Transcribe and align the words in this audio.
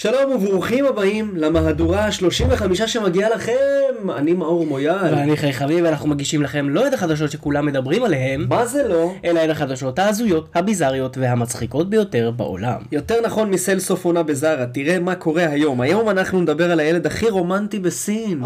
שלום 0.00 0.32
וברוכים 0.32 0.86
הבאים 0.86 1.36
למהדורה 1.36 2.00
ה-35 2.00 2.86
שמגיעה 2.86 3.30
לכם, 3.30 4.10
אני 4.16 4.32
מאור 4.32 4.66
מויאל. 4.66 5.14
ואני 5.14 5.36
חי 5.36 5.52
חביב, 5.52 5.84
ואנחנו 5.84 6.08
מגישים 6.08 6.42
לכם 6.42 6.68
לא 6.68 6.86
את 6.86 6.94
החדשות 6.94 7.30
שכולם 7.30 7.66
מדברים 7.66 8.04
עליהן, 8.04 8.46
מה 8.48 8.66
זה 8.66 8.88
לא? 8.88 9.12
אלא 9.24 9.44
את 9.44 9.50
החדשות 9.50 9.98
ההזויות, 9.98 10.48
הביזריות 10.54 11.18
והמצחיקות 11.18 11.90
ביותר 11.90 12.30
בעולם. 12.30 12.80
יותר 12.92 13.14
נכון 13.24 13.50
מסל 13.50 13.78
סוף 13.78 14.04
עונה 14.04 14.22
בזארה, 14.22 14.66
תראה 14.66 14.98
מה 14.98 15.14
קורה 15.14 15.48
היום. 15.48 15.80
היום 15.80 16.08
אנחנו 16.08 16.40
נדבר 16.40 16.72
על 16.72 16.80
הילד 16.80 17.06
הכי 17.06 17.30
רומנטי 17.30 17.78
בסין. 17.78 18.42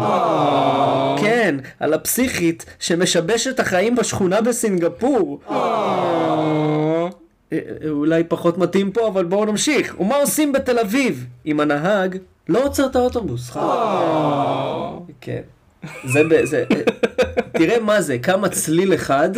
כן, 1.17 1.55
על 1.79 1.93
הפסיכית 1.93 2.65
שמשבשת 2.79 3.59
החיים 3.59 3.95
בשכונה 3.95 4.41
בסינגפור. 4.41 5.39
אה, 7.53 7.59
אה, 7.83 7.89
אולי 7.89 8.23
פחות 8.23 8.57
מתאים 8.57 8.91
פה, 8.91 9.07
אבל 9.07 9.25
בואו 9.25 9.45
נמשיך. 9.45 9.95
ומה 9.99 10.15
עושים 10.15 10.51
בתל 10.51 10.79
אביב? 10.79 11.25
אם 11.45 11.59
הנהג 11.59 12.17
לא 12.49 12.65
עוצר 12.65 12.85
את 12.85 12.95
האוטובוס. 12.95 13.51
כן. 15.21 15.41
זה, 16.05 16.21
זה, 16.43 16.63
אה, 16.71 16.81
תראה 17.51 17.79
מה 17.79 18.01
זה, 18.01 18.17
כמה 18.17 18.49
צליל 18.49 18.93
אחד 18.93 19.29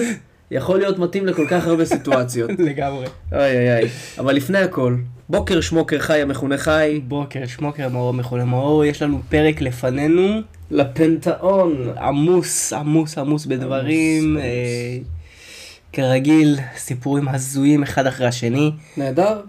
יכול 0.52 0.78
להיות 0.78 1.00
מתאים 1.00 1.26
לכל 1.26 1.46
כך 1.50 1.68
הרבה 1.68 1.86
סיטואציות. 1.86 2.52
לגמרי. 2.70 3.06
אוי 3.32 3.42
אוי 3.42 3.80
אוי. 3.80 3.90
אבל 4.20 4.36
לפני 4.36 4.58
הכל, 4.58 4.96
בוקר 5.30 5.62
שמוקר 5.62 6.00
חי 6.00 6.22
המכונה 6.22 6.58
חי, 6.58 7.02
בוקר, 7.08 7.46
שמוקר, 7.46 7.90
מאור 7.90 8.14
מכונה 8.14 8.46
מאור, 8.46 8.86
יש 8.86 9.02
לנו 9.02 9.22
פרק 9.30 9.62
לפנינו, 9.62 10.42
לפנתאון. 10.72 11.94
עמוס, 12.02 12.74
עמוס, 12.74 13.18
עמוס 13.18 13.46
בדברים. 13.46 14.38
אה, 14.38 14.98
כרגיל, 15.96 16.56
סיפורים 16.78 17.28
הזויים 17.28 17.84
אחד 17.84 18.08
אחרי 18.08 18.28
השני. 18.28 18.72
נהדר, 18.98 19.42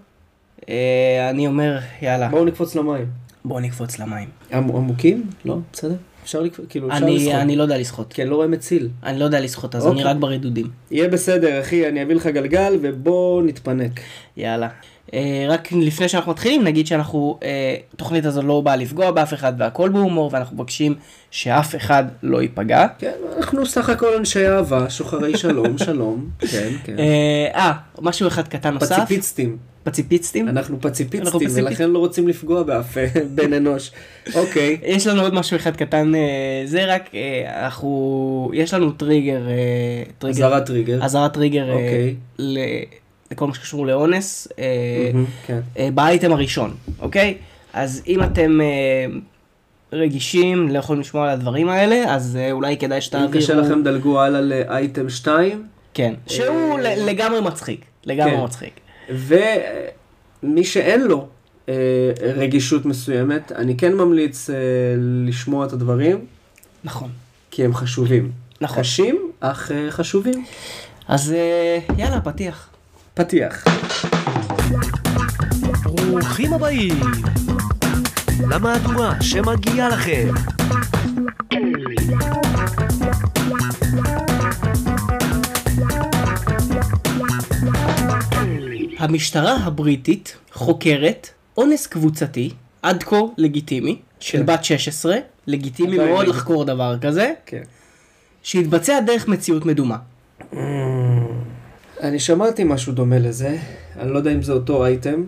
אה, 0.69 1.31
אני 1.31 1.47
אומר, 1.47 1.79
יאללה, 2.03 2.29
בואו 2.29 2.45
נקפוץ 2.45 2.75
למים. 2.75 3.07
בואו 3.45 3.61
נקפוץ 3.61 3.99
למים. 3.99 4.29
עמ- 4.53 4.55
עמוקים? 4.55 5.31
לא, 5.45 5.59
בסדר. 5.73 5.95
אפשר 6.25 6.41
לקפוץ, 6.41 6.67
כאילו 6.69 6.89
אפשר 6.89 7.05
אני, 7.05 7.17
לשחות. 7.17 7.35
אני 7.35 7.57
לא 7.57 7.63
יודע 7.63 7.79
לשחות. 7.79 8.13
כי 8.13 8.23
אני 8.23 8.31
לא 8.31 8.37
רואה 8.37 8.47
מציל. 8.49 8.89
אני 9.05 9.19
לא 9.19 9.25
יודע 9.25 9.41
לשחות, 9.41 9.75
אז 9.75 9.87
אוקיי. 9.87 10.03
אני 10.03 10.11
רק 10.11 10.17
ברדודים. 10.17 10.67
יהיה 10.91 11.09
בסדר 11.09 11.61
אחי, 11.61 11.89
אני 11.89 12.03
אביא 12.03 12.15
לך 12.15 12.27
גלגל 12.27 12.79
ובוא 12.83 13.43
נתפנק. 13.43 14.01
יאללה. 14.37 14.69
אה, 15.15 15.47
רק 15.49 15.73
לפני 15.73 16.09
שאנחנו 16.09 16.33
מתחילים 16.33 16.65
נגיד 16.65 16.87
שאנחנו, 16.87 17.39
אה, 17.43 17.77
התוכנית 17.95 18.25
הזו 18.25 18.43
לא 18.43 18.61
באה 18.61 18.77
לפגוע 18.77 19.11
באף 19.11 19.35
אחד 19.35 19.53
והכל 19.59 19.89
בהומור 19.89 20.31
ואנחנו 20.33 20.57
מבקשים 20.57 20.95
שאף 21.31 21.77
אחד 21.77 22.05
לא 22.23 22.43
ייפגע. 22.43 22.87
כן, 22.99 23.13
אנחנו 23.37 23.67
סך 23.67 23.89
הכל 23.89 24.15
אנשי 24.19 24.49
אהבה, 24.49 24.91
שוחרי 24.91 25.39
שלום, 25.39 25.79
שלום. 25.87 26.29
כן, 26.39 26.69
כן. 26.85 26.99
אה, 26.99 27.49
אה, 27.55 27.73
משהו 28.01 28.29
אחד 28.29 28.49
קטן 28.49 28.75
נוסף. 28.75 28.97
פציפיצטים. 28.97 29.57
פציפיסטים. 29.83 30.49
אנחנו 30.49 30.81
פציפיצטים. 30.81 31.51
ולכן 31.55 31.91
לא 31.91 31.99
רוצים 31.99 32.29
לפגוע 32.29 32.63
באף 32.63 32.97
בן 33.35 33.53
אנוש. 33.53 33.91
אוקיי. 34.35 34.79
יש 34.83 35.07
לנו 35.07 35.23
עוד 35.23 35.35
משהו 35.35 35.57
אחד 35.57 35.77
קטן, 35.77 36.13
זה 36.65 36.95
רק, 36.95 37.11
אנחנו, 37.47 38.51
יש 38.55 38.75
לנו 38.75 38.93
טריגר, 38.93 39.41
אזהרת 40.29 40.67
טריגר. 40.67 41.05
אזהרת 41.05 41.35
טריגר 41.35 41.73
אוקיי. 41.73 42.15
לכל 43.31 43.47
מה 43.47 43.55
שקשור 43.55 43.87
לאונס. 43.87 44.49
אה, 44.59 45.11
כן. 45.47 45.61
אה, 45.79 45.89
באייטם 45.95 46.33
הראשון, 46.33 46.75
אוקיי? 46.99 47.39
אז 47.73 48.03
אם 48.07 48.23
אתם 48.23 48.61
אה, 48.61 49.07
רגישים, 49.93 50.69
לא 50.69 50.79
יכולים 50.79 51.01
לשמוע 51.01 51.25
על 51.25 51.31
הדברים 51.31 51.69
האלה, 51.69 52.15
אז 52.15 52.39
אולי 52.51 52.77
כדאי 52.77 52.97
אם 52.97 53.01
שתעבירו... 53.01 53.33
קשה 53.33 53.55
לכם 53.55 53.83
דלגו 53.83 54.21
הלאה 54.21 54.41
לאייטם 54.41 55.09
2. 55.09 55.67
כן, 55.95 56.15
שהוא 56.27 56.79
לגמרי 56.81 57.41
מצחיק, 57.41 57.85
לגמרי 58.07 58.37
כן. 58.37 58.45
מצחיק. 58.45 58.81
ומי 59.09 60.65
שאין 60.65 61.01
לו 61.01 61.29
רגישות 62.21 62.87
מסוימת, 62.87 63.53
אני 63.53 63.77
כן 63.77 63.95
ממליץ 63.95 64.51
לשמוע 65.27 65.67
את 65.67 65.73
הדברים, 65.73 66.25
נכון. 66.85 67.11
כי 67.51 67.65
הם 67.65 67.75
חשובים. 67.75 68.33
נכון. 68.61 68.79
קשים, 68.79 69.31
אך 69.41 69.73
חשובים. 69.91 70.45
אז 71.09 71.35
יאללה, 71.99 72.21
פתיח. 72.21 72.76
פתיח. 73.17 73.65
ברוכים 75.83 76.53
הבאים 76.53 77.01
למהדורה 78.51 79.23
שמגיעה 79.23 79.89
לכם. 79.89 80.29
המשטרה 88.99 89.57
הבריטית 89.57 90.37
חוקרת 90.53 91.29
אונס 91.57 91.87
קבוצתי, 91.87 92.51
עד 92.83 93.03
כה 93.03 93.17
לגיטימי, 93.39 93.99
של 94.21 94.39
כן. 94.39 94.47
בת 94.47 94.65
16, 94.65 95.17
לגיטימי 95.47 95.97
מאוד 95.97 96.09
לגיטימי. 96.09 96.37
לחקור 96.37 96.65
דבר 96.65 96.99
כזה, 97.01 97.33
כן. 97.47 97.63
שהתבצע 98.43 99.01
דרך 99.01 99.29
מציאות 99.29 99.67
מדומה. 99.67 99.97
אני 102.03 102.19
שמעתי 102.19 102.65
משהו 102.65 102.93
דומה 102.93 103.19
לזה, 103.19 103.57
אני 104.01 104.11
לא 104.13 104.19
יודע 104.19 104.33
אם 104.33 104.43
זה 104.43 104.53
אותו 104.53 104.85
אייטם. 104.87 105.25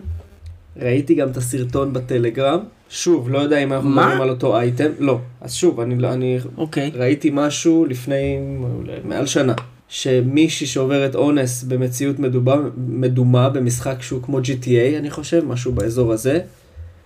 ראיתי 0.77 1.15
גם 1.15 1.29
את 1.29 1.37
הסרטון 1.37 1.93
בטלגרם. 1.93 2.59
שוב, 2.89 3.29
לא 3.29 3.39
יודע 3.39 3.57
אם 3.63 3.73
אנחנו? 3.73 3.89
מדברים 3.89 4.21
על 4.21 4.29
אותו 4.29 4.57
אייטם. 4.57 4.89
לא. 4.99 5.19
אז 5.41 5.53
שוב, 5.53 5.79
אני, 5.79 5.95
לא- 5.95 6.13
אני 6.13 6.39
אוקיי. 6.57 6.91
ראיתי 6.95 7.29
משהו 7.33 7.85
לפני 7.85 8.37
מעל 9.03 9.25
שנה. 9.25 9.53
שמישהי 9.89 10.67
שעוברת 10.67 11.15
אונס 11.15 11.63
במציאות 11.63 12.19
מדומה, 12.19 12.55
מדומה 12.87 13.49
במשחק 13.49 14.01
שהוא 14.01 14.23
כמו 14.23 14.39
GTA, 14.39 14.97
אני 14.99 15.09
חושב, 15.09 15.45
משהו 15.45 15.71
באזור 15.71 16.11
הזה. 16.13 16.39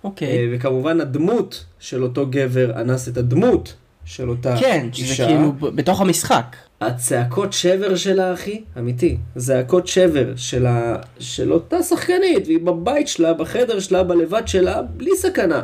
אוקיי. 0.04 0.28
אה, 0.28 0.46
וכמובן 0.52 1.00
הדמות 1.00 1.64
של 1.78 2.02
אותו 2.02 2.26
גבר 2.30 2.80
אנס 2.80 3.08
את 3.08 3.16
הדמות 3.16 3.74
של 4.04 4.28
אותה 4.28 4.56
כן, 4.60 4.86
שזה 4.92 5.10
אישה. 5.12 5.26
כאילו 5.26 5.52
ב- 5.52 5.66
בתוך 5.66 6.00
המשחק. 6.00 6.56
הצעקות 6.86 7.52
שבר 7.52 7.96
שלה, 7.96 8.34
אחי, 8.34 8.62
אמיתי. 8.78 9.16
זעקות 9.36 9.86
שבר 9.86 10.36
של, 10.36 10.66
ה... 10.66 10.96
של 11.18 11.52
אותה 11.52 11.82
שחקנית, 11.82 12.46
והיא 12.46 12.58
בבית 12.58 13.08
שלה, 13.08 13.34
בחדר 13.34 13.80
שלה, 13.80 14.02
בלבד 14.02 14.42
שלה, 14.48 14.82
בלי 14.82 15.16
סכנה. 15.16 15.62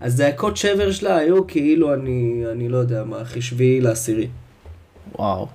הזעקות 0.00 0.56
שבר 0.56 0.90
שלה 0.90 1.16
היו 1.16 1.46
כאילו 1.46 1.94
אני, 1.94 2.44
אני 2.52 2.68
לא 2.68 2.76
יודע 2.76 3.04
מה, 3.04 3.22
אחי, 3.22 3.42
שביעי 3.42 3.80
לעשירי. 3.80 4.28
וואו. 5.14 5.46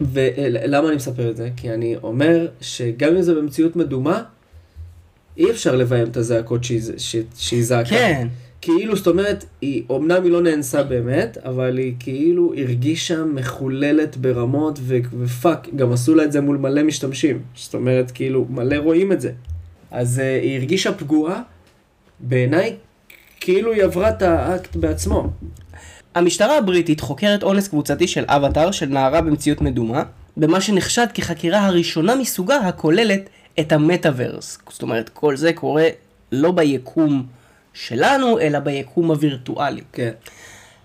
ולמה 0.00 0.88
אני 0.88 0.96
מספר 0.96 1.30
את 1.30 1.36
זה? 1.36 1.50
כי 1.56 1.70
אני 1.70 1.96
אומר 2.02 2.48
שגם 2.60 3.16
אם 3.16 3.22
זה 3.22 3.34
במציאות 3.34 3.76
מדומה, 3.76 4.22
אי 5.36 5.50
אפשר 5.50 5.76
לביים 5.76 6.06
את 6.06 6.16
הזעקות 6.16 6.64
שהיא, 6.64 6.80
שהיא, 6.96 7.22
שהיא 7.36 7.64
זעקה. 7.64 7.90
כן. 7.90 8.28
כאילו, 8.62 8.96
זאת 8.96 9.06
אומרת, 9.06 9.44
היא, 9.60 9.82
אמנם 9.90 10.24
היא 10.24 10.32
לא 10.32 10.42
נאנסה 10.42 10.82
באמת, 10.82 11.38
אבל 11.44 11.78
היא 11.78 11.94
כאילו 11.98 12.54
הרגישה 12.56 13.24
מחוללת 13.24 14.16
ברמות, 14.16 14.78
ו, 14.82 14.98
ופאק, 15.18 15.68
גם 15.76 15.92
עשו 15.92 16.14
לה 16.14 16.24
את 16.24 16.32
זה 16.32 16.40
מול 16.40 16.56
מלא 16.56 16.82
משתמשים. 16.82 17.42
זאת 17.54 17.74
אומרת, 17.74 18.10
כאילו, 18.10 18.46
מלא 18.50 18.76
רואים 18.76 19.12
את 19.12 19.20
זה. 19.20 19.32
אז 19.90 20.18
uh, 20.18 20.42
היא 20.42 20.58
הרגישה 20.58 20.92
פגועה, 20.92 21.42
בעיניי, 22.20 22.76
כאילו 23.40 23.72
היא 23.72 23.84
עברה 23.84 24.08
את 24.10 24.22
האקט 24.22 24.76
בעצמו. 24.76 25.30
המשטרה 26.14 26.58
הבריטית 26.58 27.00
חוקרת 27.00 27.42
אונס 27.42 27.68
קבוצתי 27.68 28.08
של 28.08 28.24
אבטאר 28.28 28.70
של 28.70 28.86
נערה 28.86 29.20
במציאות 29.20 29.60
מדומה, 29.60 30.02
במה 30.36 30.60
שנחשד 30.60 31.06
כחקירה 31.14 31.66
הראשונה 31.66 32.16
מסוגה 32.16 32.56
הכוללת 32.56 33.28
את 33.60 33.72
המטאוורס. 33.72 34.58
זאת 34.70 34.82
אומרת, 34.82 35.08
כל 35.08 35.36
זה 35.36 35.52
קורה 35.52 35.88
לא 36.32 36.50
ביקום 36.52 37.26
שלנו, 37.74 38.38
אלא 38.38 38.58
ביקום 38.58 39.10
הווירטואלי. 39.10 39.82
כן. 39.92 40.10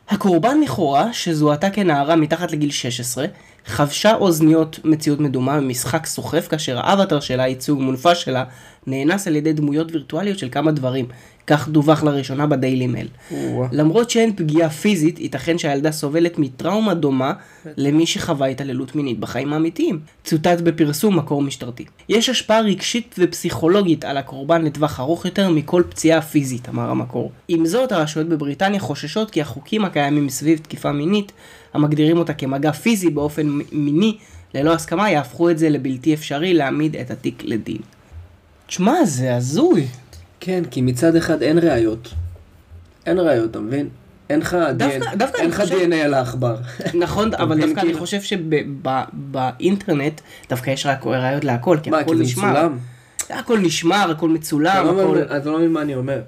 הקורבן 0.10 0.62
לכאורה, 0.62 1.14
שזוהתה 1.14 1.70
כנערה 1.70 2.16
מתחת 2.16 2.52
לגיל 2.52 2.72
16, 2.72 3.26
חבשה 3.66 4.16
אוזניות 4.16 4.80
מציאות 4.84 5.20
מדומה 5.20 5.58
במשחק 5.58 6.06
סוחף, 6.06 6.48
כאשר 6.48 6.80
האבטר 6.80 7.20
שלה, 7.20 7.48
ייצוג 7.48 7.82
מונפש 7.82 8.24
שלה, 8.24 8.44
נאנס 8.88 9.28
על 9.28 9.36
ידי 9.36 9.54
דמויות 9.54 9.92
וירטואליות 9.92 10.40
של 10.40 10.50
כמה 10.52 10.72
דברים. 10.72 11.06
כך 11.48 11.70
דווח 11.70 12.04
לראשונה 12.04 12.48
בדיילי 12.48 12.88
מייל. 12.88 13.08
למרות 13.72 14.10
שאין 14.10 14.36
פגיעה 14.36 14.70
פיזית, 14.70 15.20
ייתכן 15.20 15.58
שהילדה 15.58 15.92
סובלת 15.92 16.40
מטראומה 16.40 16.94
דומה 16.94 17.34
למי 17.78 18.06
שחווה 18.06 18.48
התעללות 18.48 18.96
מינית 18.96 19.20
בחיים 19.20 19.54
האמיתיים. 19.54 20.00
צוטט 20.24 20.62
בפרסום 20.62 21.18
מקור 21.18 21.42
משטרתי. 21.42 21.86
יש 22.10 22.30
השפעה 22.30 22.62
רגשית 22.62 23.16
ופסיכולוגית 23.20 24.06
על 24.06 24.18
הקורבן 24.18 24.62
לטווח 24.62 25.00
ארוך 25.00 25.26
יותר 25.26 25.50
מכל 25.50 25.84
פציעה 25.90 26.22
פיזית, 26.22 26.70
אמר 26.70 26.90
המקור. 26.90 27.32
עם 27.48 27.66
זאת, 27.66 27.92
הרשויות 27.92 28.30
בבריטניה 28.30 28.80
חוששות 28.80 29.32
כי 29.32 29.42
החוקים 29.42 29.86
הקיימים 29.86 30.30
סביב 30.30 30.60
תקיפה 30.60 30.92
מינית, 30.92 31.32
המגדירים 31.74 32.18
אותה 32.18 32.34
כמגע 32.34 32.72
פיזי 32.72 33.10
באופן 33.10 33.60
מיני 33.72 34.18
ללא 34.54 34.74
הסכמה, 34.74 35.12
יהפכו 35.12 35.50
את 35.50 35.58
זה 35.58 35.70
לבלתי 35.70 36.14
אפשרי 36.14 36.54
להעמיד 36.54 36.96
את 36.96 37.12
התיק 37.12 37.44
לדין. 37.46 37.82
תשמע, 38.68 39.06
זה 39.06 39.36
הזוי. 39.36 39.88
כן, 40.46 40.64
כי 40.72 40.82
מצד 40.82 41.16
אחד 41.16 41.42
אין 41.42 41.58
ראיות. 41.58 42.14
אין 43.06 43.20
ראיות, 43.20 43.52
אתה 43.52 43.60
מבין? 43.60 43.90
אין 44.30 44.40
לך 44.40 44.58
DNA 44.80 45.06
אין 45.40 45.50
לך 45.50 45.60
DNA 45.60 45.96
על 45.96 46.14
העכבר. 46.14 46.56
נכון, 46.94 47.34
אבל 47.34 47.62
דווקא 47.62 47.80
אני 47.80 47.88
כאילו- 47.90 48.00
חושב 48.00 48.22
שבאינטרנט 48.22 50.22
דווקא 50.50 50.70
יש 50.70 50.86
רק 50.86 51.06
ראיות 51.06 51.44
להכל, 51.44 51.78
כי 51.84 51.90
מה, 51.90 52.00
הכל 52.00 52.12
כי 52.12 52.18
זה 52.18 52.24
נשמר. 52.24 52.52
מצולם? 52.52 52.78
הכל 53.30 53.60
נשמר, 53.60 54.12
הכל 54.12 54.30
מצולם, 54.30 54.86
לא 54.86 55.02
הכל... 55.02 55.22
אתה 55.38 55.50
לא 55.50 55.58
מבין 55.58 55.72
מה 55.72 55.82
אני 55.82 55.96
אומר. 55.96 56.22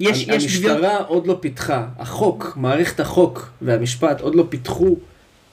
יש, 0.00 0.22
יש. 0.28 0.28
המשטרה 0.28 0.96
עוד 0.98 1.26
לא 1.26 1.38
פיתחה, 1.40 1.86
החוק, 1.98 2.52
מערכת 2.56 3.00
החוק 3.00 3.50
והמשפט 3.62 4.20
עוד 4.20 4.34
לא 4.34 4.46
פיתחו, 4.48 4.96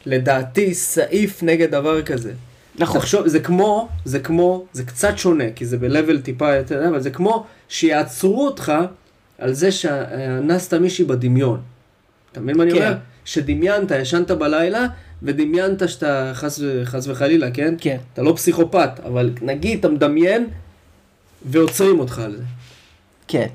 לדעתי, 0.06 0.74
סעיף 0.74 1.44
נגד 1.44 1.72
דבר 1.72 2.02
כזה. 2.02 2.32
נכון. 2.82 3.02
תחשוב, 3.02 3.28
זה 3.28 3.40
כמו, 3.40 3.88
זה 4.06 4.20
כמו, 4.20 4.66
זה 4.74 4.84
קצת 4.84 5.18
שונה, 5.18 5.44
כי 5.56 5.66
זה 5.66 5.78
ב-level 5.78 6.22
טיפה 6.24 6.56
יותר, 6.56 6.88
אבל 6.88 7.00
זה 7.00 7.10
כמו 7.10 7.46
שיעצרו 7.70 8.46
אותך 8.46 8.74
על 9.40 9.54
זה 9.54 9.72
שאנסת 9.72 10.74
מישהי 10.74 11.06
בדמיון. 11.06 11.62
אתה 12.32 12.40
מבין 12.40 12.58
מה 12.58 12.64
אני 12.64 12.72
כן. 12.72 12.78
אומר? 12.78 12.94
שדמיינת, 13.26 13.92
ישנת 13.92 14.32
בלילה, 14.32 14.86
ודמיינת 15.24 15.90
שאתה 15.90 16.32
חס, 16.36 16.60
חס 16.84 17.08
וחלילה, 17.08 17.52
כן? 17.52 17.76
כן. 17.78 17.98
אתה 18.14 18.22
לא 18.22 18.34
פסיכופת, 18.36 18.90
אבל 19.06 19.30
נגיד 19.42 19.80
אתה 19.80 19.90
מדמיין 19.90 20.48
ועוצרים 21.46 22.00
אותך 22.00 22.20
על 22.20 22.36
זה. 22.38 22.44
כן. 23.28 23.48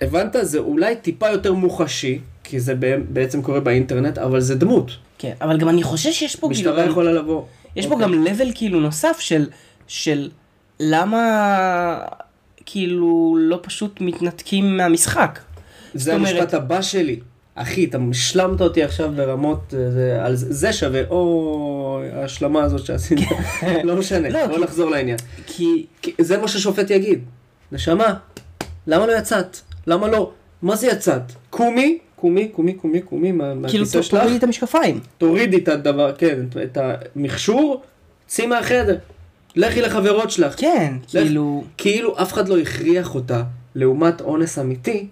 הבנת? 0.00 0.36
זה 0.42 0.58
אולי 0.58 0.96
טיפה 0.96 1.30
יותר 1.30 1.52
מוחשי, 1.52 2.18
כי 2.44 2.60
זה 2.60 2.74
בע- 2.74 2.98
בעצם 3.08 3.42
קורה 3.42 3.60
באינטרנט, 3.60 4.18
אבל 4.18 4.40
זה 4.40 4.54
דמות. 4.54 4.90
כן. 5.18 5.32
אבל 5.40 5.58
גם 5.58 5.68
אני 5.68 5.82
חושב 5.82 6.12
שיש 6.12 6.36
פה... 6.36 6.48
משטרה 6.48 6.76
כאילו, 6.76 6.90
יכולה 6.90 7.12
לבוא. 7.12 7.42
יש 7.76 7.86
פה 7.86 7.92
אוקיי. 7.94 8.06
גם 8.06 8.26
level 8.26 8.52
כאילו 8.54 8.80
נוסף 8.80 9.16
של, 9.20 9.46
של 9.86 10.30
למה 10.80 11.98
כאילו 12.66 13.36
לא 13.40 13.58
פשוט 13.62 14.00
מתנתקים 14.00 14.76
מהמשחק. 14.76 15.38
זה 15.94 16.14
אומרת- 16.14 16.32
המשפט 16.34 16.54
הבא 16.54 16.82
שלי. 16.82 17.20
אחי, 17.54 17.84
אתה 17.84 17.98
השלמת 18.10 18.60
אותי 18.60 18.82
עכשיו 18.82 19.12
ברמות, 19.16 19.74
אה, 19.76 19.90
זה, 19.90 20.18
על 20.24 20.34
זה, 20.36 20.52
זה 20.52 20.72
שווה, 20.72 21.00
או 21.10 22.00
ההשלמה 22.14 22.62
הזאת 22.62 22.86
שעשית, 22.86 23.18
לא 23.84 23.96
משנה, 23.96 24.28
לא, 24.28 24.46
בוא 24.46 24.56
כי- 24.56 24.62
נחזור 24.62 24.90
לעניין. 24.90 25.18
כי 25.46 25.86
כי 26.02 26.12
זה 26.20 26.38
מה 26.38 26.48
ששופט 26.48 26.90
יגיד. 26.90 27.24
נשמה, 27.72 28.14
למה 28.86 29.06
לא 29.06 29.12
יצאת? 29.12 29.56
למה 29.86 30.08
לא? 30.08 30.30
מה 30.62 30.76
זה 30.76 30.86
יצאת? 30.86 31.22
קומי, 31.50 31.98
קומי, 32.22 32.48
קומי, 32.48 32.72
קומי, 32.72 33.00
קומי, 33.00 33.32
מה- 33.32 33.44
כאילו 33.44 33.60
מהכיסא 33.60 34.02
שלך, 34.02 34.20
תורידי 34.20 34.36
את 34.38 34.42
המשקפיים. 34.44 35.00
תורידי 35.18 35.56
את 35.58 35.68
הדבר, 35.68 36.12
כן, 36.18 36.38
את 36.64 36.78
המכשור, 37.16 37.82
צאי 38.26 38.46
מהחדר. 38.46 38.98
לכי 39.56 39.80
לחברות 39.82 40.30
שלך. 40.30 40.54
כן, 40.60 40.92
לך- 41.04 41.10
כאילו... 41.10 41.64
כאילו 41.76 42.22
אף 42.22 42.32
אחד 42.32 42.48
לא 42.48 42.58
הכריח 42.58 43.14
אותה, 43.14 43.42
לעומת 43.74 44.20
אונס 44.20 44.58
אמיתי, 44.58 45.06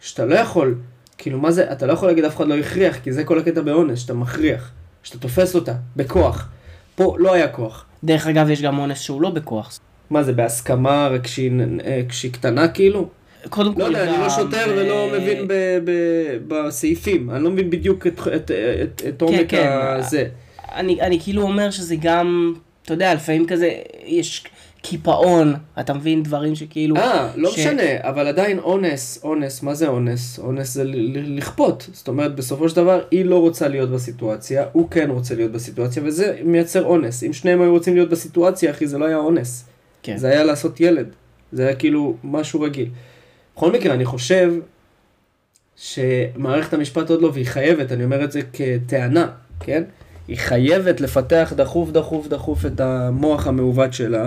שאתה 0.00 0.24
לא 0.26 0.34
יכול, 0.34 0.74
כאילו 1.18 1.38
מה 1.38 1.50
זה, 1.50 1.72
אתה 1.72 1.86
לא 1.86 1.92
יכול 1.92 2.08
להגיד 2.08 2.24
אף 2.24 2.36
אחד 2.36 2.48
לא 2.48 2.54
הכריח, 2.56 2.96
כי 2.98 3.12
זה 3.12 3.24
כל 3.24 3.38
הקטע 3.38 3.60
באונס, 3.60 3.98
שאתה 3.98 4.14
מכריח, 4.14 4.70
שאתה 5.02 5.18
תופס 5.18 5.54
אותה, 5.54 5.72
בכוח. 5.96 6.48
פה 6.94 7.16
לא 7.18 7.32
היה 7.34 7.48
כוח. 7.48 7.84
דרך 8.04 8.26
אגב, 8.26 8.50
יש 8.50 8.62
גם 8.62 8.78
אונס 8.78 8.98
שהוא 9.00 9.22
לא 9.22 9.30
בכוח. 9.30 9.78
מה 10.10 10.22
זה, 10.22 10.32
בהסכמה 10.32 11.08
רק 11.08 11.24
כשהיא, 11.24 11.50
אה, 11.84 12.02
כשהיא 12.08 12.32
קטנה 12.32 12.68
כאילו? 12.68 13.08
קודם 13.50 13.74
כל 13.74 13.80
לא 13.80 13.84
יודע, 13.86 14.02
אני 14.14 14.22
לא 14.22 14.30
שוטר 14.30 14.70
אה, 14.70 14.74
ולא 14.76 15.08
מבין 15.18 15.48
בסעיפים, 16.48 17.30
אני 17.30 17.44
לא 17.44 17.50
מבין 17.50 17.70
בדיוק 17.70 18.06
את- 18.06 18.20
את- 18.36 18.50
את- 18.82 19.02
את 19.08 19.22
עומק 19.22 19.48
כן. 19.50 19.68
הזה. 19.72 20.24
אני, 20.74 21.00
אני 21.00 21.20
כאילו 21.20 21.42
אומר 21.42 21.70
שזה 21.70 21.94
גם, 22.00 22.54
אתה 22.82 22.92
יודע, 22.94 23.14
לפעמים 23.14 23.46
כזה, 23.46 23.70
יש 24.04 24.44
קיפאון, 24.82 25.54
אתה 25.80 25.94
מבין 25.94 26.22
דברים 26.22 26.54
שכאילו... 26.54 26.96
אה, 26.96 27.28
לא 27.36 27.50
ש- 27.50 27.58
משנה, 27.58 27.82
אבל 28.00 28.26
עדיין 28.26 28.58
אונס, 28.58 29.20
אונס, 29.24 29.62
מה 29.62 29.74
זה 29.74 29.88
אונס? 29.88 30.38
אונס 30.38 30.74
זה 30.74 30.82
לכפות. 31.26 31.88
זאת 31.92 32.08
אומרת, 32.08 32.34
בסופו 32.34 32.68
של 32.68 32.76
דבר, 32.76 33.00
היא 33.10 33.24
לא 33.24 33.40
רוצה 33.40 33.68
להיות 33.68 33.90
בסיטואציה, 33.90 34.64
הוא 34.72 34.90
כן 34.90 35.10
רוצה 35.10 35.34
להיות 35.34 35.52
בסיטואציה, 35.52 36.02
וזה 36.06 36.36
מייצר 36.44 36.84
אונס. 36.84 37.22
אם 37.22 37.32
שניהם 37.32 37.60
היו 37.62 37.70
רוצים 37.70 37.94
להיות 37.94 38.08
בסיטואציה, 38.10 38.70
אחי, 38.70 38.86
זה 38.86 38.98
לא 38.98 39.04
היה 39.04 39.16
אונס. 39.16 39.64
כן. 40.02 40.16
זה 40.16 40.28
היה 40.28 40.44
לעשות 40.44 40.80
ילד. 40.80 41.06
זה 41.52 41.66
היה 41.66 41.76
כאילו 41.76 42.14
משהו 42.24 42.60
רגיל. 42.60 42.88
בכל 43.56 43.72
מקרה, 43.72 43.94
אני 43.94 44.04
חושב 44.04 44.52
שמערכת 45.76 46.74
המשפט 46.74 47.10
עוד 47.10 47.22
לא, 47.22 47.30
והיא 47.34 47.46
חייבת, 47.46 47.92
אני 47.92 48.04
אומר 48.04 48.24
את 48.24 48.32
זה 48.32 48.40
כטענה, 48.52 49.26
כן? 49.60 49.82
היא 50.28 50.38
חייבת 50.38 51.00
לפתח 51.00 51.52
דחוף, 51.56 51.90
דחוף, 51.90 52.28
דחוף 52.28 52.66
את 52.66 52.80
המוח 52.80 53.46
המעוות 53.46 53.92
שלה, 53.92 54.26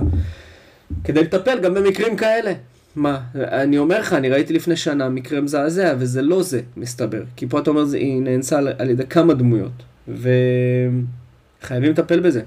כדי 1.03 1.23
לטפל 1.23 1.59
גם 1.59 1.73
במקרים 1.73 2.15
כאלה. 2.15 2.53
מה, 2.95 3.19
אני 3.35 3.77
אומר 3.77 3.99
לך, 3.99 4.13
אני 4.13 4.29
ראיתי 4.29 4.53
לפני 4.53 4.75
שנה 4.75 5.09
מקרה 5.09 5.41
מזעזע, 5.41 5.93
וזה 5.99 6.21
לא 6.21 6.43
זה, 6.43 6.61
מסתבר. 6.77 7.23
כי 7.35 7.47
פה 7.47 7.59
אתה 7.59 7.69
אומר, 7.69 7.83
היא 7.93 8.21
נאנסה 8.21 8.57
על, 8.57 8.67
על 8.77 8.89
ידי 8.89 9.05
כמה 9.05 9.33
דמויות, 9.33 9.83
וחייבים 10.07 11.91
לטפל 11.91 12.19
בזה. 12.19 12.41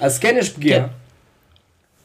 אז 0.00 0.18
כן 0.18 0.34
יש 0.38 0.52
פגיעה, 0.52 0.80
כן. 0.80 0.86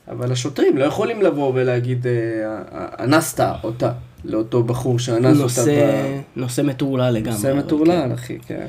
אבל 0.08 0.32
השוטרים 0.32 0.78
לא 0.78 0.86
יכולים 0.86 1.22
לבוא 1.22 1.52
ולהגיד, 1.56 2.08
אה, 2.08 2.62
אנסת 3.04 3.46
אותה, 3.64 3.92
לאותו 4.26 4.64
בחור 4.64 5.00
שאנס 5.00 5.26
אותה. 5.26 5.44
נושא, 5.44 5.86
ב- 5.86 6.22
נושא 6.40 6.62
מטורלל 6.62 7.14
לגמרי. 7.14 7.32
נושא 7.32 7.54
מטורלל, 7.58 8.02
כן. 8.06 8.12
אחי, 8.12 8.38
כן. 8.40 8.68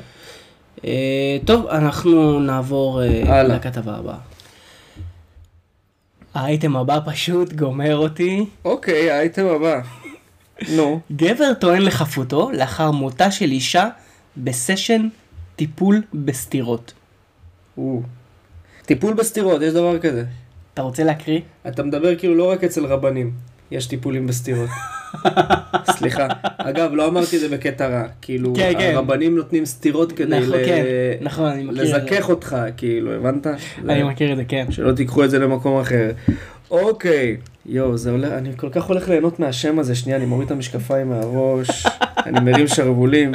אה, 0.85 1.37
טוב, 1.45 1.67
אנחנו 1.67 2.39
נעבור 2.39 3.03
אה. 3.03 3.43
לכתבה 3.43 3.95
הבאה. 3.95 4.17
האייטם 6.33 6.75
הבא 6.75 6.99
פשוט 7.05 7.53
גומר 7.53 7.95
אותי. 7.97 8.45
אוקיי, 8.65 9.11
האייטם 9.11 9.45
הבא. 9.45 9.81
נו. 10.75 10.99
גבר 11.11 11.53
טוען 11.53 11.81
לחפותו 11.81 12.51
לאחר 12.51 12.91
מותה 12.91 13.31
של 13.31 13.51
אישה 13.51 13.89
בסשן 14.37 15.07
טיפול 15.55 16.01
בסתירות. 16.13 16.93
או. 17.77 18.01
טיפול 18.85 19.13
בסתירות, 19.13 19.61
יש 19.61 19.73
דבר 19.73 19.99
כזה. 19.99 20.23
אתה 20.73 20.81
רוצה 20.81 21.03
להקריא? 21.03 21.39
אתה 21.67 21.83
מדבר 21.83 22.15
כאילו 22.15 22.35
לא 22.35 22.51
רק 22.51 22.63
אצל 22.63 22.85
רבנים, 22.85 23.31
יש 23.71 23.85
טיפולים 23.85 24.27
בסתירות. 24.27 24.69
סליחה. 25.97 26.27
אגב, 26.57 26.89
לא 26.93 27.07
אמרתי 27.07 27.35
את 27.35 27.41
זה 27.41 27.49
בקטע 27.49 27.87
רע. 27.87 28.03
כאילו, 28.21 28.53
כן, 28.55 28.73
כן. 28.79 28.91
הרבנים 28.95 29.35
נותנים 29.35 29.65
סתירות 29.65 30.11
כדי 30.11 30.39
נכון, 30.39 30.49
ל- 30.59 30.65
כן. 30.65 30.83
נכון, 31.21 31.45
אני 31.45 31.63
מכיר 31.63 31.85
זה. 31.85 31.97
לזכך 31.97 32.29
אותך, 32.29 32.55
כאילו, 32.77 33.13
הבנת? 33.13 33.47
אני 33.47 33.57
זה- 33.99 34.03
מכיר 34.03 34.31
את 34.31 34.37
זה, 34.37 34.43
כן. 34.47 34.65
שלא 34.69 34.91
תיקחו 34.91 35.23
את 35.23 35.29
זה 35.29 35.39
למקום 35.39 35.79
אחר. 35.79 36.11
אוקיי, 36.71 37.37
יואו, 37.65 37.97
זה 37.97 38.11
הולך, 38.11 38.31
אני 38.31 38.49
כל 38.57 38.69
כך 38.69 38.83
הולך 38.83 39.09
ליהנות 39.09 39.39
מהשם 39.39 39.79
הזה, 39.79 39.95
שנייה, 39.95 40.17
אני 40.17 40.25
מוריד 40.25 40.45
את 40.45 40.51
המשקפיים 40.51 41.09
מהראש, 41.09 41.85
אני 42.25 42.39
מרים 42.39 42.67
שרוולים. 42.67 43.31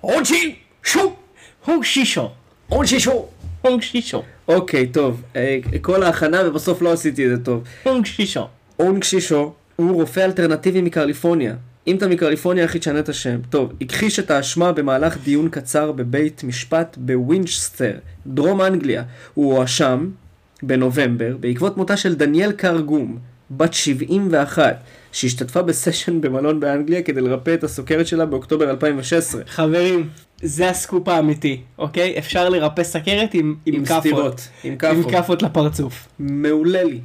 עונשי, 0.00 0.54
שו, 0.82 1.12
הוג 1.64 1.84
שישו. 1.84 2.28
עונשי 2.68 3.00
שו. 3.00 3.26
הוג 3.64 3.82
שישו. 3.82 4.22
אוקיי, 4.48 4.86
טוב, 4.86 5.22
אה, 5.36 5.58
כל 5.80 6.02
ההכנה 6.02 6.48
ובסוף 6.48 6.82
לא 6.82 6.92
עשיתי 6.92 7.24
את 7.24 7.30
זה 7.30 7.44
טוב. 7.44 7.64
הוג 7.82 8.06
שישו. 8.06 8.46
אונג 8.78 9.04
שישו 9.04 9.52
הוא 9.76 9.92
רופא 9.92 10.20
אלטרנטיבי 10.20 10.82
מקליפורניה. 10.82 11.54
אם 11.86 11.96
אתה 11.96 12.08
מקליפורניה, 12.08 12.64
אחי, 12.64 12.78
תשנה 12.78 12.98
את 12.98 13.08
השם. 13.08 13.38
טוב, 13.50 13.72
הכחיש 13.80 14.18
את 14.18 14.30
האשמה 14.30 14.72
במהלך 14.72 15.16
דיון 15.24 15.48
קצר 15.48 15.92
בבית 15.92 16.44
משפט 16.44 16.96
בווינצ'סטר, 17.00 17.92
דרום 18.26 18.62
אנגליה. 18.62 19.02
הוא 19.34 19.54
הואשם 19.56 20.08
בנובמבר 20.62 21.36
בעקבות 21.40 21.76
מותה 21.76 21.96
של 21.96 22.14
דניאל 22.14 22.52
קרגום, 22.52 23.18
בת 23.50 23.74
71, 23.74 24.76
שהשתתפה 25.12 25.62
בסשן 25.62 26.20
במלון 26.20 26.60
באנגליה 26.60 27.02
כדי 27.02 27.20
לרפא 27.20 27.54
את 27.54 27.64
הסוכרת 27.64 28.06
שלה 28.06 28.26
באוקטובר 28.26 28.70
2016. 28.70 29.42
חברים, 29.46 30.08
זה 30.44 30.70
הסקופ 30.70 31.08
האמיתי, 31.08 31.60
אוקיי? 31.78 32.18
אפשר 32.18 32.48
לרפא 32.48 32.84
סכרת 32.84 33.34
עם, 33.34 33.54
עם, 33.66 33.74
עם 33.74 33.84
כאפות. 33.84 34.00
סטירות, 34.00 34.48
עם 34.64 34.72
עם 34.72 34.78
כאפות. 34.78 35.10
כאפות 35.10 35.42
לפרצוף. 35.42 36.08
מעולה 36.18 36.82
לי. 36.82 37.00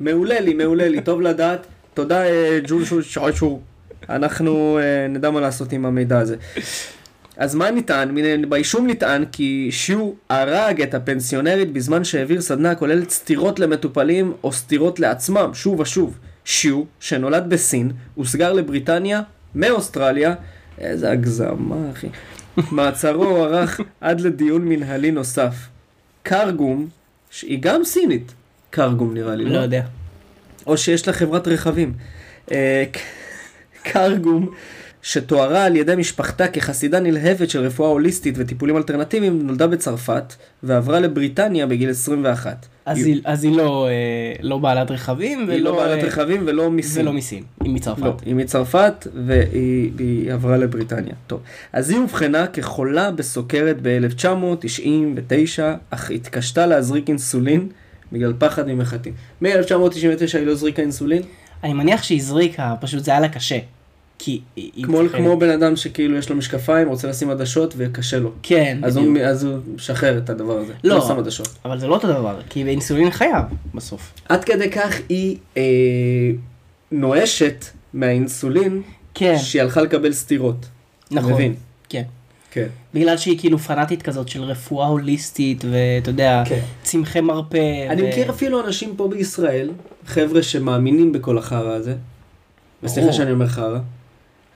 מעולה 0.00 0.40
לי, 0.40 0.54
מעולה 0.54 0.88
לי, 0.88 1.00
טוב 1.00 1.20
לדעת. 1.20 1.66
תודה 1.94 2.24
אה, 2.24 2.58
ג'ול 2.66 2.84
שול 2.84 3.32
שור. 3.32 3.62
אנחנו 4.08 4.78
אה, 4.78 5.08
נדע 5.08 5.30
מה 5.30 5.40
לעשות 5.40 5.72
עם 5.72 5.86
המידע 5.86 6.18
הזה. 6.18 6.36
אז 7.36 7.54
מה 7.54 7.70
נטען? 7.70 8.14
באישום 8.48 8.90
נטען 8.90 9.24
כי 9.32 9.68
שיו 9.72 10.12
הרג 10.28 10.82
את 10.82 10.94
הפנסיונרית 10.94 11.72
בזמן 11.72 12.04
שהעביר 12.04 12.40
סדנה 12.40 12.70
הכוללת 12.70 13.10
סטירות 13.10 13.58
למטופלים 13.58 14.32
או 14.44 14.52
סטירות 14.52 15.00
לעצמם, 15.00 15.50
שוב 15.54 15.80
ושוב. 15.80 16.18
שיו, 16.44 16.82
שנולד 17.00 17.44
בסין, 17.48 17.90
הוסגר 18.14 18.52
לבריטניה 18.52 19.22
מאוסטרליה, 19.54 20.34
איזה 20.78 21.10
הגזמה 21.10 21.76
אחי. 21.92 22.08
מעצרו 22.70 23.24
הוארך 23.24 23.80
עד 24.00 24.20
לדיון 24.20 24.68
מנהלי 24.68 25.10
נוסף. 25.10 25.54
קרגום, 26.22 26.88
שהיא 27.30 27.58
גם 27.60 27.84
סינית, 27.84 28.32
קרגום 28.70 29.14
נראה 29.14 29.34
לי, 29.34 29.44
לא 29.44 29.58
יודע. 29.58 29.82
או 30.66 30.76
שיש 30.76 31.06
לה 31.06 31.12
חברת 31.12 31.48
רכבים. 31.48 31.92
אה, 32.52 32.84
קרגום, 33.82 34.50
שתוארה 35.02 35.64
על 35.64 35.76
ידי 35.76 35.96
משפחתה 35.96 36.48
כחסידה 36.48 37.00
נלהבת 37.00 37.50
של 37.50 37.60
רפואה 37.60 37.88
הוליסטית 37.88 38.34
וטיפולים 38.38 38.76
אלטרנטיביים, 38.76 39.46
נולדה 39.46 39.66
בצרפת 39.66 40.34
ועברה 40.62 41.00
לבריטניה 41.00 41.66
בגיל 41.66 41.90
21. 41.90 42.66
אז 42.86 42.96
היא, 42.96 43.06
היא, 43.06 43.22
אז 43.24 43.44
היא 43.44 43.56
לא, 43.56 43.88
אה, 43.88 43.92
לא 44.42 44.58
בעלת 44.58 44.90
רכבים, 44.90 45.50
היא 45.50 45.62
לא 45.62 45.76
בעלת 45.76 46.04
אה, 46.04 46.08
רכבים 46.08 46.42
ולא 46.46 46.70
מסין. 46.70 47.02
ולא 47.02 47.12
מסין, 47.12 47.42
היא 47.64 47.72
מצרפת. 47.72 48.02
לא, 48.02 48.16
היא 48.26 48.34
מצרפת 48.34 49.06
והיא 49.26 49.92
היא 49.98 50.32
עברה 50.32 50.56
לבריטניה. 50.56 51.14
טוב, 51.26 51.40
אז 51.72 51.90
היא 51.90 51.98
אובחנה 51.98 52.46
כחולה 52.46 53.10
בסוכרת 53.10 53.76
ב-1999, 53.82 55.62
אך 55.90 56.10
התקשתה 56.10 56.66
להזריק 56.66 57.08
אינסולין 57.08 57.68
בגלל 58.12 58.32
פחד 58.38 58.68
ממחטים. 58.68 59.12
מ-1999 59.42 60.38
היא 60.38 60.46
לא 60.46 60.52
הזריקה 60.52 60.82
אינסולין, 60.82 61.22
אני 61.64 61.72
מניח 61.72 62.02
שהיא 62.02 62.18
הזריקה, 62.18 62.74
פשוט 62.80 63.04
זה 63.04 63.10
היה 63.10 63.20
לה 63.20 63.28
קשה. 63.28 63.58
כי 64.22 64.40
כמו, 64.82 65.02
מפחדת. 65.02 65.20
כמו 65.20 65.36
בן 65.36 65.50
אדם 65.50 65.76
שכאילו 65.76 66.16
יש 66.16 66.30
לו 66.30 66.36
משקפיים, 66.36 66.88
רוצה 66.88 67.08
לשים 67.08 67.30
עדשות 67.30 67.74
וקשה 67.76 68.18
לו. 68.18 68.32
כן, 68.42 68.78
אז 68.82 68.96
בדיוק. 68.96 69.16
הוא, 69.16 69.24
אז 69.24 69.44
הוא 69.44 69.58
משחרר 69.74 70.18
את 70.18 70.30
הדבר 70.30 70.58
הזה, 70.58 70.72
לא. 70.84 70.94
לא 70.94 71.00
שם 71.00 71.18
עדשות. 71.18 71.48
אבל 71.64 71.78
זה 71.78 71.86
לא 71.86 71.94
אותו 71.94 72.08
דבר, 72.08 72.40
כי 72.48 72.64
באינסולין 72.64 73.10
חייב, 73.10 73.44
בסוף. 73.74 74.12
עד 74.28 74.44
כדי 74.44 74.70
כך 74.70 74.96
היא 75.08 75.36
אה, 75.56 75.62
נואשת 76.92 77.64
מהאינסולין, 77.94 78.82
כן, 79.14 79.38
שהיא 79.38 79.62
הלכה 79.62 79.82
לקבל 79.82 80.12
סטירות. 80.12 80.66
נכון. 81.10 81.32
מבין? 81.32 81.54
כן. 81.88 82.02
כן. 82.50 82.66
בגלל 82.94 83.16
שהיא 83.16 83.38
כאילו 83.38 83.58
פנאטית 83.58 84.02
כזאת 84.02 84.28
של 84.28 84.42
רפואה 84.42 84.86
הוליסטית, 84.86 85.64
ואתה 85.70 86.10
יודע, 86.10 86.42
כן. 86.46 86.60
צמחי 86.82 87.20
מרפא. 87.20 87.86
אני 87.90 88.02
ו- 88.02 88.08
מכיר 88.08 88.30
אפילו 88.30 88.66
אנשים 88.66 88.94
פה 88.96 89.08
בישראל, 89.08 89.70
חבר'ה 90.06 90.42
שמאמינים 90.42 91.12
בכל 91.12 91.38
החרא 91.38 91.72
הזה. 91.72 91.94
וסליחה. 92.82 93.12
שאני 93.12 93.32
אומר 93.32 93.46
חרא. 93.46 93.78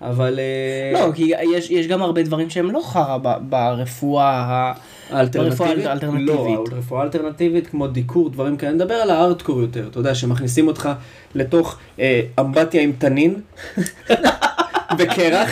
אבל 0.04 0.38
אה, 0.38 1.00
לא, 1.00 1.12
כי 1.12 1.32
יש, 1.54 1.70
יש 1.70 1.86
גם 1.86 2.02
הרבה 2.02 2.22
דברים 2.22 2.50
שהם 2.50 2.70
לא 2.70 2.80
חרא 2.84 3.18
ברפואה. 3.40 4.72
האלטרנטיבית, 5.10 5.58
ברפואה 5.58 5.90
האלטרנטיבית. 5.90 6.28
לא, 6.28 6.64
רפואה 6.72 7.02
אלטרנטיבית 7.02 7.66
כמו 7.66 7.86
דיקור, 7.86 8.30
דברים 8.30 8.56
כאלה, 8.56 8.72
נדבר 8.72 8.94
על 8.94 9.10
הארדקור 9.10 9.60
יותר, 9.60 9.88
אתה 9.90 9.98
יודע, 9.98 10.14
שמכניסים 10.14 10.68
אותך 10.68 10.88
לתוך 11.34 11.78
אה, 12.00 12.20
אמבטיה 12.40 12.82
עם 12.82 12.92
תנין 12.98 13.34
וקרח, 14.98 15.50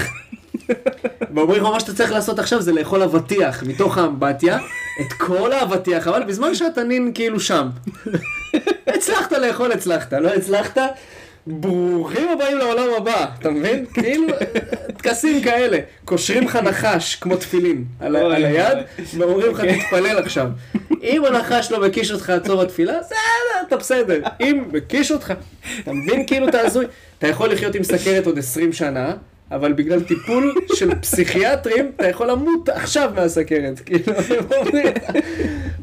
ואומרים 1.34 1.62
לך 1.62 1.68
מה 1.68 1.80
שאתה 1.80 1.94
צריך 1.94 2.12
לעשות 2.12 2.38
עכשיו 2.38 2.62
זה 2.62 2.72
לאכול 2.72 3.02
אבטיח 3.02 3.62
מתוך 3.62 3.98
האמבטיה, 3.98 4.58
את 5.00 5.12
כל 5.12 5.52
האבטיח, 5.52 6.08
אבל 6.08 6.22
בזמן 6.22 6.54
שהתנין 6.54 7.10
כאילו 7.14 7.40
שם. 7.40 7.68
הצלחת 8.94 9.32
לאכול, 9.32 9.72
הצלחת, 9.72 10.12
לא 10.12 10.28
הצלחת? 10.28 10.78
ברוכים 11.46 12.28
הבאים 12.28 12.58
לעולם 12.58 12.86
הבא, 12.96 13.26
אתה 13.38 13.50
מבין? 13.50 13.86
כאילו, 13.94 14.26
טקסים 14.96 15.42
כאלה, 15.42 15.78
קושרים 16.04 16.44
לך 16.44 16.56
נחש 16.56 17.16
כמו 17.16 17.36
תפילין 17.36 17.84
על, 18.00 18.16
היד. 18.16 18.78
ואומרים 19.18 19.52
לך 19.52 19.60
תתפלל 19.60 20.18
עכשיו. 20.18 20.48
אם 21.02 21.24
הנחש 21.24 21.72
לא 21.72 21.86
מקיש 21.86 22.10
אותך 22.10 22.30
עד 22.30 22.46
סוף 22.46 22.60
התפילה, 22.60 22.98
בסדר, 23.00 23.66
אתה 23.68 23.76
בסדר. 23.76 24.20
אם 24.40 24.64
מקיש 24.72 25.12
אותך, 25.12 25.32
אתה 25.82 25.92
מבין 25.92 26.26
כאילו 26.26 26.48
אתה 26.48 26.60
הזוי? 26.60 26.86
אתה 27.18 27.28
יכול 27.28 27.52
לחיות 27.52 27.74
עם 27.74 27.82
סכרת 27.82 28.26
עוד 28.26 28.38
20 28.38 28.72
שנה, 28.72 29.12
אבל 29.54 29.72
בגלל 29.72 30.02
טיפול 30.02 30.54
של 30.74 30.94
פסיכיאטרים, 30.94 31.90
אתה 31.96 32.08
יכול 32.08 32.30
למות 32.30 32.68
עכשיו 32.68 33.12
מהסכרת. 33.14 33.80
כאילו. 33.80 34.12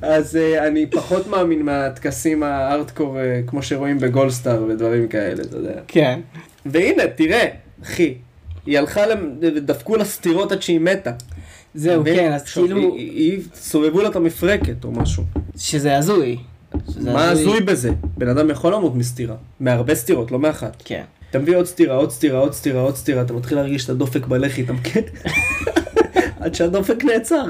אז 0.01 0.35
אה, 0.35 0.67
אני 0.67 0.85
פחות 0.85 1.27
מאמין 1.27 1.61
מהטקסים 1.61 2.43
הארטקור, 2.43 3.19
אה, 3.19 3.41
כמו 3.47 3.63
שרואים 3.63 3.99
בגולדסטאר 3.99 4.63
ודברים 4.63 5.07
כאלה, 5.07 5.43
אתה 5.43 5.57
יודע. 5.57 5.81
כן. 5.88 6.19
והנה, 6.65 7.03
תראה, 7.15 7.45
אחי, 7.83 8.15
היא 8.65 8.79
הלכה, 8.79 9.01
דפקו 9.65 9.95
לה 9.95 10.05
סטירות 10.05 10.51
עד 10.51 10.61
שהיא 10.61 10.79
מתה. 10.79 11.11
זהו? 11.73 12.03
כן, 12.05 12.31
אז 12.33 12.43
כאילו, 12.43 12.95
סובבו 13.55 14.01
לה 14.01 14.09
את 14.09 14.15
המפרקת 14.15 14.83
או 14.83 14.91
משהו. 14.91 15.23
שזה 15.57 15.97
הזוי. 15.97 16.38
מה 17.01 17.29
הזוי 17.29 17.61
בזה? 17.61 17.91
בן 18.17 18.27
אדם 18.27 18.49
יכול 18.49 18.73
למות 18.73 18.95
מסטירה. 18.95 19.35
מהרבה 19.59 19.95
סטירות, 19.95 20.31
לא 20.31 20.39
מאחת. 20.39 20.81
כן. 20.85 21.03
אתה 21.29 21.39
מביא 21.39 21.55
עוד 21.55 21.65
סטירה, 21.65 21.95
עוד 21.95 22.12
סטירה, 22.12 22.39
עוד 22.39 22.53
סטירה, 22.53 22.81
עוד 22.81 22.95
סטירה, 22.95 23.21
אתה 23.21 23.33
מתחיל 23.33 23.57
להרגיש 23.57 23.86
את 23.86 23.89
הדופק 23.89 24.25
בלחי, 24.27 24.62
אתה 24.62 24.74
מכיר? 24.74 25.03
עד 26.41 26.55
שהדופק 26.55 27.03
נעצר. 27.03 27.45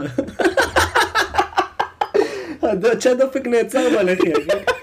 עד 2.62 3.02
שהדופק 3.02 3.48
נעצר 3.48 3.90
בלחי, 3.90 4.32
אחי. 4.34 4.79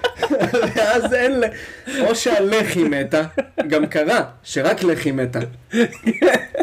ואז 0.75 1.13
אין 1.13 1.39
ל... 1.39 1.43
או 2.01 2.15
שהלחי 2.15 2.83
מתה, 2.83 3.23
גם 3.67 3.85
קרה 3.85 4.23
שרק 4.43 4.83
לחי 4.83 5.11
מתה. 5.11 5.39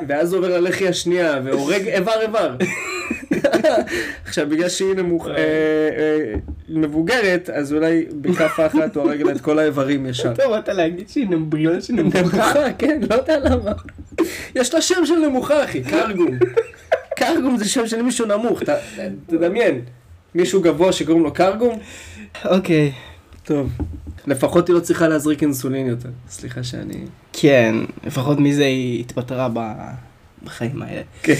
ואז 0.09 0.35
עובר 0.35 0.59
ללחי 0.59 0.89
השנייה 0.89 1.41
והורג 1.45 1.89
איבר 1.89 2.21
איבר. 2.23 2.57
עכשיו 4.25 4.49
בגלל 4.49 4.69
שהיא 4.69 4.95
נמוך, 4.95 5.29
אה, 5.29 5.35
אה, 5.35 6.35
מבוגרת, 6.69 7.51
אז 7.51 7.73
אולי 7.73 8.07
בכף 8.21 8.61
אחת 8.67 8.97
הוא 8.97 9.11
הרג 9.11 9.23
לה 9.23 9.33
את 9.33 9.41
כל 9.41 9.59
האיברים 9.59 10.07
ישר. 10.07 10.35
טוב, 10.35 10.53
אתה 10.53 10.73
להגיד 10.73 11.09
שהיא 11.09 11.27
בגלל 11.49 11.81
שהיא 11.81 11.97
נמוכה, 11.97 12.73
כן, 12.79 13.01
לא 13.11 13.15
יודע 13.15 13.39
למה. 13.39 13.73
יש 14.55 14.75
לה 14.75 14.81
שם 14.81 15.07
של 15.07 15.15
נמוכה, 15.15 15.65
אחי, 15.65 15.83
קרגום. 15.83 16.39
קרגום 17.17 17.57
זה 17.57 17.69
שם 17.69 17.87
של 17.87 18.03
מישהו 18.03 18.27
נמוך, 18.27 18.63
תדמיין. 19.27 19.81
מישהו 20.35 20.61
גבוה 20.61 20.93
שקוראים 20.93 21.25
לו 21.25 21.33
קרגום? 21.33 21.79
אוקיי. 22.45 22.93
טוב. 23.45 23.71
לפחות 24.27 24.69
היא 24.69 24.75
לא 24.75 24.81
צריכה 24.81 25.09
להזריק 25.09 25.43
אינסולין 25.43 25.87
יותר. 25.87 26.09
סליחה 26.31 26.63
שאני... 26.65 27.05
כן, 27.33 27.75
לפחות 28.07 28.39
מזה 28.41 28.65
היא 28.65 29.01
התפטרה. 29.01 29.49
בחיים 30.45 30.83
האלה. 30.83 31.03
כן. 31.23 31.35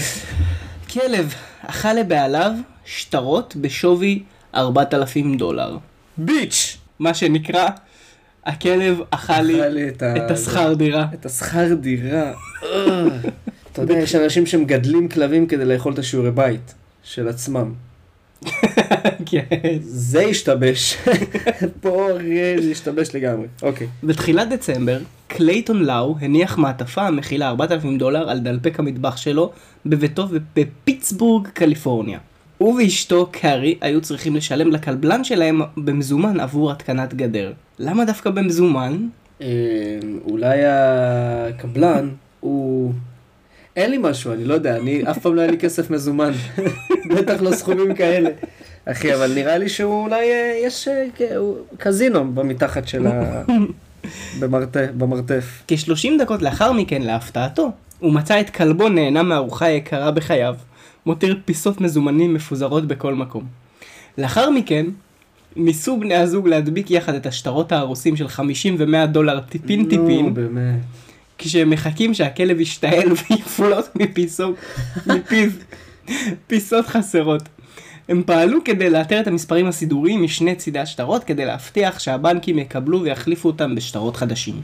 כלב 0.93 1.33
אכל 1.61 1.93
לבעליו 1.93 2.51
שטרות 2.85 3.55
בשווי 3.61 4.23
4,000 4.55 5.37
דולר. 5.37 5.77
ביץ'! 6.17 6.77
מה 6.99 7.13
שנקרא, 7.13 7.67
הכלב 8.45 8.99
אכל 9.09 9.41
לי 9.41 9.89
את 9.89 10.01
ה- 10.03 10.25
את 10.25 10.31
השכר 10.31 10.73
דירה. 10.73 11.07
את 11.13 11.25
השכר 11.25 11.73
דירה. 11.73 12.31
אתה 13.73 13.81
יודע, 13.81 13.93
יש 13.93 14.15
אנשים 14.15 14.45
שמגדלים 14.45 15.07
כלבים 15.09 15.47
כדי 15.47 15.65
לאכול 15.65 15.93
את 15.93 15.99
השיעורי 15.99 16.31
בית 16.31 16.73
של 17.03 17.27
עצמם. 17.27 17.73
כן. 19.31 19.45
זה 19.81 20.21
השתבש. 20.21 20.97
פה 21.81 22.07
זה 22.61 22.71
השתבש 22.71 23.15
לגמרי. 23.15 23.47
אוקיי. 23.61 23.87
בתחילת 24.03 24.49
דצמבר, 24.49 24.99
קלייטון 25.27 25.83
לאו 25.83 26.15
הניח 26.21 26.57
מעטפה 26.57 27.07
המכילה 27.07 27.47
4,000 27.47 27.97
דולר 27.97 28.29
על 28.29 28.39
דלפק 28.39 28.79
המטבח 28.79 29.17
שלו 29.17 29.51
בביתו 29.85 30.27
בפיטסבורג, 30.55 31.47
קליפורניה. 31.47 32.19
הוא 32.57 32.81
ואשתו 32.81 33.29
קארי 33.31 33.77
היו 33.81 34.01
צריכים 34.01 34.35
לשלם 34.35 34.71
לכלבלן 34.71 35.23
שלהם 35.23 35.61
במזומן 35.77 36.39
עבור 36.39 36.71
התקנת 36.71 37.13
גדר. 37.13 37.53
למה 37.79 38.05
דווקא 38.05 38.29
במזומן? 38.29 39.07
אה, 39.41 39.47
אולי 40.25 40.59
הקבלן 40.65 42.09
הוא... 42.39 42.93
אין 43.75 43.91
לי 43.91 43.97
משהו, 44.01 44.33
אני 44.33 44.45
לא 44.45 44.53
יודע, 44.53 44.77
אני 44.77 45.03
אף 45.11 45.17
פעם 45.17 45.35
לא 45.35 45.41
היה 45.41 45.51
לי 45.51 45.57
כסף 45.57 45.89
מזומן. 45.89 46.31
בטח 47.15 47.41
לא 47.41 47.51
סכומים 47.51 47.95
כאלה. 47.95 48.29
אחי, 48.85 49.13
אבל 49.15 49.33
נראה 49.33 49.57
לי 49.57 49.69
שהוא 49.69 50.03
אולי 50.03 50.31
אה, 50.31 50.59
יש 50.63 50.87
אה, 50.87 51.05
כ- 51.17 51.21
הוא- 51.35 51.57
קזינו 51.77 52.33
במתחת 52.33 52.87
של 52.87 53.07
ה... 53.07 53.43
במרתף. 54.39 54.87
במרתף. 54.97 55.63
כ-30 55.67 56.07
דקות 56.19 56.41
לאחר 56.41 56.71
מכן, 56.71 57.01
להפתעתו, 57.01 57.71
הוא 57.99 58.13
מצא 58.13 58.39
את 58.41 58.49
כלבו 58.49 58.89
נהנה 58.89 59.23
מארוחה 59.23 59.69
יקרה 59.69 60.11
בחייו, 60.11 60.55
מותיר 61.05 61.39
פיסות 61.45 61.81
מזומנים 61.81 62.33
מפוזרות 62.33 62.87
בכל 62.87 63.13
מקום. 63.13 63.43
לאחר 64.17 64.49
מכן, 64.49 64.85
ניסו 65.55 65.99
בני 65.99 66.15
הזוג 66.15 66.47
להדביק 66.47 66.91
יחד 66.91 67.13
את 67.15 67.25
השטרות 67.25 67.71
ההרוסים 67.71 68.15
של 68.17 68.27
50 68.27 68.75
ו-100 68.79 69.05
דולר 69.05 69.39
טיפין 69.39 69.81
נו, 69.81 69.89
טיפין, 69.89 70.33
באמת. 70.33 70.79
כשהם 71.37 71.69
מחכים 71.69 72.13
שהכלב 72.13 72.59
ישתעל 72.59 73.09
ויפלוט 73.29 73.85
מפיסו, 73.95 74.53
מפיו 75.07 75.49
פיסות 76.47 76.85
חסרות. 76.87 77.41
הם 78.09 78.23
פעלו 78.25 78.59
כדי 78.65 78.89
לאתר 78.89 79.19
את 79.19 79.27
המספרים 79.27 79.67
הסידוריים 79.67 80.23
משני 80.23 80.55
צידי 80.55 80.79
השטרות 80.79 81.23
כדי 81.23 81.45
להבטיח 81.45 81.99
שהבנקים 81.99 82.59
יקבלו 82.59 83.01
ויחליפו 83.01 83.49
אותם 83.49 83.75
בשטרות 83.75 84.15
חדשים. 84.17 84.61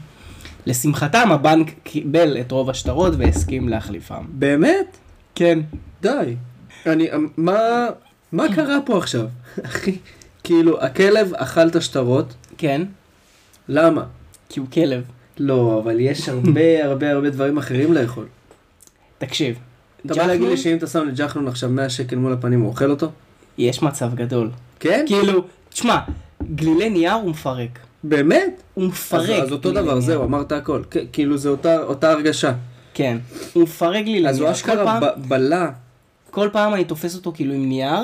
לשמחתם 0.66 1.32
הבנק 1.32 1.70
קיבל 1.82 2.40
את 2.40 2.52
רוב 2.52 2.70
השטרות 2.70 3.12
והסכים 3.18 3.68
להחליפם. 3.68 4.24
באמת? 4.28 4.96
כן. 5.34 5.58
די. 6.02 6.36
אני, 6.86 7.08
מה, 7.36 7.86
מה 8.32 8.54
קרה 8.54 8.78
פה 8.86 8.98
עכשיו? 8.98 9.26
אחי, 9.66 9.98
כאילו, 10.44 10.82
הכלב 10.82 11.34
אכל 11.34 11.68
את 11.68 11.76
השטרות, 11.76 12.34
כן, 12.58 12.82
למה? 13.68 14.04
כי 14.48 14.60
הוא 14.60 14.68
כלב. 14.72 15.02
לא, 15.38 15.80
אבל 15.84 16.00
יש 16.00 16.28
הרבה 16.28 16.84
הרבה 16.84 17.10
הרבה 17.10 17.30
דברים 17.30 17.58
אחרים 17.58 17.92
לאכול. 17.92 18.26
תקשיב, 19.18 19.58
אתה 20.06 20.14
בא 20.14 20.26
להגיד 20.26 20.48
לי 20.48 20.56
שאם 20.56 20.76
אתה 20.76 20.86
שם 20.86 21.08
לג'חנון 21.08 21.48
עכשיו 21.48 21.70
100 21.70 21.90
שקל 21.90 22.16
מול 22.16 22.32
הפנים, 22.32 22.60
הוא 22.60 22.68
אוכל 22.68 22.90
אותו? 22.90 23.10
יש 23.58 23.82
מצב 23.82 24.14
גדול. 24.14 24.50
כן? 24.80 25.04
כאילו, 25.08 25.44
תשמע, 25.70 25.98
גלילי 26.54 26.90
נייר 26.90 27.12
הוא 27.12 27.30
מפרק. 27.30 27.78
באמת? 28.04 28.62
הוא 28.74 28.84
אז, 28.84 28.90
מפרק. 28.90 29.30
אז 29.42 29.52
אותו 29.52 29.68
גלילי 29.70 29.82
דבר, 29.84 29.92
נייר. 29.92 30.00
זהו, 30.06 30.24
אמרת 30.24 30.52
הכל. 30.52 30.82
כ- 30.90 30.96
כאילו 31.12 31.36
זה 31.38 31.48
אותה, 31.48 31.82
אותה 31.82 32.10
הרגשה. 32.12 32.52
כן. 32.94 33.18
הוא 33.52 33.62
מפרק 33.62 34.04
גלילי 34.04 34.28
אז 34.28 34.36
הוא 34.38 34.42
נייר. 34.44 34.52
אשכרה 34.56 34.84
פעם- 34.84 35.00
ב- 35.02 35.28
בלע. 35.28 35.68
כל 36.30 36.48
פעם 36.52 36.74
אני 36.74 36.84
תופס 36.84 37.14
אותו 37.14 37.32
כאילו 37.34 37.54
עם 37.54 37.68
נייר, 37.68 38.00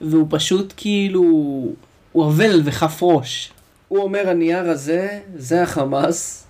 והוא 0.00 0.26
פשוט 0.30 0.72
כאילו, 0.76 1.20
הוא 2.12 2.26
אבל 2.26 2.60
בכפרעש. 2.64 3.52
הוא 3.88 3.98
אומר, 4.02 4.28
הנייר 4.28 4.70
הזה, 4.70 5.18
זה 5.36 5.62
החמאס. 5.62 6.44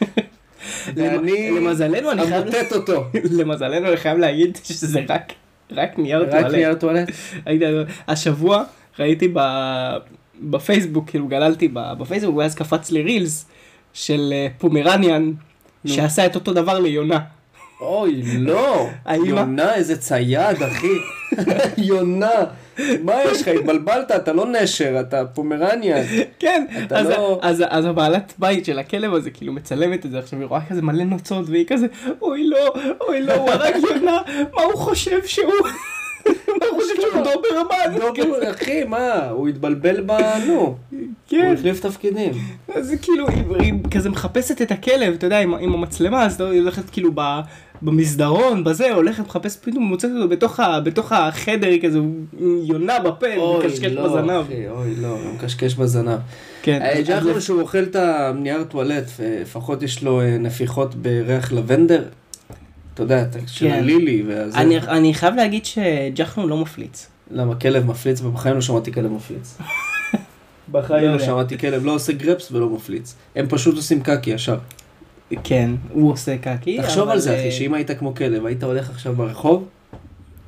ואני 0.94 1.50
למזלנו 1.50 2.10
אני 2.12 2.26
חייב, 2.26 2.42
אמוטט 2.42 2.72
אותו. 2.72 3.04
למזלנו 3.38 3.88
אני 3.88 3.96
חייב 3.96 4.18
להגיד 4.18 4.58
שזה 4.64 5.00
רק, 5.08 5.32
רק 5.72 5.98
נייר 5.98 6.22
רק 6.22 6.30
טואלט. 6.30 6.52
נייר 6.54 6.74
טואלט? 6.74 7.08
השבוע 8.08 8.64
ראיתי 8.98 9.28
ב... 9.32 9.40
בפייסבוק, 10.42 11.10
כאילו 11.10 11.28
גללתי 11.28 11.68
בפייסבוק, 11.72 12.36
ואז 12.36 12.54
קפץ 12.54 12.90
לי 12.90 13.02
רילס 13.02 13.46
של 13.92 14.30
אה, 14.32 14.46
פומרניאן, 14.58 15.32
שעשה 15.86 16.26
את 16.26 16.34
אותו 16.34 16.52
דבר 16.52 16.78
ליונה. 16.78 17.20
אוי, 17.84 18.22
לא. 18.38 18.86
יונה, 19.26 19.74
איזה 19.74 19.96
צייד, 19.96 20.62
אחי. 20.62 20.86
יונה. 21.88 22.30
מה 23.02 23.12
יש 23.24 23.42
לך? 23.42 23.48
התבלבלת, 23.48 24.10
אתה 24.10 24.32
לא 24.32 24.46
נשר, 24.46 24.96
אתה 25.00 25.24
פומרניאן. 25.26 26.02
כן, 26.38 26.66
אז, 26.90 27.08
לא- 27.08 27.38
אז, 27.42 27.64
אז 27.68 27.84
הבעלת 27.86 28.32
בית 28.38 28.64
של 28.64 28.78
הכלב 28.78 29.14
הזה 29.14 29.30
כאילו 29.30 29.52
מצלמת 29.52 30.06
את 30.06 30.10
זה 30.10 30.18
עכשיו 30.18 30.38
היא 30.40 30.48
רואה 30.48 30.60
כזה 30.68 30.82
מלא 30.82 31.04
נוצות 31.04 31.48
והיא 31.48 31.66
כזה 31.66 31.86
אוי 32.22 32.46
לא 32.46 32.72
אוי 33.00 33.22
לא 33.22 33.32
הוא 33.34 33.50
הרג 33.50 33.74
יונה 33.90 34.18
מה 34.54 34.62
הוא 34.62 34.74
חושב 34.74 35.26
שהוא 35.26 35.52
מה 36.64 36.70
הוא 36.70 36.82
חושב 36.82 36.94
שהוא 37.00 37.24
דוברמן 37.24 37.98
דובר, 37.98 38.50
אחי, 38.50 38.84
מה? 38.84 39.28
הוא 39.30 39.48
התבלבל 39.48 40.00
ב... 40.06 40.12
נו. 40.46 40.54
הוא 40.54 40.76
כן 41.28 41.54
החליף 41.58 41.80
תפקידים. 41.80 42.32
אז 42.74 42.86
זה 42.86 42.96
כאילו 42.96 43.28
היא, 43.28 43.44
היא 43.58 43.74
כזה 43.90 44.10
מחפשת 44.10 44.62
את 44.62 44.70
הכלב 44.70 45.14
אתה 45.14 45.26
יודע 45.26 45.40
עם, 45.40 45.54
המצלמה 45.54 46.24
אז 46.24 46.40
היא 46.40 46.60
הולכת 46.60 46.90
כאילו 46.90 47.10
ב, 47.14 47.20
במסדרון 47.82 48.64
בזה 48.64 48.94
הולכת 48.94 49.26
מחפשת 49.26 49.64
פתאום 49.64 49.84
מוצאת 49.84 50.10
אותו 50.14 50.28
בתוך, 50.28 50.60
בתוך 50.84 51.12
החדר 51.12 51.66
היא 51.66 51.82
כזה 51.82 51.98
יונה 52.62 52.98
בפה 52.98 53.36
אוי, 53.36 53.66
מקשקש 53.66 53.84
לא, 53.84 54.08
בזנב 54.08 54.44
אוי, 54.70 54.94
לא, 54.96 55.08
הוא 55.08 55.34
מקשקש 55.34 55.74
בזנב. 55.74 56.18
כן 56.62 56.82
אה, 56.82 57.02
ג'חנון 57.06 57.40
שהוא 57.40 57.60
אוכל 57.60 57.82
את 57.82 57.96
הנייר 57.96 58.64
טואלט, 58.64 59.04
לפחות 59.42 59.82
יש 59.82 60.02
לו 60.02 60.20
אה, 60.20 60.38
נפיחות 60.38 60.94
בריח 60.94 61.52
לבנדר. 61.52 62.04
אתה 62.94 63.02
יודע, 63.02 63.22
את- 63.22 63.36
של 63.46 63.68
כן. 63.68 63.72
הלילי 63.74 64.22
והזה. 64.26 64.58
אני, 64.58 64.78
אני 64.78 65.14
חייב 65.14 65.34
להגיד 65.34 65.64
שג'חנון 65.64 66.48
לא 66.48 66.56
מפליץ 66.56 67.08
למה 67.30 67.54
כלב 67.54 67.86
מפליץ? 67.86 68.20
ובחיים 68.20 68.54
לא 68.54 68.60
שמעתי 68.60 68.92
כלב 68.92 69.12
מפליץ. 69.12 69.58
בחיים 70.72 71.04
לא 71.08 71.12
יודע. 71.12 71.24
שמעתי 71.24 71.58
כלב, 71.58 71.84
לא 71.86 71.92
עושה 71.94 72.12
גרפס 72.12 72.52
ולא 72.52 72.68
מפליץ. 72.68 73.14
הם 73.36 73.46
פשוט 73.48 73.76
עושים 73.76 74.02
קקי 74.02 74.30
ישר. 74.30 74.58
כן 75.44 75.70
הוא 75.92 76.12
עושה 76.12 76.38
קקי 76.38 76.78
תחשוב 76.82 77.08
על 77.08 77.18
זה 77.18 77.30
אה, 77.34 77.40
אחי, 77.40 77.50
שאם 77.52 77.74
היית 77.74 77.90
כמו 77.90 78.14
כלב, 78.14 78.46
היית 78.46 78.62
הולך 78.62 78.90
עכשיו 78.90 79.12
ברחוב, 79.14 79.68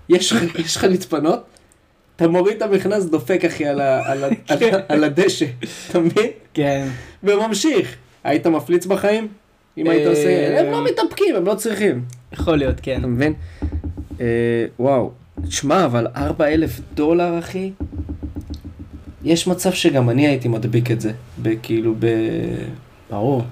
יש 0.08 0.32
לך- 0.76 0.84
להתפנות, 0.84 1.44
אתה 2.16 2.28
מוריד 2.28 2.56
את 2.56 2.62
המכנס, 2.62 3.04
דופק 3.04 3.44
אחי 3.44 3.66
על 3.66 3.80
ה- 3.80 4.10
על 4.12 4.24
ה- 4.24 4.28
על 4.48 4.58
ה- 4.74 4.80
על 4.88 5.04
הדשא, 5.04 5.46
אתה 5.90 6.00
מבין? 6.00 6.26
כן 6.54 6.88
וממשיך. 7.24 7.94
היית 8.24 8.46
מפליץ 8.46 8.86
בחיים? 8.86 9.28
אם 9.78 9.88
היית 9.90 10.04
אה, 10.06 10.10
עושה... 10.10 10.60
הם 10.60 10.70
לא 10.72 10.84
מתאפקים, 10.84 11.36
הם 11.36 11.44
לא 11.46 11.54
צריכים. 11.54 12.04
יכול 12.32 12.56
להיות 12.58 12.80
כן 12.82 12.98
אתה 12.98 13.06
מבין? 13.06 13.32
אה, 14.20 14.26
וואו. 14.78 15.10
תשמע, 15.48 15.84
אבל 15.84 16.06
4 16.16 16.48
אלף 16.48 16.80
דולר, 16.94 17.38
אחי? 17.38 17.72
יש 19.24 19.46
מצב 19.46 19.72
שגם 19.72 20.10
אני 20.10 20.26
הייתי 20.26 20.48
מדביק 20.48 20.90
את 20.90 21.00
זה. 21.00 21.12
כאילו 21.62 21.94
ב... 21.98 22.06
ברור 23.10 23.42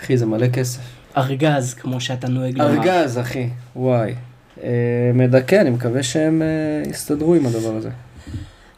אחי, 0.00 0.16
זה 0.16 0.26
מלא 0.26 0.48
כסף. 0.48 0.80
ארגז 1.16 1.74
כמו 1.74 2.00
שאתה 2.00 2.28
נוהג 2.28 2.58
לומר 2.58 2.70
ארגז, 2.70 3.18
אחי. 3.18 3.48
וואי. 3.76 4.14
אה, 4.62 4.70
מדכא, 5.14 5.60
אני 5.60 5.70
מקווה 5.70 6.02
שהם 6.02 6.42
אה, 6.42 6.90
יסתדרו 6.90 7.34
עם 7.34 7.46
הדבר 7.46 7.76
הזה. 7.76 7.90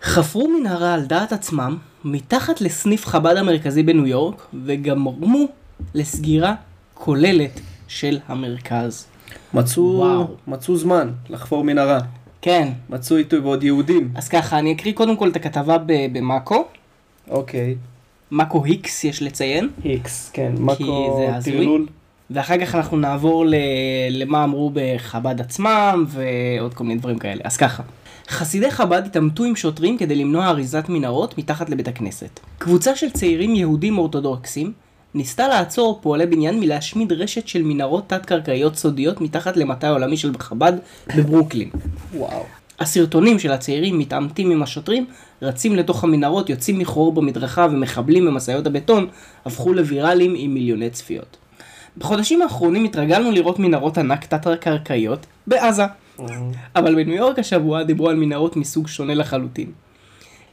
חפרו 0.02 0.48
מנהרה 0.48 0.94
על 0.94 1.04
דעת 1.04 1.32
עצמם 1.32 1.76
מתחת 2.04 2.60
לסניף 2.60 3.06
חב"ד 3.06 3.36
המרכזי 3.36 3.82
בניו 3.82 4.06
יורק 4.06 4.46
וגרמו 4.64 5.46
לסגירה 5.94 6.54
כוללת 6.94 7.60
של 7.88 8.18
המרכז. 8.28 9.06
מצאו, 9.54 9.96
וואו. 9.96 10.26
מצאו 10.46 10.76
זמן 10.76 11.10
לחפור 11.30 11.64
מנהרה. 11.64 12.00
כן, 12.42 12.68
מצאו 12.90 13.16
איתו 13.16 13.42
ועוד 13.42 13.62
יהודים. 13.62 14.10
אז 14.14 14.28
ככה, 14.28 14.58
אני 14.58 14.72
אקריא 14.72 14.94
קודם 14.94 15.16
כל 15.16 15.28
את 15.28 15.36
הכתבה 15.36 15.76
במאקו, 16.12 16.64
אוקיי. 17.30 17.74
מאקו 18.30 18.64
היקס 18.64 19.04
יש 19.04 19.22
לציין, 19.22 19.68
איקס, 19.84 20.30
כן. 20.32 20.52
מאקו. 20.58 21.20
טרלול. 21.44 21.86
ואחר 22.30 22.58
כך 22.60 22.74
אנחנו 22.74 22.96
נעבור 22.96 23.46
ל... 23.46 23.54
למה 24.10 24.44
אמרו 24.44 24.70
בחב"ד 24.74 25.40
עצמם 25.40 26.04
ועוד 26.08 26.74
כל 26.74 26.84
מיני 26.84 27.00
דברים 27.00 27.18
כאלה. 27.18 27.40
אז 27.44 27.56
ככה, 27.56 27.82
חסידי 28.28 28.70
חב"ד 28.70 29.02
התעמתו 29.06 29.44
עם 29.44 29.56
שוטרים 29.56 29.98
כדי 29.98 30.14
למנוע 30.14 30.48
אריזת 30.48 30.84
מנהרות 30.88 31.38
מתחת 31.38 31.70
לבית 31.70 31.88
הכנסת. 31.88 32.40
קבוצה 32.58 32.96
של 32.96 33.10
צעירים 33.10 33.54
יהודים 33.54 33.98
אורתודוקסים 33.98 34.72
ניסתה 35.14 35.48
לעצור 35.48 35.98
פועלי 36.02 36.26
בניין 36.26 36.60
מלהשמיד 36.60 37.12
רשת 37.12 37.48
של 37.48 37.62
מנהרות 37.62 38.08
תת-קרקעיות 38.08 38.76
סודיות 38.76 39.20
מתחת 39.20 39.56
למטה 39.56 39.88
העולמי 39.88 40.16
של 40.16 40.38
חב"ד 40.38 40.72
בברוקלין. 41.16 41.70
וואו. 42.14 42.42
הסרטונים 42.80 43.38
של 43.38 43.52
הצעירים 43.52 43.98
מתעמתים 43.98 44.50
עם 44.50 44.62
השוטרים, 44.62 45.06
רצים 45.42 45.76
לתוך 45.76 46.04
המנהרות, 46.04 46.50
יוצאים 46.50 46.78
מחור 46.78 47.12
במדרכה 47.12 47.66
ומחבלים 47.70 48.26
במשאיות 48.26 48.66
הבטון, 48.66 49.06
הפכו 49.46 49.72
לוויראליים 49.72 50.34
עם 50.36 50.54
מיליוני 50.54 50.90
צפיות. 50.90 51.36
בחודשים 51.98 52.42
האחרונים 52.42 52.84
התרגלנו 52.84 53.30
לראות 53.30 53.58
מנהרות 53.58 53.98
ענק 53.98 54.24
תת-קרקעיות 54.24 55.26
בעזה, 55.46 55.84
אבל 56.76 56.94
בניו 56.94 57.16
יורק 57.16 57.38
השבוע 57.38 57.82
דיברו 57.82 58.08
על 58.08 58.16
מנהרות 58.16 58.56
מסוג 58.56 58.88
שונה 58.88 59.14
לחלוטין. 59.14 59.72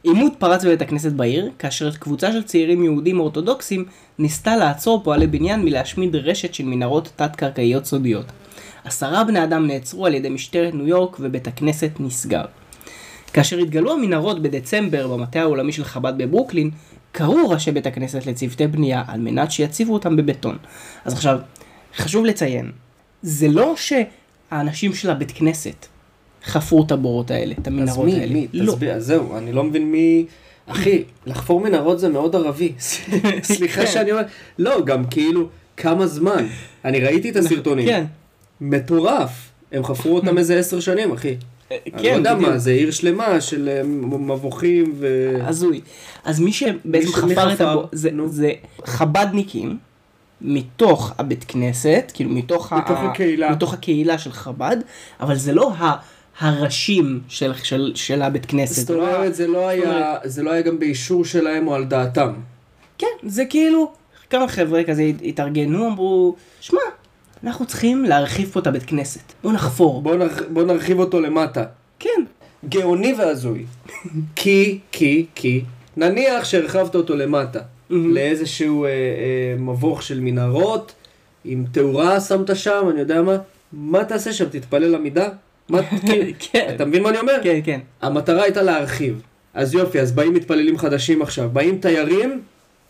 עימות 0.02 0.32
פרץ 0.38 0.64
בבית 0.64 0.82
הכנסת 0.82 1.12
בעיר, 1.12 1.50
כאשר 1.58 1.92
קבוצה 1.92 2.32
של 2.32 2.42
צעירים 2.42 2.84
יהודים 2.84 3.20
אורתודוקסים 3.20 3.84
ניסתה 4.18 4.56
לעצור 4.56 5.04
פועלי 5.04 5.26
בניין 5.26 5.64
מלהשמיד 5.64 6.16
רשת 6.16 6.54
של 6.54 6.64
מנהרות 6.64 7.12
תת-קרקעיות 7.16 7.84
סודיות. 7.84 8.26
עשרה 8.84 9.24
בני 9.24 9.44
אדם 9.44 9.66
נעצרו 9.66 10.06
על 10.06 10.14
ידי 10.14 10.28
משטרת 10.28 10.74
ניו 10.74 10.88
יורק 10.88 11.16
ובית 11.20 11.46
הכנסת 11.46 11.90
נסגר. 12.00 12.44
כאשר 13.32 13.58
התגלו 13.58 13.92
המנהרות 13.92 14.42
בדצמבר 14.42 15.08
במטה 15.08 15.40
העולמי 15.40 15.72
של 15.72 15.84
חב"ד 15.84 16.14
בברוקלין, 16.16 16.70
קראו 17.12 17.50
ראשי 17.50 17.72
בית 17.72 17.86
הכנסת 17.86 18.26
לצוותי 18.26 18.66
בנייה 18.66 19.02
על 19.08 19.20
מנת 19.20 19.50
שיציבו 19.50 19.94
אותם 19.94 20.16
בבטון. 20.16 20.56
אז 21.04 21.12
עכשיו, 21.12 21.38
חשוב 21.96 22.24
לציין, 22.24 22.70
זה 23.22 23.48
לא 23.48 23.74
שהאנשים 23.76 24.94
של 24.94 25.10
הבית 25.10 25.32
כנסת 25.34 25.86
חפרו 26.44 26.84
את 26.86 26.92
הבורות 26.92 27.30
האלה, 27.30 27.54
את 27.54 27.58
אז 27.58 27.66
המנהרות 27.66 28.04
מי, 28.06 28.20
האלה. 28.20 28.32
מי? 28.32 28.46
לא. 28.52 28.72
תסביר, 28.72 28.92
אז 28.92 29.06
זהו, 29.06 29.36
אני 29.38 29.52
לא 29.52 29.64
מבין 29.64 29.92
מי... 29.92 30.26
אחי, 30.66 31.02
לחפור 31.26 31.60
מנהרות 31.60 32.00
זה 32.00 32.08
מאוד 32.08 32.36
ערבי. 32.36 32.72
סליחה 33.42 33.80
כן. 33.80 33.86
שאני 33.86 34.12
אומר... 34.12 34.22
לא, 34.58 34.84
גם 34.84 35.04
כאילו, 35.04 35.48
כמה 35.76 36.06
זמן. 36.06 36.46
אני 36.84 37.00
ראיתי 37.00 37.30
את 37.30 37.36
הסרטונים. 37.36 37.86
כן. 37.88 38.04
מטורף. 38.60 39.50
הם 39.72 39.84
חפרו 39.84 40.16
אותם 40.16 40.38
איזה 40.38 40.58
עשר 40.58 40.80
שנים, 40.80 41.12
אחי. 41.12 41.36
אני 41.70 41.78
לא 41.92 41.98
כן, 42.02 42.14
יודע. 42.16 42.34
מה, 42.34 42.58
זה 42.58 42.70
עיר 42.70 42.90
שלמה 42.90 43.40
של 43.40 43.68
אה, 43.68 43.82
מבוכים 44.18 44.94
ו... 44.96 45.36
הזוי. 45.44 45.80
אז 46.24 46.40
מי 46.40 46.52
שבעצם 46.52 46.82
מי 46.84 47.00
מי 47.00 47.34
חפר 47.34 47.52
את? 47.52 47.60
הבור, 47.60 47.88
זה. 47.92 48.10
זה 48.26 48.52
חב"דניקים 48.84 49.78
מתוך 50.40 51.12
הבית 51.18 51.44
כנסת, 51.48 52.12
כאילו 52.14 52.30
מתוך, 52.30 52.72
מתוך 52.72 52.98
ה- 52.98 53.10
הקהילה. 53.10 53.50
מתוך 53.52 53.74
הקהילה 53.74 54.18
של 54.18 54.32
חב"ד, 54.32 54.76
אבל 55.20 55.34
זה 55.36 55.52
לא 55.52 55.72
ה... 55.72 55.96
הראשים 56.40 57.20
של, 57.28 57.52
של, 57.62 57.92
של 57.94 58.22
הבית 58.22 58.46
כנסת. 58.46 58.86
זאת 58.86 58.90
אומרת, 58.90 59.34
זה 59.34 59.46
לא 59.46 59.68
היה, 59.68 60.16
זה 60.24 60.42
לא 60.42 60.50
היה 60.50 60.62
גם 60.62 60.78
באישור 60.78 61.24
שלהם 61.24 61.68
או 61.68 61.74
על 61.74 61.84
דעתם. 61.84 62.32
כן, 62.98 63.06
זה 63.26 63.44
כאילו, 63.44 63.92
כמה 64.30 64.48
חבר'ה 64.48 64.84
כזה 64.84 65.02
הת- 65.02 65.22
התארגנו, 65.24 65.86
אמרו, 65.88 66.34
שמע, 66.60 66.80
אנחנו 67.44 67.66
צריכים 67.66 68.04
להרחיב 68.04 68.50
פה 68.52 68.60
את 68.60 68.66
הבית 68.66 68.82
כנסת. 68.82 69.20
בואו 69.42 69.54
נחפור. 69.54 70.02
בוא, 70.02 70.16
נרח... 70.16 70.42
בוא 70.52 70.62
נרחיב 70.62 70.98
אותו 70.98 71.20
למטה. 71.20 71.64
כן. 71.98 72.24
גאוני 72.68 73.14
והזוי. 73.18 73.64
כי, 74.36 74.78
כי, 74.92 75.26
כי, 75.34 75.64
נניח 75.96 76.44
שהרחבת 76.44 76.94
אותו 76.94 77.16
למטה, 77.16 77.60
לאיזשהו 77.90 78.84
אה, 78.84 78.88
אה, 78.90 78.94
מבוך 79.58 80.02
של 80.02 80.20
מנהרות, 80.20 80.92
עם 81.44 81.64
תאורה 81.72 82.20
שמת 82.20 82.56
שם, 82.56 82.86
אני 82.90 83.00
יודע 83.00 83.22
מה, 83.22 83.36
מה 83.72 84.04
תעשה 84.04 84.32
שם? 84.32 84.44
תתפלל 84.48 84.94
עמידה? 84.94 85.28
כאילו, 86.06 86.24
כן. 86.38 86.72
אתה 86.76 86.84
מבין 86.84 87.02
מה 87.02 87.08
אני 87.08 87.18
אומר? 87.18 87.36
כן, 87.42 87.60
כן. 87.64 87.80
המטרה 88.02 88.42
הייתה 88.42 88.62
להרחיב. 88.62 89.22
אז 89.54 89.74
יופי, 89.74 90.00
אז 90.00 90.12
באים 90.12 90.34
מתפללים 90.34 90.78
חדשים 90.78 91.22
עכשיו, 91.22 91.50
באים 91.52 91.78
תיירים 91.78 92.40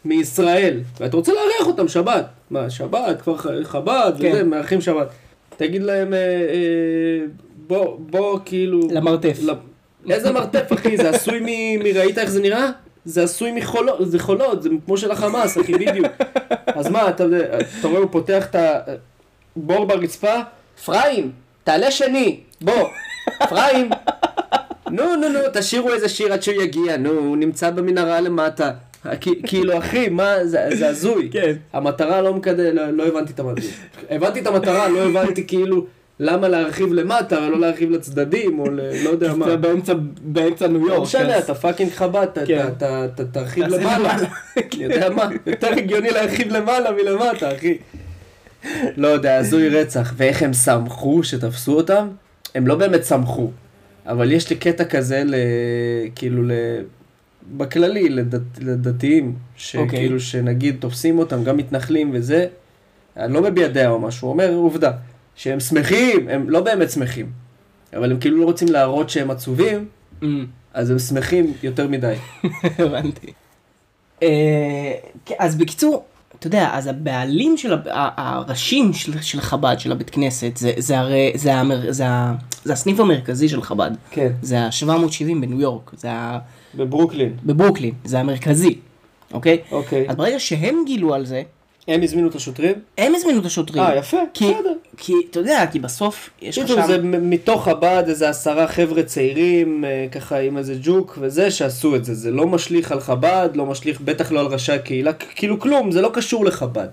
מישראל, 0.04 0.80
ואתה 1.00 1.16
רוצה 1.16 1.32
לארח 1.32 1.66
אותם 1.66 1.88
שבת. 1.88 2.26
מה, 2.50 2.70
שבת, 2.70 3.20
כפר 3.20 3.36
ח- 3.36 3.46
חב"ד, 3.64 4.12
כן. 4.20 4.30
וזה, 4.32 4.44
מארחים 4.44 4.80
שבת. 4.80 5.08
תגיד 5.56 5.82
להם, 5.82 6.14
אה, 6.14 6.18
אה, 6.18 7.26
בוא, 7.66 7.96
בוא, 7.98 8.38
כאילו... 8.44 8.80
למרתף. 8.90 9.38
ל- 9.42 10.12
איזה 10.12 10.32
מרתף, 10.32 10.72
אחי? 10.72 10.96
זה 10.96 11.10
עשוי 11.10 11.40
מ... 11.40 11.46
מ... 11.82 11.86
ראית 11.96 12.18
איך 12.18 12.30
זה 12.30 12.40
נראה? 12.42 12.70
זה 13.04 13.22
עשוי 13.22 13.52
מחולות, 13.52 14.10
זה 14.10 14.18
חולות, 14.18 14.62
זה 14.62 14.68
כמו 14.86 14.96
של 14.96 15.10
החמאס, 15.10 15.58
אחי, 15.58 15.72
בדיוק. 15.72 16.06
אז 16.66 16.88
מה, 16.88 17.08
אתה, 17.08 17.24
אתה 17.80 17.88
רואה, 17.88 18.00
הוא 18.00 18.08
פותח 18.10 18.46
את 18.50 18.56
הבור 19.56 19.84
ברצפה, 19.86 20.34
פריים, 20.84 21.30
תעלה 21.64 21.90
שני, 21.90 22.40
בוא, 22.62 22.88
Prime. 23.48 23.90
נו, 24.90 25.16
נו, 25.16 25.28
נו, 25.28 25.38
תשאירו 25.52 25.92
איזה 25.92 26.08
שיר 26.08 26.32
עד 26.32 26.42
שהוא 26.42 26.62
יגיע, 26.62 26.96
נו, 26.96 27.10
הוא 27.10 27.36
נמצא 27.36 27.70
במנהרה 27.70 28.20
למטה. 28.20 28.70
כאילו, 29.46 29.78
אחי, 29.78 30.08
מה, 30.08 30.34
זה 30.44 30.88
הזוי. 30.88 31.28
כן. 31.32 31.52
המטרה 31.72 32.22
לא 32.22 32.34
מקדם, 32.34 32.76
לא, 32.76 32.90
לא 32.90 33.06
הבנתי 33.06 33.32
את 33.32 33.40
המטרה. 33.40 33.64
הבנתי 34.10 34.40
את 34.40 34.46
המטרה, 34.46 34.88
לא 34.88 35.02
הבנתי 35.02 35.46
כאילו 35.46 35.86
למה 36.20 36.48
להרחיב 36.48 36.92
למטה, 36.92 37.48
לא 37.48 37.60
להרחיב 37.60 37.90
לצדדים, 37.90 38.58
או 38.58 38.70
ל... 38.70 38.80
לא 39.04 39.10
יודע 39.10 39.34
מה. 39.34 39.46
זה 39.46 39.56
באמצע, 39.56 39.92
באמצע 40.22 40.66
ניו 40.66 40.80
יורק. 40.80 40.92
לא 40.96 41.02
משנה, 41.02 41.38
אתה 41.38 41.54
פאקינג 41.54 41.90
חב"ד, 41.90 42.26
אתה- 42.32 42.46
כן. 42.46 43.24
תרחיב 43.32 43.64
למעלה. 43.64 44.14
יודע 44.78 45.10
מה, 45.10 45.28
יותר 45.46 45.68
הגיוני 45.72 46.10
להרחיב 46.10 46.52
למעלה 46.52 46.90
מלמטה, 46.90 47.56
אחי. 47.56 47.78
לא 48.96 49.08
יודע, 49.08 49.36
הזוי 49.36 49.68
רצח. 49.68 50.14
ואיך 50.16 50.42
הם 50.42 50.52
שמחו 50.52 51.20
שתפסו 51.24 51.72
אותם? 51.76 52.08
הם 52.54 52.66
לא 52.66 52.74
באמת 52.74 53.04
שמחו. 53.04 53.50
אבל 54.06 54.32
יש 54.32 54.50
לי 54.50 54.56
קטע 54.56 54.84
כזה, 54.84 55.22
ל... 55.26 55.34
כאילו, 56.14 56.42
ל... 56.42 56.52
בכללי, 57.56 58.08
לדת... 58.08 58.58
לדתיים, 58.60 59.34
שכאילו, 59.56 59.84
אוקיי. 59.84 60.20
שנגיד 60.20 60.76
תופסים 60.80 61.18
אותם, 61.18 61.44
גם 61.44 61.56
מתנחלים 61.56 62.10
וזה, 62.14 62.46
אני 63.16 63.32
לא 63.32 63.42
מביע 63.42 63.68
דעה 63.68 63.90
או 63.90 64.00
משהו, 64.00 64.28
הוא 64.28 64.32
אומר 64.32 64.54
עובדה, 64.54 64.90
שהם 65.36 65.60
שמחים, 65.60 66.28
הם 66.28 66.50
לא 66.50 66.60
באמת 66.60 66.90
שמחים, 66.90 67.32
אבל 67.96 68.10
הם 68.10 68.20
כאילו 68.20 68.38
לא 68.38 68.44
רוצים 68.44 68.68
להראות 68.68 69.10
שהם 69.10 69.30
עצובים, 69.30 69.88
אמ, 70.22 70.46
אז 70.74 70.90
הם 70.90 70.98
שמחים 70.98 71.52
יותר 71.62 71.88
מדי. 71.88 72.14
הבנתי. 72.78 73.32
אה, 74.22 74.92
כן, 75.24 75.34
אז 75.38 75.56
בקיצור, 75.56 76.04
אתה 76.42 76.48
יודע, 76.48 76.70
אז 76.72 76.86
הבעלים 76.86 77.56
של, 77.56 77.74
הראשים 77.86 78.92
של, 78.92 79.20
של 79.20 79.40
חב"ד, 79.40 79.76
של 79.78 79.92
הבית 79.92 80.10
כנסת, 80.10 80.56
זה, 80.56 80.72
זה 80.76 80.98
הרי, 80.98 81.32
זה, 81.34 81.54
המר, 81.54 81.92
זה, 81.92 82.04
זה 82.64 82.72
הסניף 82.72 83.00
המרכזי 83.00 83.48
של 83.48 83.62
חב"ד. 83.62 83.90
כן. 84.10 84.32
זה 84.42 84.60
ה-770 84.60 85.40
בניו 85.40 85.60
יורק, 85.60 85.90
זה 85.96 86.12
ה... 86.12 86.38
בברוקלין. 86.74 87.36
בברוקלין, 87.44 87.94
זה 88.04 88.20
המרכזי, 88.20 88.78
אוקיי? 89.32 89.58
אוקיי. 89.72 90.06
אז 90.08 90.16
ברגע 90.16 90.38
שהם 90.38 90.76
גילו 90.86 91.14
על 91.14 91.26
זה, 91.26 91.42
הם 91.88 92.02
הזמינו 92.02 92.28
את 92.28 92.34
השוטרים? 92.34 92.74
הם 92.98 93.14
הזמינו 93.14 93.40
את 93.40 93.44
השוטרים. 93.46 93.82
אה, 93.82 93.96
יפה, 93.96 94.16
כי, 94.34 94.44
בסדר. 94.54 94.72
כי, 94.96 95.12
אתה 95.30 95.38
יודע, 95.40 95.64
כי 95.72 95.78
בסוף 95.78 96.30
יש 96.42 96.58
לך 96.58 96.68
שם... 96.68 96.86
זה 96.86 96.98
מתוך 97.02 97.68
הבד 97.68 98.02
איזה 98.08 98.28
עשרה 98.28 98.68
חבר'ה 98.68 99.02
צעירים, 99.02 99.84
אה, 99.84 100.06
ככה 100.12 100.38
עם 100.38 100.58
איזה 100.58 100.74
ג'וק 100.82 101.18
וזה, 101.20 101.50
שעשו 101.50 101.96
את 101.96 102.04
זה. 102.04 102.14
זה 102.14 102.30
לא 102.30 102.46
משליך 102.46 102.92
על 102.92 103.00
חב"ד, 103.00 103.48
לא 103.54 103.66
משליך 103.66 104.00
בטח 104.00 104.32
לא 104.32 104.40
על 104.40 104.46
ראשי 104.46 104.72
הקהילה, 104.72 105.12
כאילו 105.12 105.60
כלום, 105.60 105.90
זה 105.92 106.00
לא 106.00 106.10
קשור 106.14 106.44
לחב"ד. 106.44 106.88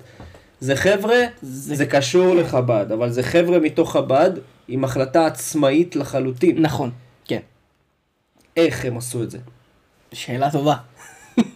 זה 0.60 0.76
חבר'ה, 0.76 1.16
זה- 1.42 1.76
זה 1.76 1.86
קשור 1.86 2.36
לחב"ד, 2.36 2.86
אבל 2.94 3.10
זה 3.12 3.24
חבר'ה 3.24 3.60
מתוך 3.60 3.92
חב"ד 3.94 4.32
עם 4.68 4.84
החלטה 4.84 5.26
עצמאית 5.26 5.96
לחלוטין. 5.96 6.62
נכון, 6.62 6.92
כן. 7.26 7.40
איך 8.58 8.86
הם 8.86 8.98
עשו 8.98 9.24
את 9.24 9.32
זה? 9.32 9.38
שאלה 10.14 10.52
טובה. 10.52 10.76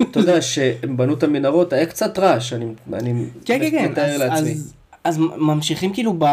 אתה 0.02 0.20
יודע 0.20 0.42
שהם 0.42 0.98
בנו 0.98 1.14
את 1.14 1.24
המנהרות, 1.24 1.74
היה 1.74 1.86
קצת 1.86 2.20
רעש, 2.20 2.54
אני, 2.54 2.66
אני 2.94 3.26
כן, 3.46 3.60
כן, 3.60 3.72
כן. 3.72 3.92
מתאר 3.92 4.18
לעצמי. 4.18 4.52
אז, 4.52 4.74
אז 5.04 5.18
ממשיכים 5.38 5.94
כאילו 5.94 6.14
ב... 6.18 6.24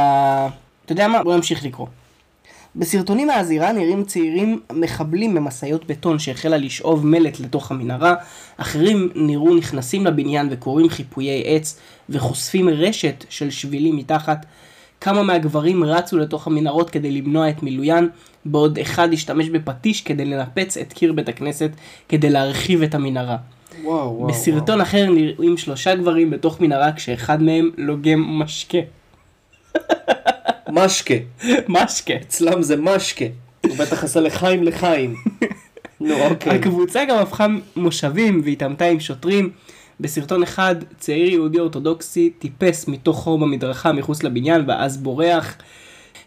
אתה 0.85 0.93
יודע 0.93 1.09
מה? 1.09 1.23
בוא 1.23 1.37
נמשיך 1.37 1.65
לקרוא. 1.65 1.87
בסרטונים 2.77 3.27
מהזירה 3.27 3.73
נראים 3.73 4.05
צעירים 4.05 4.61
מחבלים 4.73 5.35
במשאיות 5.35 5.87
בטון 5.87 6.19
שהחלה 6.19 6.57
לשאוב 6.57 7.07
מלט 7.07 7.41
לתוך 7.41 7.71
המנהרה, 7.71 8.15
אחרים 8.57 9.09
נראו 9.15 9.55
נכנסים 9.55 10.07
לבניין 10.07 10.49
וקוראים 10.51 10.89
חיפויי 10.89 11.43
עץ 11.47 11.79
וחושפים 12.09 12.69
רשת 12.69 13.25
של 13.29 13.51
שבילים 13.51 13.97
מתחת. 13.97 14.47
כמה 15.01 15.23
מהגברים 15.23 15.85
רצו 15.85 16.19
לתוך 16.19 16.47
המנהרות 16.47 16.91
כדי 16.91 17.11
למנוע 17.11 17.51
את 17.51 17.63
מילוין, 17.63 18.09
בעוד 18.45 18.79
אחד 18.79 19.13
השתמש 19.13 19.49
בפטיש 19.49 20.01
כדי 20.01 20.25
לנפץ 20.25 20.77
את 20.77 20.93
קיר 20.93 21.13
בית 21.13 21.29
הכנסת 21.29 21.71
כדי 22.09 22.31
להרחיב 22.31 22.83
את 22.83 22.95
המנהרה. 22.95 23.37
וואו, 23.83 24.17
וואו. 24.17 24.29
בסרטון 24.29 24.81
אחר 24.81 25.11
נראים 25.11 25.57
שלושה 25.57 25.95
גברים 25.95 26.31
בתוך 26.31 26.61
מנהרה 26.61 26.93
כשאחד 26.93 27.43
מהם 27.43 27.71
לוגם 27.77 28.21
משקה. 28.21 28.79
וואו. 28.79 29.01
משקה. 30.85 31.15
משקה. 31.69 32.15
אצלם 32.17 32.63
זה 32.63 32.77
משקה. 32.77 33.25
הוא 33.67 33.77
בטח 33.77 34.05
עשה 34.05 34.21
לחיים 34.21 34.63
לחיים. 34.63 35.15
נו, 36.01 36.25
אוקיי. 36.25 36.59
הקבוצה 36.59 37.05
גם 37.09 37.19
הפכה 37.19 37.47
מושבים 37.77 38.43
והתעמתה 38.45 38.85
עם 38.85 39.01
שוטרים. 39.01 39.51
בסרטון 40.01 40.43
אחד 40.43 40.75
צעיר 40.99 41.29
יהודי 41.29 41.59
אורתודוקסי 41.59 42.31
טיפס 42.39 42.89
מתוך 42.89 43.17
חור 43.17 43.39
במדרכה 43.39 43.93
מחוץ 43.93 44.23
לבניין 44.23 44.65
ואז 44.69 44.97
בורח. 44.97 45.57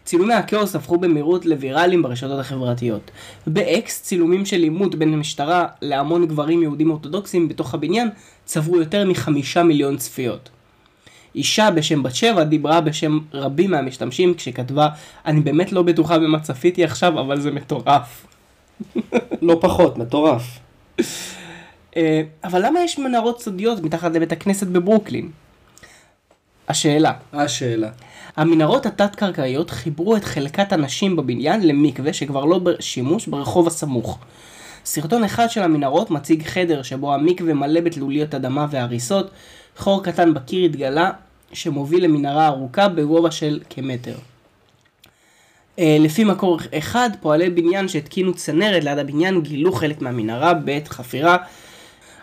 צילומי 0.04 0.34
הכאוס 0.34 0.76
הפכו 0.76 0.98
במהירות 0.98 1.46
לוויראליים 1.46 2.02
ברשתות 2.02 2.40
החברתיות. 2.40 3.10
באקס 3.46 4.02
צילומים 4.02 4.46
של 4.46 4.62
עימות 4.62 4.94
בין 4.94 5.14
המשטרה 5.14 5.66
להמון 5.82 6.26
גברים 6.26 6.62
יהודים 6.62 6.90
אורתודוקסים 6.90 7.48
בתוך 7.48 7.74
הבניין 7.74 8.08
צברו 8.44 8.76
יותר 8.76 9.04
מחמישה 9.04 9.62
מיליון 9.62 9.96
צפיות. 9.96 10.48
אישה 11.34 11.70
בשם 11.70 12.02
בת 12.02 12.14
שבע 12.14 12.44
דיברה 12.44 12.80
בשם 12.80 13.18
רבים 13.32 13.70
מהמשתמשים 13.70 14.34
כשכתבה 14.34 14.88
אני 15.26 15.40
באמת 15.40 15.72
לא 15.72 15.82
בטוחה 15.82 16.18
במה 16.18 16.40
צפיתי 16.40 16.84
עכשיו 16.84 17.20
אבל 17.20 17.40
זה 17.40 17.50
מטורף. 17.50 18.26
לא 19.42 19.58
פחות, 19.60 19.98
מטורף. 19.98 20.58
אה, 21.96 22.22
אבל 22.44 22.66
למה 22.66 22.80
יש 22.80 22.98
מנהרות 22.98 23.42
סודיות 23.42 23.82
מתחת 23.82 24.12
לבית 24.12 24.32
הכנסת 24.32 24.66
בברוקלין? 24.66 25.30
השאלה, 26.68 27.12
השאלה. 27.32 27.90
המנהרות 28.36 28.86
התת-קרקעיות 28.86 29.70
חיברו 29.70 30.16
את 30.16 30.24
חלקת 30.24 30.72
הנשים 30.72 31.16
בבניין 31.16 31.66
למקווה 31.66 32.12
שכבר 32.12 32.44
לא 32.44 32.58
בשימוש 32.58 33.26
ברחוב 33.26 33.66
הסמוך. 33.66 34.18
סרטון 34.84 35.24
אחד 35.24 35.50
של 35.50 35.62
המנהרות 35.62 36.10
מציג 36.10 36.42
חדר 36.42 36.82
שבו 36.82 37.14
המקווה 37.14 37.54
מלא 37.54 37.80
בתלוליות 37.80 38.34
אדמה 38.34 38.66
והריסות, 38.70 39.30
חור 39.76 40.04
קטן 40.04 40.34
בקיר 40.34 40.64
התגלה 40.64 41.10
שמוביל 41.52 42.04
למנהרה 42.04 42.46
ארוכה 42.46 42.88
בגובה 42.88 43.30
של 43.30 43.60
כמטר. 43.70 44.14
אה, 45.78 45.96
לפי 46.00 46.24
מקור 46.24 46.58
אחד, 46.78 47.10
פועלי 47.20 47.50
בניין 47.50 47.88
שהתקינו 47.88 48.34
צנרת 48.34 48.84
ליד 48.84 48.98
הבניין 48.98 49.40
גילו 49.40 49.72
חלק 49.72 50.02
מהמנהרה 50.02 50.54
בעת 50.54 50.88
חפירה. 50.88 51.36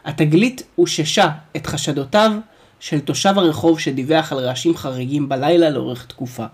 התגלית 0.05 0.63
אוששה 0.77 1.29
את 1.55 1.67
חשדותיו 1.67 2.31
של 2.79 2.99
תושב 2.99 3.33
הרחוב 3.37 3.79
שדיווח 3.79 4.31
על 4.31 4.39
רעשים 4.39 4.77
חריגים 4.77 5.29
בלילה 5.29 5.69
לאורך 5.69 6.05
תקופה. 6.05 6.45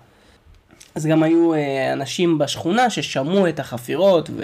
אז 0.95 1.05
גם 1.05 1.23
היו 1.23 1.53
אה, 1.53 1.93
אנשים 1.93 2.37
בשכונה 2.37 2.89
ששמעו 2.89 3.47
את 3.47 3.59
החפירות 3.59 4.29
ו... 4.29 4.41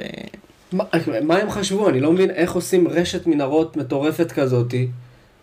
מה, 0.72 0.84
מה 1.22 1.38
הם 1.38 1.52
חשבו? 1.52 1.90
אני 1.90 2.00
לא 2.00 2.12
מבין 2.12 2.30
איך 2.30 2.52
עושים 2.52 2.88
רשת 2.88 3.28
מנהרות 3.28 3.78
מטורפת 3.78 4.32
כזאתי, 4.32 4.88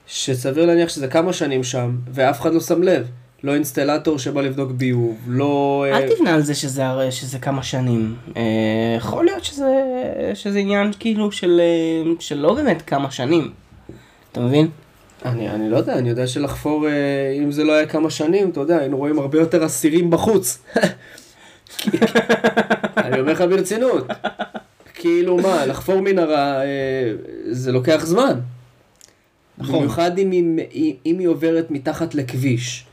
שסביר 0.06 0.66
להניח 0.66 0.88
שזה 0.88 1.08
כמה 1.08 1.32
שנים 1.32 1.64
שם, 1.64 1.96
ואף 2.12 2.40
אחד 2.40 2.54
לא 2.54 2.60
שם 2.60 2.82
לב. 2.82 3.06
לא 3.44 3.54
אינסטלטור 3.54 4.18
שבא 4.18 4.40
לבדוק 4.40 4.70
ביוב, 4.70 5.16
לא... 5.26 5.84
אה, 5.88 5.98
אל 5.98 6.14
תבנה 6.14 6.34
על 6.34 6.42
זה 6.42 6.54
שזה, 6.54 6.82
שזה 7.10 7.38
כמה 7.38 7.62
שנים. 7.62 8.16
אה, 8.36 8.42
יכול 8.96 9.24
להיות 9.24 9.44
שזה, 9.44 9.82
שזה 10.34 10.58
עניין 10.58 10.90
כאילו 10.98 11.32
של, 11.32 11.60
אה, 11.60 12.12
של 12.18 12.38
לא 12.38 12.54
באמת 12.54 12.82
כמה 12.82 13.10
שנים. 13.10 13.50
אתה 14.32 14.40
מבין? 14.40 14.68
אני, 15.24 15.50
אני 15.50 15.70
לא 15.70 15.76
יודע, 15.76 15.98
אני 15.98 16.08
יודע 16.08 16.26
שלחפור, 16.26 16.86
אם 17.42 17.52
זה 17.52 17.64
לא 17.64 17.72
היה 17.72 17.86
כמה 17.86 18.10
שנים, 18.10 18.50
אתה 18.50 18.60
יודע, 18.60 18.78
היינו 18.78 18.96
רואים 18.96 19.18
הרבה 19.18 19.38
יותר 19.38 19.66
אסירים 19.66 20.10
בחוץ. 20.10 20.58
אני 22.96 23.20
אומר 23.20 23.32
לך 23.32 23.40
ברצינות. 23.40 24.06
כאילו 24.94 25.36
מה, 25.36 25.66
לחפור 25.66 26.00
מנהרה, 26.00 26.60
זה 27.50 27.72
לוקח 27.72 28.04
זמן. 28.04 28.40
נכון. 29.58 29.78
במיוחד 29.78 30.18
אם 30.18 30.30
היא, 30.30 30.94
אם 31.06 31.18
היא 31.18 31.28
עוברת 31.28 31.70
מתחת 31.70 32.14
לכביש, 32.14 32.84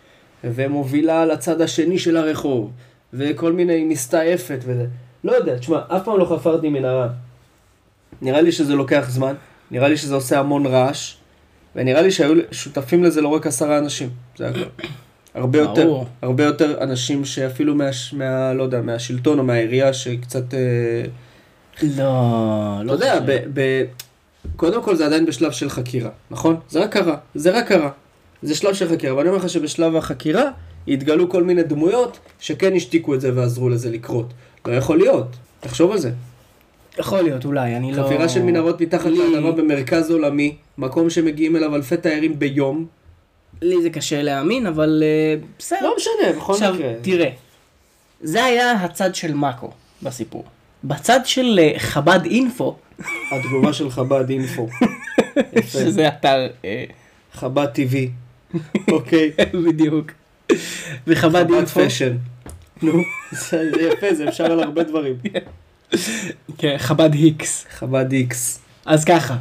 ומובילה 0.44 1.26
לצד 1.26 1.62
השני 1.62 2.00
של 2.00 2.18
הרחוב, 2.18 2.72
וכל 3.14 3.54
מיני 3.54 3.84
מסתעפת 3.84 4.60
וזה. 4.62 4.86
לא 5.24 5.32
יודע, 5.32 5.58
תשמע, 5.58 5.80
אף 5.88 6.04
פעם 6.04 6.20
לא 6.20 6.26
חפרתי 6.26 6.70
מנהרה. 6.70 7.08
נראה 8.22 8.42
לי 8.42 8.52
שזה 8.52 8.76
לוקח 8.76 9.06
זמן, 9.10 9.34
נראה 9.72 9.88
לי 9.88 9.98
שזה 9.98 10.16
עושה 10.16 10.40
המון 10.40 10.66
רעש, 10.66 11.16
ונראה 11.76 12.02
לי 12.02 12.12
שהיו 12.12 12.34
שותפים 12.52 13.04
לזה 13.04 13.22
לא 13.22 13.28
רק 13.28 13.48
עשרה 13.48 13.78
אנשים, 13.78 14.10
זה 14.38 14.48
הכל. 14.48 14.60
הרבה 15.34 15.60
יותר. 15.60 16.02
הרבה 16.22 16.44
יותר 16.44 16.84
אנשים 16.84 17.26
שאפילו 17.26 17.76
מה, 17.76 17.90
מה, 18.14 18.54
לא 18.54 18.64
יודע, 18.64 18.82
מהשלטון 18.82 19.40
או 19.40 19.44
מהעירייה 19.44 19.94
שקצת, 19.94 20.54
אה, 20.54 21.04
לא, 21.84 22.82
אתה 22.86 22.94
יודע, 22.94 23.20
ב, 23.20 23.40
ב, 23.54 23.84
קודם 24.56 24.84
כל 24.84 24.96
זה 24.96 25.06
עדיין 25.06 25.26
בשלב 25.26 25.52
של 25.52 25.70
חקירה, 25.70 26.10
נכון? 26.32 26.60
זה 26.70 26.84
רק 26.84 26.92
קרה, 26.94 27.16
זה 27.36 27.58
רק 27.58 27.68
קרה. 27.68 27.90
זה 28.42 28.56
שלב 28.56 28.74
של 28.74 28.90
חקירה, 28.90 29.16
ואני 29.16 29.30
אומר 29.30 29.40
לך 29.40 29.50
שבשלב 29.50 29.96
החקירה 29.96 30.44
התגלו 30.88 31.30
כל 31.30 31.44
מיני 31.44 31.64
דמויות 31.64 32.20
שכן 32.40 32.76
השתיקו 32.76 33.14
את 33.16 33.22
זה 33.22 33.32
ועזרו 33.36 33.70
לזה 33.70 33.90
לקרות. 33.92 34.34
לא 34.66 34.74
יכול 34.74 34.98
להיות, 34.98 35.28
תחשוב 35.60 35.92
על 35.92 35.98
זה. 35.98 36.12
יכול 37.00 37.22
להיות, 37.22 37.46
אולי, 37.46 37.76
אני 37.76 37.92
לא... 37.94 38.04
חפירה 38.04 38.30
של 38.30 38.42
מנהרות 38.42 38.82
מתחת 38.82 39.06
לי- 39.06 39.34
לאדמה 39.34 39.52
במרכז 39.52 40.12
עולמי, 40.12 40.56
מקום 40.78 41.10
שמגיעים 41.10 41.56
אליו 41.56 41.76
אלפי 41.76 41.98
תיירים 41.98 42.40
ביום. 42.40 42.86
לי 43.62 43.82
זה 43.82 43.90
קשה 43.90 44.22
להאמין, 44.22 44.66
אבל 44.68 45.04
אה, 45.06 45.36
בסדר. 45.60 45.80
לא 45.82 45.94
משנה, 45.98 46.38
בכל 46.38 46.54
עכשיו, 46.54 46.74
מקרה. 46.74 46.94
תראה, 47.02 47.30
זה 48.22 48.46
היה 48.46 48.72
הצד 48.72 49.16
של 49.16 49.34
מאקו 49.34 49.72
בסיפור. 50.04 50.44
בצד 50.84 51.20
של 51.26 51.60
אה, 51.62 51.80
חב"ד 51.80 52.26
אינפו, 52.26 52.76
התגובה 53.32 53.74
של 53.74 53.90
חב"ד 53.90 54.30
אינפו. 54.30 54.68
שזה 55.72 56.08
אתר, 56.08 56.48
אה, 56.66 56.84
חב"ד 57.34 57.68
TV. 57.76 57.96
אוקיי. 58.92 59.32
בדיוק. 59.68 60.12
וחב"ד 61.08 61.16
חב"ד 61.16 61.52
אינפו, 61.54 61.80
פשן. 61.86 62.18
נו, 62.82 62.94
זה 63.32 63.82
יפה, 63.82 64.14
זה 64.14 64.30
אפשר 64.30 64.46
על 64.46 64.60
הרבה 64.64 64.84
דברים. 64.84 65.16
כן, 66.58 66.76
חב"ד 66.78 67.14
היקס. 67.14 67.66
חב"ד 67.70 68.12
איקס. 68.12 68.60
אז 68.86 69.06
ככה, 69.06 69.36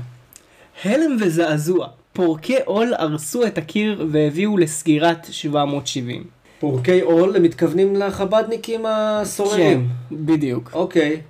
הלם 0.85 1.17
וזעזוע, 1.21 1.89
פורקי 2.13 2.57
עול 2.65 2.95
הרסו 2.99 3.47
את 3.47 3.59
הקיר 3.59 4.07
והביאו 4.11 4.59
לסגירת 4.59 5.27
770. 5.31 6.25
פורקי 6.61 7.01
עול, 7.01 7.37
הם 7.37 7.43
מתכוונים 7.43 7.97
לחב"דניקים 7.97 8.87
הסוררים. 8.87 9.89
כן, 10.11 10.17
בדיוק. 10.17 10.71
אוקיי. 10.73 11.21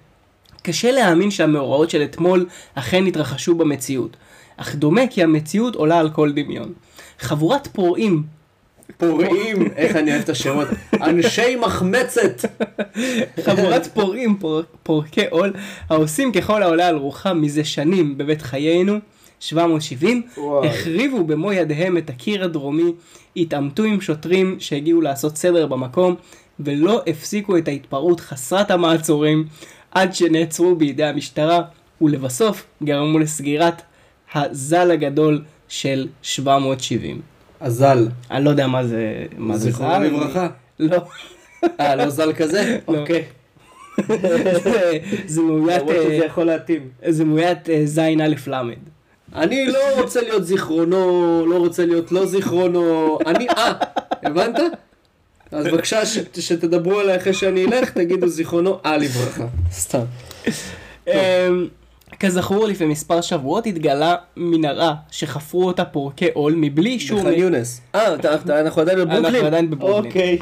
קשה 0.63 0.93
להאמין 0.93 1.31
שהמאורעות 1.31 1.91
של 1.91 2.03
אתמול 2.03 2.47
אכן 2.75 3.07
התרחשו 3.07 3.55
במציאות, 3.55 4.17
אך 4.57 4.75
דומה 4.75 5.07
כי 5.11 5.23
המציאות 5.23 5.75
עולה 5.75 5.99
על 5.99 6.11
כל 6.11 6.33
דמיון. 6.33 6.73
חבורת 7.19 7.67
פורעים, 7.67 8.23
פורעים, 8.97 9.71
איך 9.77 9.97
אני 9.97 10.11
אוהב 10.11 10.23
את 10.23 10.29
השמות. 10.29 10.69
אנשי 11.03 11.57
מחמצת. 11.57 12.45
חבורת 13.45 13.87
פורעים 13.87 14.37
פור, 14.39 14.63
פורקי 14.83 15.27
עול 15.31 15.53
העושים 15.91 16.33
ככל 16.33 16.63
העולה 16.63 16.89
על 16.89 16.97
רוחם 16.97 17.39
מזה 17.41 17.65
שנים 17.65 18.19
בבית 18.19 18.43
חיינו, 18.43 18.99
770, 19.41 20.23
וואי. 20.37 20.69
החריבו 20.69 21.25
במו 21.25 21.53
ידיהם 21.53 21.97
את 21.97 22.11
הקיר 22.11 22.45
הדרומי, 22.45 22.93
התעמתו 23.37 23.83
עם 23.83 24.01
שוטרים 24.01 24.57
שהגיעו 24.59 25.01
לעשות 25.01 25.37
סדר 25.37 25.67
במקום, 25.67 26.15
ולא 26.61 27.03
הפסיקו 27.07 27.57
את 27.57 27.69
ההתפרעות 27.69 28.21
חסרת 28.21 28.71
המעצורים 28.71 29.45
עד 29.91 30.15
שנעצרו 30.15 30.75
בידי 30.75 31.05
המשטרה, 31.05 31.63
ולבסוף 32.01 32.67
גרמו 32.83 33.19
לסגירת 33.19 33.83
הזל 34.35 34.91
הגדול 34.91 35.45
של 35.69 36.09
770. 36.23 37.21
אזל. 37.61 38.09
אני 38.31 38.45
לא 38.45 38.51
יודע 38.51 38.67
מה 38.67 38.85
זה, 38.87 39.27
מה 39.39 39.57
זה 39.57 39.71
זל. 39.71 39.99
לברכה. 39.99 40.49
לא. 40.79 40.99
אה, 41.81 41.95
לא 41.97 42.11
זל 42.11 42.33
כזה? 42.33 42.79
לא. 42.89 42.99
אוקיי. 42.99 43.25
זה 45.27 45.43
מאוית, 45.43 45.81
למרות 45.83 45.95
שזה 45.97 46.19
אה, 46.21 46.27
יכול 46.27 46.45
להתאים. 46.45 46.89
זה 47.09 47.25
מאוית 47.25 47.71
אה, 47.71 47.81
זין 47.85 48.21
א' 48.21 48.35
ל'. 48.47 48.55
אני 49.35 49.67
לא 49.67 50.01
רוצה 50.01 50.21
להיות 50.21 50.47
זיכרונו, 50.47 50.97
לא 51.49 51.57
רוצה 51.59 51.87
להיות 51.87 52.13
לא 52.13 52.27
זיכרונו, 52.27 53.19
אני, 53.27 53.47
אה, 53.49 53.73
הבנת? 54.23 54.55
אז 55.53 55.67
בבקשה 55.67 56.07
ש- 56.07 56.19
שתדברו 56.39 57.01
עליי 57.01 57.17
אחרי 57.17 57.33
שאני 57.33 57.65
אלך, 57.65 57.91
תגידו 57.91 58.29
זיכרונו, 58.29 58.79
אה 58.87 58.97
לברכה. 58.97 59.47
סתם. 59.73 60.05
כזכור 62.21 62.67
לפני 62.67 62.87
מספר 62.87 63.21
שבועות 63.21 63.67
התגלה 63.67 64.17
מנהרה 64.37 64.95
שחפרו 65.11 65.67
אותה 65.67 65.85
פורקי 65.85 66.29
עול 66.35 66.55
מבלי 66.57 66.91
אישור, 66.91 67.21
בח'אן 67.21 67.33
יונס. 67.33 67.81
אה, 67.95 68.15
אנחנו 68.15 68.83
עדיין 68.83 68.99
בברוקלין? 68.99 69.25
אנחנו 69.25 69.47
עדיין 69.47 69.71
בברוקלין. 69.71 70.05
אוקיי. 70.07 70.39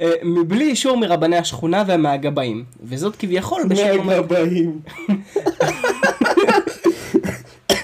אה, 0.00 0.12
מבלי 0.22 0.64
אישור 0.64 0.96
מרבני 0.96 1.36
השכונה 1.36 1.84
והמהגבאים, 1.86 2.64
וזאת 2.82 3.16
כביכול 3.16 3.62
בשם... 3.68 4.06
מהגבאים. 4.06 4.80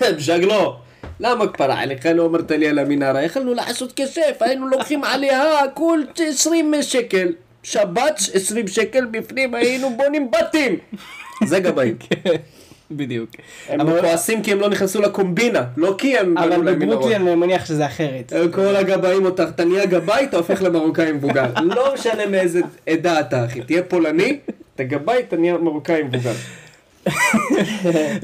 בז'גלו. 0.01 0.77
למה 1.21 1.47
כפרה 1.47 1.81
עליך 1.81 2.07
לא 2.07 2.27
אמרת 2.27 2.51
לי 2.51 2.69
על 2.69 2.79
המנהרה? 2.79 3.23
יכלנו 3.23 3.55
לעשות 3.55 3.93
כסף, 3.93 4.37
היינו 4.41 4.69
לוקחים 4.69 5.05
עליה 5.05 5.43
כול 5.75 6.07
20 6.29 6.75
שקל. 6.83 7.33
שבת 7.63 8.21
20 8.33 8.69
שקל 8.69 9.05
בפנים 9.05 9.55
היינו 9.55 9.97
בונים 9.97 10.31
בתים. 10.31 10.79
זה 11.45 11.61
גבאים. 11.61 11.97
בדיוק. 12.91 13.31
הם 13.69 13.81
אבל- 13.81 14.01
כועסים 14.01 14.43
כי 14.43 14.53
הם 14.53 14.61
לא 14.61 14.69
נכנסו 14.69 15.03
לקומבינה, 15.03 15.63
לא 15.77 15.95
כי 15.99 16.19
הם 16.19 16.39
אבל. 16.39 16.75
בברוקלין 16.75 17.23
אני 17.27 17.35
מניח 17.35 17.67
שזה 17.67 17.87
אחרת. 17.87 18.33
כל 18.53 18.77
הגבאים 18.77 19.25
אותך, 19.25 19.45
אתה 19.49 19.65
נהיה 19.65 19.87
גבאי, 19.87 20.25
אתה 20.25 20.37
הופך 20.37 20.63
למרוקאי 20.63 21.13
מבוגר. 21.13 21.47
לא 21.77 21.95
משנה 21.95 22.27
מאיזה 22.27 22.61
עדה 22.87 23.21
אתה, 23.21 23.45
אחי. 23.45 23.61
תהיה 23.61 23.83
פולני, 23.83 24.39
אתה 24.75 24.85
גבאי, 24.85 25.19
אתה 25.29 25.37
נהיה 25.37 25.59
מרוקאי 25.59 26.03
מבוגר. 26.03 26.33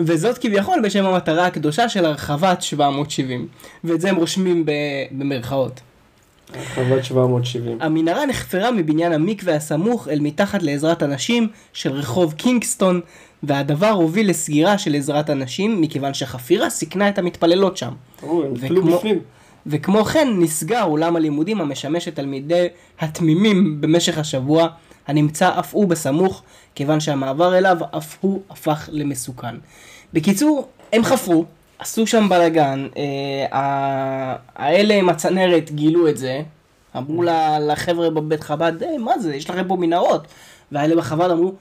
וזאת 0.06 0.38
כביכול 0.38 0.80
בשם 0.84 1.04
המטרה 1.04 1.46
הקדושה 1.46 1.88
של 1.88 2.04
הרחבת 2.04 2.62
770. 2.62 3.46
ואת 3.84 4.00
זה 4.00 4.08
הם 4.10 4.16
רושמים 4.16 4.64
במרכאות. 5.10 5.80
חוות 6.74 7.04
770. 7.04 7.78
המנהרה 7.80 8.26
נחפרה 8.26 8.70
מבניין 8.70 9.12
המקווה 9.12 9.54
הסמוך 9.54 10.08
אל 10.08 10.20
מתחת 10.20 10.62
לעזרת 10.62 11.02
הנשים 11.02 11.48
של 11.72 11.90
רחוב 11.92 12.32
קינגסטון, 12.32 13.00
והדבר 13.42 13.88
הוביל 13.90 14.30
לסגירה 14.30 14.78
של 14.78 14.94
עזרת 14.94 15.30
הנשים, 15.30 15.80
מכיוון 15.80 16.14
שחפירה 16.14 16.70
סיכנה 16.70 17.08
את 17.08 17.18
המתפללות 17.18 17.76
שם. 17.76 17.92
או, 18.22 18.44
הם 18.44 18.52
וכמו- 18.56 18.96
בפנים. 18.98 19.18
וכמו 19.66 20.04
כן 20.04 20.28
נסגר 20.38 20.82
אולם 20.82 21.16
הלימודים 21.16 21.60
המשמש 21.60 22.08
את 22.08 22.14
תלמידי 22.16 22.66
התמימים 23.00 23.80
במשך 23.80 24.18
השבוע, 24.18 24.68
הנמצא 25.06 25.58
אף 25.58 25.74
הוא 25.74 25.88
בסמוך, 25.88 26.42
כיוון 26.74 27.00
שהמעבר 27.00 27.58
אליו 27.58 27.76
אף 27.96 28.16
הוא 28.20 28.42
הפך 28.50 28.88
למסוכן. 28.92 29.54
בקיצור, 30.12 30.68
הם 30.92 31.04
חפרו, 31.04 31.44
עשו 31.78 32.06
שם 32.06 32.28
בלאגן, 32.28 32.88
אה, 32.96 33.56
האלה 34.56 34.94
עם 34.94 35.08
הצנרת 35.08 35.70
גילו 35.70 36.08
את 36.08 36.16
זה, 36.16 36.42
אמרו 36.96 37.22
לחבר'ה 37.60 38.10
בבית 38.10 38.42
חב"ד, 38.42 38.82
"היי, 38.82 38.98
מה 38.98 39.18
זה, 39.18 39.34
יש 39.34 39.50
לכם 39.50 39.64
פה 39.68 39.76
מנהרות. 39.76 40.26
והאלה 40.72 40.96
בחב"ד 40.96 41.30
אמרו, 41.30 41.52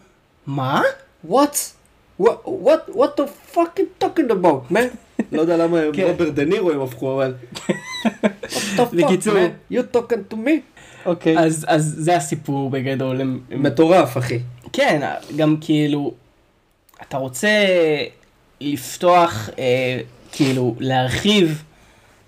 מה? 0.48 0.82
What? 1.28 1.74
What, 2.18 2.48
what, 2.48 2.96
what 2.96 3.18
the 3.18 3.28
fuck 3.28 3.80
you 3.80 3.90
talking 4.00 4.30
about, 4.32 4.72
man? 4.72 4.90
לא 5.32 5.42
יודע 5.42 5.58
למה 5.58 5.80
הם 5.80 5.94
כן. 5.94 6.08
רוברט 6.08 6.34
דה 6.34 6.46
נירו 6.46 6.72
הם 6.72 6.82
הפכו, 6.82 7.14
אבל... 7.14 7.34
What 7.56 7.70
the 8.46 8.80
fuck, 8.80 8.96
בקיצור. 8.96 9.34
You 9.72 9.96
talking 9.96 10.34
to 10.34 10.36
me? 10.36 10.82
אוקיי. 11.06 11.40
אז, 11.40 11.66
אז 11.68 11.96
זה 11.98 12.16
הסיפור 12.16 12.70
בגדול. 12.70 13.22
מטורף, 13.50 14.18
אחי. 14.18 14.40
כן, 14.74 15.12
גם 15.36 15.58
כאילו, 15.62 16.14
אתה 17.02 17.18
רוצה 17.18 17.50
לפתוח, 18.62 19.50
אה, 19.60 20.00
כאילו, 20.32 20.76
להרחיב 20.80 21.64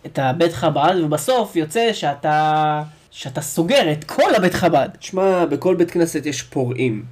את 0.05 0.19
הבית 0.19 0.53
חב"ד, 0.53 0.95
ובסוף 1.03 1.55
יוצא 1.55 1.93
שאתה, 1.93 2.83
שאתה 3.11 3.41
סוגר 3.41 3.91
את 3.91 4.03
כל 4.03 4.35
הבית 4.35 4.53
חב"ד. 4.53 4.89
תשמע, 4.99 5.45
בכל 5.45 5.75
בית 5.75 5.91
כנסת 5.91 6.25
יש 6.25 6.41
פורעים. 6.41 7.03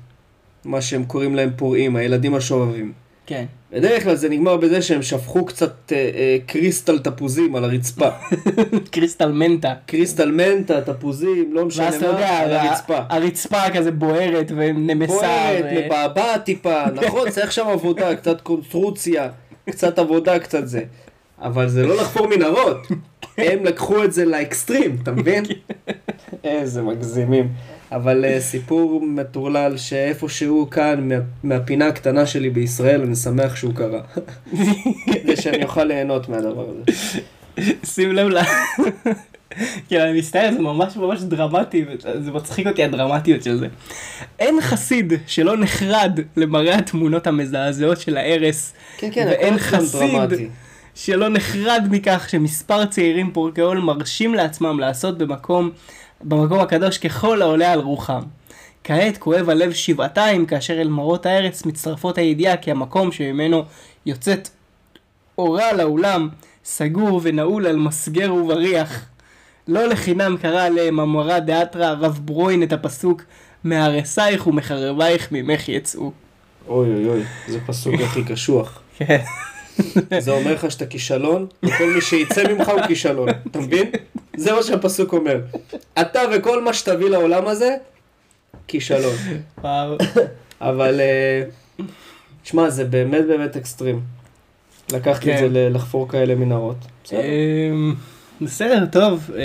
מה 0.66 0.82
שהם 0.82 1.06
קוראים 1.06 1.36
להם 1.36 1.50
פורעים, 1.56 1.96
הילדים 1.96 2.36
השובבים. 2.36 2.92
כן. 3.26 3.46
בדרך 3.72 4.04
כלל 4.04 4.16
זה 4.16 4.30
נגמר 4.30 4.58
בזה 4.58 4.82
שהם 4.82 5.02
שפכו 5.02 5.46
קצת 5.46 5.92
אה, 5.92 5.98
אה, 5.98 6.38
קריסטל 6.46 7.00
תפוזים 7.00 7.56
על 7.56 7.64
הרצפה. 7.64 8.10
קריסטל 8.92 9.32
מנטה. 9.32 9.74
קריסטל 9.86 10.32
מנטה, 10.32 10.82
תפוזים, 10.82 11.54
לא 11.54 11.66
משנה 11.66 11.90
מה, 11.90 12.06
יודע, 12.06 12.30
על 12.30 12.54
הרצפה. 12.54 12.98
הרצפה 13.10 13.70
כזה 13.74 13.92
בוערת 13.92 14.52
ונמסה. 14.56 15.14
בוערת, 15.14 15.66
ו- 15.72 15.86
מבעבעת 15.86 16.44
טיפה, 16.44 16.84
נכון? 17.02 17.30
צריך 17.30 17.52
שם 17.52 17.68
עבודה, 17.68 18.16
קצת 18.16 18.42
קונסטרוציה, 18.42 19.30
קצת 19.70 20.00
עבודה, 20.00 20.40
קצת 20.40 20.68
זה. 20.68 20.84
אבל 21.42 21.70
זה 21.70 21.88
לא 21.88 21.96
לחפור 21.96 22.28
מנהרות. 22.28 22.88
הם 23.38 23.64
לקחו 23.64 24.04
את 24.04 24.14
זה 24.14 24.26
לאקסטרים, 24.26 24.98
אתה 25.04 25.12
מבין? 25.12 25.44
איזה 26.44 26.82
מגזימים. 26.82 27.48
אבל 27.92 28.26
אה, 28.26 28.42
סיפור 28.42 29.02
מטורלל 29.06 29.78
שאיפשהו 29.78 30.68
כאן, 30.72 31.10
מה- 31.10 31.16
מהפינה 31.44 31.88
הקטנה 31.88 32.26
שלי 32.26 32.50
בישראל, 32.50 33.02
אני 33.02 33.16
שמח 33.16 33.56
שהוא 33.56 33.74
קרה. 33.74 34.02
כדי 35.14 35.36
שאני 35.36 35.64
אוכל 35.64 35.84
ליהנות 35.84 36.30
מהדבר 36.30 36.66
הזה. 36.70 36.92
שים 37.86 38.12
לב 38.12 38.28
ל... 38.28 38.38
כאילו 39.88 40.04
אני 40.04 40.20
מסתכל, 40.20 40.52
זה 40.54 40.60
ממש 40.60 40.96
ממש 40.98 41.22
דרמטי, 41.22 41.86
זה 42.20 42.32
מצחיק 42.32 42.68
אותי 42.68 42.84
הדרמטיות 42.84 43.44
של 43.44 43.58
זה. 43.58 43.68
אין 44.40 44.62
חסיד 44.62 45.14
שלא 45.28 45.58
נחרד 45.58 46.20
למראה 46.38 46.76
התמונות 46.76 47.28
המזעזעות 47.28 48.00
של 48.00 48.18
ההרס, 48.18 48.74
כן, 48.98 49.10
כן, 49.12 49.26
ואין 49.30 49.54
הכל 49.54 49.64
כאן 49.64 49.80
חסיד. 49.80 50.50
שלא 50.96 51.30
נחרד 51.30 51.88
מכך 51.92 52.28
שמספר 52.30 52.86
צעירים 52.86 53.32
פורקי 53.34 53.62
עול 53.62 53.80
מרשים 53.80 54.34
לעצמם 54.36 54.80
לעשות 54.80 55.18
במקום, 55.18 55.72
במקום 56.24 56.60
הקדוש 56.60 56.98
ככל 56.98 57.42
העולה 57.42 57.74
על 57.74 57.80
רוחם. 57.80 58.22
כעת 58.84 59.18
כואב 59.18 59.50
הלב 59.50 59.74
שבעתיים 59.74 60.46
כאשר 60.46 60.82
אל 60.82 60.88
מראות 60.88 61.26
הארץ 61.26 61.66
מצטרפות 61.66 62.18
הידיעה 62.18 62.58
כי 62.58 62.72
המקום 62.72 63.12
שממנו 63.12 63.64
יוצאת 64.06 64.50
אורה 65.38 65.74
לאולם 65.74 66.30
סגור 66.66 67.20
ונעול 67.24 67.68
על 67.68 67.76
מסגר 67.76 68.34
ובריח. 68.34 69.06
לא 69.68 69.86
לחינם 69.86 70.38
קרא 70.42 70.64
עליהם 70.66 71.00
המורה 71.00 71.40
דאתרא 71.40 71.86
הרב 71.86 72.20
ברוין 72.26 72.64
את 72.64 72.74
הפסוק 72.74 73.22
מהרסייך 73.64 74.48
ומחרבייך 74.48 75.28
ממך 75.32 75.70
יצאו. 75.70 76.12
אוי 76.68 76.90
אוי 76.90 77.08
אוי, 77.08 77.24
זה 77.48 77.60
פסוק 77.66 77.94
הכי 78.02 78.24
קשוח. 78.24 78.82
כן. 78.98 79.22
זה 80.20 80.32
אומר 80.32 80.54
לך 80.54 80.72
שאתה 80.72 80.86
כישלון, 80.86 81.48
וכל 81.64 81.94
מי 81.96 82.02
שיצא 82.02 82.54
ממך 82.54 82.70
הוא 82.70 82.82
כישלון, 82.88 83.30
אתה 83.52 83.60
מבין? 83.60 83.92
זה 84.38 84.54
מה 84.54 84.64
שהפסוק 84.64 85.14
אומר. 85.14 85.40
אתה 86.02 86.22
וכל 86.34 86.64
מה 86.64 86.74
שתביא 86.74 87.10
לעולם 87.10 87.48
הזה, 87.48 87.76
כישלון. 88.68 89.16
אבל, 90.62 91.00
אה, 91.02 91.44
שמע, 92.44 92.70
זה 92.70 92.86
באמת 92.86 93.26
באמת 93.28 93.56
אקסטרים. 93.58 94.02
לקחתי 94.94 95.32
את 95.34 95.40
כן. 95.40 95.42
זה 95.42 95.50
ל- 95.50 95.76
לחפור 95.76 96.10
כאלה 96.10 96.36
מנהרות. 96.36 96.78
בסדר. 98.42 98.78
אמ, 98.78 98.86
טוב, 98.86 99.30
אה, 99.38 99.42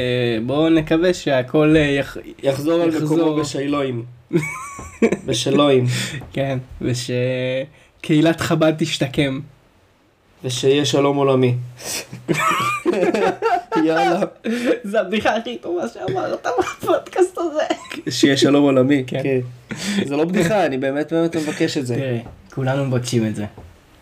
בואו 0.47 0.69
נקווה 0.69 1.15
שהכל 1.15 1.75
אה, 1.77 1.81
יח... 1.83 2.17
יחזור 2.43 2.83
על. 2.83 3.05
מקומו 3.05 3.37
בשאלוהים. 3.37 4.05
בשלוהים. 5.27 5.85
כן, 6.33 6.59
ושקהילת 6.83 8.41
חב"ד 8.41 8.73
תשתקם. 8.79 9.41
ושיהיה 10.47 10.85
שלום 10.85 11.17
עולמי. 11.17 11.55
יאללה. 13.85 14.21
זו 14.91 14.99
הבדיחה 14.99 15.37
הכי 15.37 15.59
טובה 15.59 15.83
שאמרת 15.89 16.47
בפודקאסט 16.59 17.39
הזה. 17.39 17.63
שיהיה 18.11 18.37
שלום 18.37 18.65
עולמי. 18.65 19.05
כן. 19.07 19.21
כן. 19.23 19.41
זה 20.07 20.17
לא 20.17 20.25
בדיחה, 20.25 20.67
אני 20.67 20.79
באמת 20.79 21.13
באמת 21.13 21.37
מבקש 21.37 21.79
את 21.79 21.87
זה. 21.87 21.95
תראה, 21.95 22.19
כולנו 22.55 22.85
מבקשים 22.85 23.27
את 23.27 23.37
זה. 23.37 23.45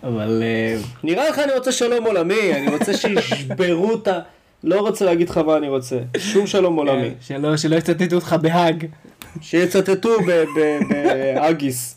אבל 0.03 0.43
אה, 0.43 0.77
נראה 1.05 1.29
לך 1.29 1.39
אני 1.39 1.53
רוצה 1.53 1.73
שלום 1.73 2.05
עולמי, 2.05 2.55
אני 2.55 2.71
רוצה 2.71 2.95
שישברו 2.97 3.95
את 3.95 4.09
ה... 4.09 4.21
לא 4.65 4.81
רוצה 4.81 5.05
להגיד 5.05 5.29
לך 5.29 5.39
מה 5.39 5.57
אני 5.57 5.69
רוצה. 5.69 5.99
שום 6.19 6.47
שלום 6.47 6.77
עולמי. 6.77 7.11
כן, 7.29 7.43
שלא 7.57 7.77
יצטטו 7.77 8.15
אותך 8.17 8.37
בהאג. 8.43 8.87
שיצטטו 9.41 10.21
ב- 10.27 10.45
ב- 10.59 10.79
בהאגיס. 11.35 11.97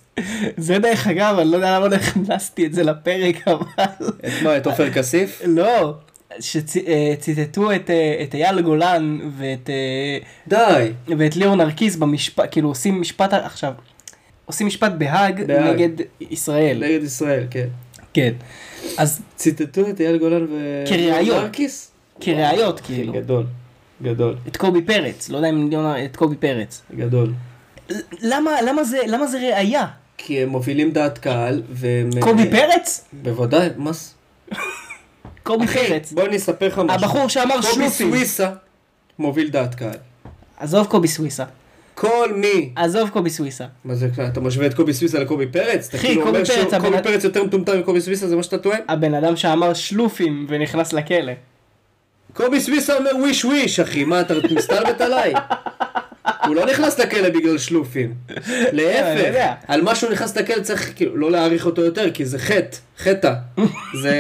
זה 0.58 0.80
דרך 0.80 1.08
אגב, 1.08 1.40
אני 1.40 1.52
לא 1.52 1.56
יודע 1.56 1.78
למה 1.78 1.88
לא 1.88 1.96
הכנסתי 1.96 2.66
את 2.66 2.74
זה 2.74 2.84
לפרק, 2.84 3.48
אבל... 3.48 3.86
את 4.00 4.44
מה, 4.44 4.58
את 4.58 4.68
עופר 4.68 4.92
כסיף? 4.94 5.42
לא, 5.46 5.94
שציטטו 6.40 7.76
את 7.76 7.90
אה, 7.90 8.24
את 8.24 8.36
אייל 8.36 8.62
גולן 8.62 9.20
ואת 9.38 9.70
אה, 9.70 10.18
די. 10.48 10.92
ואת 11.18 11.36
ליאור 11.36 11.56
נרקיס 11.56 11.96
במשפט, 11.96 12.48
כאילו 12.52 12.70
עושים 12.70 13.02
משפט 13.02 13.34
עכשיו, 13.34 13.74
עושים 14.46 14.68
משפט 14.68 14.92
בהאג. 14.98 15.52
נגד 15.52 16.06
ישראל. 16.22 16.78
נגד 16.84 17.04
ישראל, 17.04 17.48
כן. 17.50 17.68
כן. 18.14 18.34
אז 18.98 19.22
ציטטו 19.36 19.90
את 19.90 20.02
אייל 20.02 20.18
גולן 20.18 20.44
ו... 20.44 20.84
כראיות. 20.90 21.44
נרקיס? 21.44 21.92
כראיות 22.20 22.80
כאילו. 22.80 23.14
גדול. 23.14 23.46
גדול. 24.02 24.36
את 24.48 24.58
קובי 24.58 24.82
פרץ, 24.82 25.30
לא 25.30 25.38
יודע 25.38 25.50
אם 25.50 25.70
את 26.06 26.16
קובי 26.16 26.36
פרץ. 26.36 26.82
גדול. 26.96 27.34
למה, 28.22 28.62
למה 28.62 28.84
זה, 28.84 28.98
למה 29.08 29.28
זה 29.28 29.38
ראייה? 29.38 29.86
כי 30.18 30.44
הם 30.44 30.50
מובילים 30.50 30.92
דעת 30.92 31.18
קהל, 31.18 31.62
והם... 31.70 32.10
קובי 32.20 32.50
פרץ? 32.52 33.06
בוודאי, 33.14 33.70
מה 33.78 33.92
זה? 33.94 34.10
קובי 35.44 35.68
פרץ. 35.68 36.12
בוא 36.12 36.26
אני 36.26 36.38
אספר 36.38 36.68
לך 36.68 36.80
משהו. 36.80 36.90
הבחור 37.06 37.28
שאמר 37.30 37.56
קובי 37.56 37.68
שלופים. 37.74 37.90
סוויסה 38.10 38.50
מוביל 39.20 39.50
דעת 39.50 39.76
קהל. 39.76 39.98
עזוב 40.60 40.88
קובי 40.88 41.08
סוויסה. 41.08 41.44
כל 41.96 42.34
מי... 42.36 42.70
עזוב 42.76 43.10
קובי 43.10 43.30
סוויסה. 43.30 43.66
מה 43.86 43.96
זה, 43.96 44.10
אתה 44.28 44.40
משווה 44.40 44.66
את 44.68 44.74
קובי 44.74 44.94
סוויסה 44.94 45.20
לקובי 45.20 45.48
פרץ? 45.48 45.88
אתה 45.88 45.98
אחי, 45.98 46.08
כאילו 46.08 46.22
קובי 46.22 46.38
אומר 46.38 46.46
פרץ, 46.48 46.72
שקובי 46.74 46.98
אד- 46.98 47.04
פרץ 47.04 47.24
יותר 47.24 47.44
מטומטם 47.44 47.80
מקובי 47.80 48.02
סוויסה, 48.02 48.28
זה 48.28 48.36
מה 48.36 48.44
שאתה 48.44 48.58
טוען? 48.58 48.80
הבן 48.88 49.14
אדם 49.14 49.36
שאמר 49.36 49.74
שלופים 49.74 50.46
ונכנס 50.50 50.94
לכלא. 50.94 51.34
קובי 52.34 52.60
סוויסה 52.62 52.98
אומר 52.98 53.12
וויש 53.20 53.46
וויש, 53.46 53.80
אחי, 53.80 54.04
מה, 54.04 54.22
אתה 54.22 54.34
מסתלבט 54.56 55.02
עליי? 55.02 55.34
הוא 56.46 56.56
לא 56.56 56.66
נכנס 56.66 57.00
לכלא 57.00 57.30
בגלל 57.30 57.58
שלופים. 57.58 58.14
להפך, 58.72 59.28
יודע. 59.28 59.54
על 59.68 59.82
מה 59.82 59.96
שהוא 59.96 60.12
נכנס 60.12 60.38
לכלא 60.38 60.62
צריך 60.62 60.94
כאילו 60.96 61.18
לא 61.18 61.32
להעריך 61.32 61.66
אותו 61.66 61.82
יותר, 61.82 62.12
כי 62.12 62.26
זה 62.26 62.40
חטא, 62.40 62.78
חטא. 62.98 63.34
זה 64.02 64.16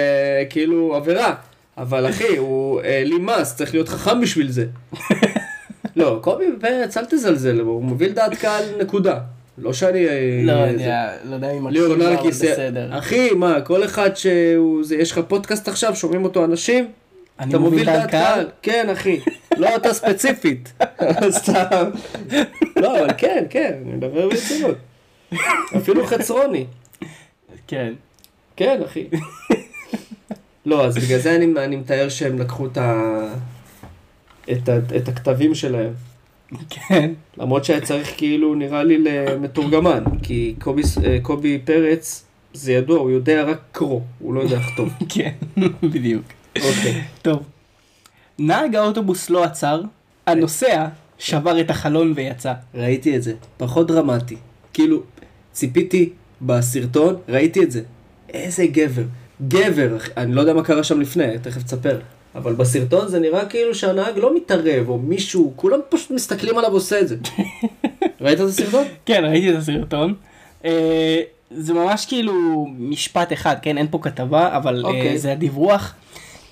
כאילו 0.49 0.95
עבירה. 0.95 1.35
אבל 1.77 2.09
אחי, 2.09 2.37
הוא 2.37 2.81
העלים 2.81 3.25
מס, 3.25 3.55
צריך 3.55 3.73
להיות 3.73 3.89
חכם 3.89 4.21
בשביל 4.21 4.51
זה. 4.51 4.65
לא, 5.95 6.19
קובי 6.23 6.45
פרץ, 6.61 6.97
אל 6.97 7.05
תזלזל, 7.05 7.59
הוא 7.59 7.83
מוביל 7.83 8.11
דעת 8.11 8.35
קהל, 8.35 8.63
נקודה. 8.79 9.19
לא 9.57 9.73
שאני... 9.73 10.07
אה, 10.07 10.41
לא 10.43 10.51
יודע, 10.51 11.09
לא 11.29 11.35
יודע 11.35 11.51
אם 11.51 11.63
מקשיב 11.63 11.83
לו, 11.83 11.95
אבל 11.95 12.15
אה, 12.15 12.23
בסדר. 12.23 12.97
אחי, 12.97 13.29
מה, 13.31 13.61
כל 13.61 13.83
אחד 13.83 14.15
שהוא, 14.15 14.83
יש 14.99 15.11
לך 15.11 15.21
פודקאסט 15.27 15.67
עכשיו, 15.67 15.95
שומעים 15.95 16.23
אותו 16.23 16.45
אנשים? 16.45 16.87
אני 17.39 17.49
אתה 17.49 17.59
מוביל 17.59 17.85
דעת 17.85 18.11
קהל? 18.11 18.47
כן, 18.61 18.89
אחי. 18.89 19.19
לא 19.57 19.75
אתה 19.75 19.93
ספציפית. 19.93 20.73
סתם. 21.29 21.89
לא, 22.75 22.99
אבל 22.99 23.09
כן, 23.17 23.45
כן, 23.49 23.73
אני 23.85 23.93
מדבר 23.93 24.29
ברצינות. 24.29 24.77
אפילו 25.77 26.05
חצרוני. 26.05 26.65
כן. 27.67 27.93
כן, 28.55 28.81
אחי. 28.85 29.07
לא, 30.65 30.85
אז 30.85 30.97
בגלל 30.97 31.19
זה 31.19 31.35
אני, 31.35 31.45
אני 31.57 31.75
מתאר 31.75 32.09
שהם 32.09 32.39
לקחו 32.39 32.65
את, 32.65 32.77
ה, 32.77 33.19
את, 34.51 34.69
ה, 34.69 34.77
את 34.97 35.07
הכתבים 35.07 35.55
שלהם. 35.55 35.93
כן. 36.69 37.11
למרות 37.37 37.65
שהיה 37.65 37.81
צריך 37.81 38.13
כאילו, 38.17 38.55
נראה 38.55 38.83
לי, 38.83 38.97
למתורגמן. 38.97 40.03
כי 40.23 40.55
קובי, 40.59 40.81
אה, 41.05 41.17
קובי 41.21 41.59
פרץ, 41.65 42.25
זה 42.53 42.73
ידוע, 42.73 42.99
הוא 42.99 43.11
יודע 43.11 43.43
רק 43.43 43.59
קרוא, 43.71 44.01
הוא 44.19 44.33
לא 44.33 44.39
יודע 44.39 44.57
לכתוב. 44.57 44.89
כן, 45.13 45.31
בדיוק. 45.83 46.23
אוקיי. 46.55 47.03
טוב. 47.21 47.43
נהג 48.39 48.75
האוטובוס 48.75 49.29
לא 49.29 49.43
עצר, 49.43 49.81
הנוסע 50.27 50.87
שבר 51.17 51.61
את 51.61 51.69
החלון 51.69 52.13
ויצא. 52.15 52.53
ראיתי 52.75 53.15
את 53.15 53.23
זה, 53.23 53.33
פחות 53.57 53.87
דרמטי. 53.87 54.35
כאילו, 54.73 55.01
ציפיתי 55.51 56.09
בסרטון, 56.41 57.15
ראיתי 57.29 57.63
את 57.63 57.71
זה. 57.71 57.81
איזה 58.33 58.65
גבר. 58.65 59.03
גבר. 59.47 59.97
אני 60.17 60.33
לא 60.35 60.41
יודע 60.41 60.53
מה 60.53 60.63
קרה 60.63 60.83
שם 60.83 61.01
לפני, 61.01 61.39
תכף 61.41 61.63
תספר. 61.63 61.99
אבל 62.35 62.53
בסרטון 62.53 63.07
זה 63.07 63.19
נראה 63.19 63.45
כאילו 63.45 63.75
שהנהג 63.75 64.17
לא 64.17 64.35
מתערב, 64.35 64.89
או 64.89 64.97
מישהו, 64.97 65.53
כולם 65.55 65.79
פשוט 65.89 66.11
מסתכלים 66.11 66.57
עליו 66.57 66.71
עושה 66.71 66.99
את 66.99 67.07
זה. 67.07 67.15
ראית 68.21 68.41
את 68.41 68.45
הסרטון? 68.45 68.83
כן, 69.05 69.25
ראיתי 69.25 69.51
את 69.51 69.55
הסרטון. 69.55 70.13
אה, 70.65 71.21
זה 71.51 71.73
ממש 71.73 72.05
כאילו 72.05 72.33
משפט 72.79 73.33
אחד, 73.33 73.55
כן? 73.61 73.77
אין 73.77 73.87
פה 73.91 73.99
כתבה, 74.01 74.57
אבל 74.57 74.85
אה, 74.85 74.89
אוקיי. 74.89 75.17
זה 75.17 75.31
הדיווח. 75.31 75.95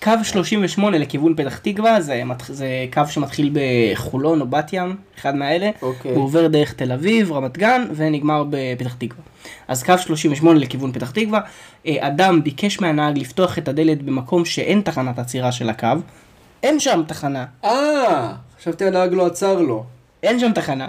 קו 0.06 0.12
38 0.24 0.98
לכיוון 0.98 1.36
פתח 1.36 1.58
תקווה, 1.58 2.02
זה, 2.02 2.24
זה 2.48 2.68
קו 2.94 3.02
שמתחיל 3.10 3.54
בחולון 3.54 4.42
או 4.42 4.48
בת 4.48 4.74
ים, 4.74 4.96
אחד 5.20 5.36
מהאלה. 5.36 5.70
אוקיי. 5.82 6.12
הוא 6.12 6.24
עובר 6.24 6.48
דרך 6.48 6.74
תל 6.74 6.92
אביב, 6.92 7.32
רמת 7.32 7.58
גן, 7.58 7.88
ונגמר 7.96 8.44
בפתח 8.50 8.94
תקווה. 8.94 9.24
אז 9.68 9.84
קו 9.84 9.94
38 9.98 10.60
לכיוון 10.60 10.92
פתח 10.92 11.12
תקווה, 11.12 11.40
אה, 11.88 12.08
אדם 12.08 12.44
ביקש 12.44 12.80
מהנהג 12.80 13.18
לפתוח 13.18 13.58
את 13.58 13.68
הדלת 13.68 14.02
במקום 14.02 14.46
שאין 14.46 14.82
תחנת 14.82 15.20
עצירה 15.20 15.52
של 15.52 15.70
הקו. 15.70 15.88
אין 16.64 16.80
שם 16.80 17.04
תחנה, 17.08 17.46
אה, 17.64 18.34
חשבתי 18.60 18.86
הנהג 18.86 19.14
לא 19.14 19.26
עצר 19.26 19.62
לו. 19.62 19.84
אין 20.24 20.40
שם 20.40 20.52
תחנה. 20.52 20.88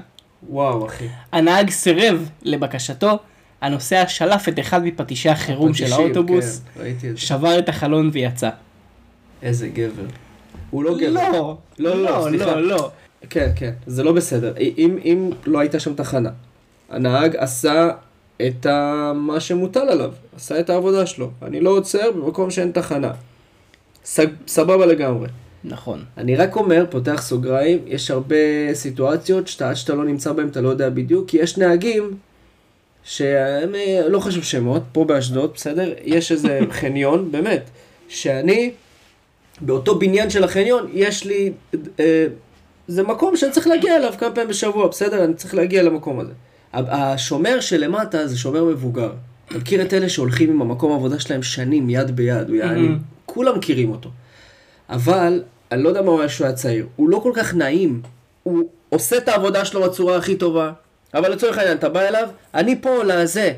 וואו, 0.48 0.86
אחי. 0.86 1.06
הנהג 1.32 1.70
סירב 1.70 2.28
לבקשתו, 2.42 3.18
הנוסע 3.60 4.08
שלף 4.08 4.48
את 4.48 4.58
אחד 4.58 4.84
מפטישי 4.84 5.28
החירום 5.28 5.74
של 5.74 5.92
האוטובוס, 5.92 6.60
כן. 7.00 7.16
שבר 7.16 7.58
את 7.58 7.68
החלון 7.68 8.10
ויצא. 8.12 8.50
איזה 9.42 9.68
גבר. 9.68 10.06
הוא 10.70 10.84
לא 10.84 10.98
גבר. 10.98 11.32
לא, 11.32 11.56
לא, 11.78 12.02
לא, 12.02 12.26
סליחה. 12.28 12.54
לא, 12.54 12.62
לא. 12.62 12.90
כן, 13.30 13.52
כן, 13.56 13.72
זה 13.86 14.02
לא 14.02 14.12
בסדר. 14.12 14.54
אם, 14.58 14.98
אם 15.04 15.30
לא 15.46 15.58
הייתה 15.58 15.80
שם 15.80 15.94
תחנה, 15.94 16.30
הנהג 16.90 17.36
עשה 17.36 17.90
את 18.46 18.66
ה... 18.66 19.12
מה 19.14 19.40
שמוטל 19.40 19.88
עליו, 19.88 20.12
עשה 20.36 20.60
את 20.60 20.70
העבודה 20.70 21.06
שלו. 21.06 21.30
אני 21.42 21.60
לא 21.60 21.70
עוצר 21.70 22.10
במקום 22.12 22.50
שאין 22.50 22.72
תחנה. 22.72 23.12
ס... 24.04 24.20
סבבה 24.46 24.86
לגמרי. 24.86 25.28
נכון. 25.64 26.04
אני 26.18 26.36
רק 26.36 26.56
אומר, 26.56 26.84
פותח 26.90 27.22
סוגריים, 27.22 27.78
יש 27.86 28.10
הרבה 28.10 28.36
סיטואציות 28.74 29.48
שאתה, 29.48 29.68
עד 29.68 29.76
שאתה 29.76 29.94
לא 29.94 30.04
נמצא 30.04 30.32
בהם 30.32 30.48
אתה 30.48 30.60
לא 30.60 30.68
יודע 30.68 30.90
בדיוק, 30.90 31.28
כי 31.28 31.36
יש 31.36 31.58
נהגים 31.58 32.16
שהם, 33.04 33.74
אה, 33.74 34.08
לא 34.08 34.20
חשוב 34.20 34.44
שמות, 34.44 34.82
פה 34.92 35.04
באשדוד, 35.04 35.50
בסדר? 35.54 35.92
יש 36.04 36.32
איזה 36.32 36.60
חניון, 36.80 37.32
באמת, 37.32 37.62
שאני, 38.08 38.70
באותו 39.60 39.98
בניין 39.98 40.30
של 40.30 40.44
החניון, 40.44 40.86
יש 40.92 41.24
לי, 41.24 41.52
אה, 42.00 42.26
זה 42.88 43.02
מקום 43.02 43.36
שאני 43.36 43.52
צריך 43.52 43.66
להגיע 43.66 43.96
אליו 43.96 44.14
כמה 44.18 44.30
פעמים 44.30 44.48
בשבוע, 44.50 44.88
בסדר? 44.88 45.24
אני 45.24 45.34
צריך 45.34 45.54
להגיע 45.54 45.82
למקום 45.82 46.20
הזה. 46.20 46.32
השומר 46.72 47.60
שלמטה 47.60 48.26
זה 48.26 48.38
שומר 48.38 48.64
מבוגר. 48.64 49.12
אתה 49.48 49.58
מכיר 49.58 49.82
את 49.82 49.94
אלה 49.94 50.08
שהולכים 50.08 50.50
עם 50.50 50.62
המקום 50.62 50.92
העבודה 50.92 51.18
שלהם 51.20 51.42
שנים, 51.42 51.90
יד 51.90 52.16
ביד, 52.16 52.48
הוא 52.48 52.56
יעני, 52.56 52.88
Mhm. 52.88 52.98
כולם 53.26 53.58
מכירים 53.58 53.90
אותו. 53.90 54.10
אבל, 54.90 55.42
אני 55.72 55.82
לא 55.82 55.88
יודע 55.88 56.02
מה 56.02 56.10
הוא 56.10 56.20
היה 56.20 56.28
כשהוא 56.28 56.46
היה 56.46 56.56
צעיר, 56.56 56.86
הוא 56.96 57.08
לא 57.08 57.18
כל 57.22 57.32
כך 57.34 57.54
נעים, 57.54 58.02
הוא 58.42 58.62
עושה 58.88 59.16
את 59.16 59.28
העבודה 59.28 59.64
שלו 59.64 59.82
בצורה 59.82 60.16
הכי 60.16 60.36
טובה, 60.36 60.72
אבל 61.14 61.32
לצורך 61.32 61.58
העניין, 61.58 61.76
אתה 61.76 61.88
בא 61.88 62.00
אליו, 62.00 62.28
אני 62.54 62.80
פה 62.80 63.04
לזה, 63.04 63.52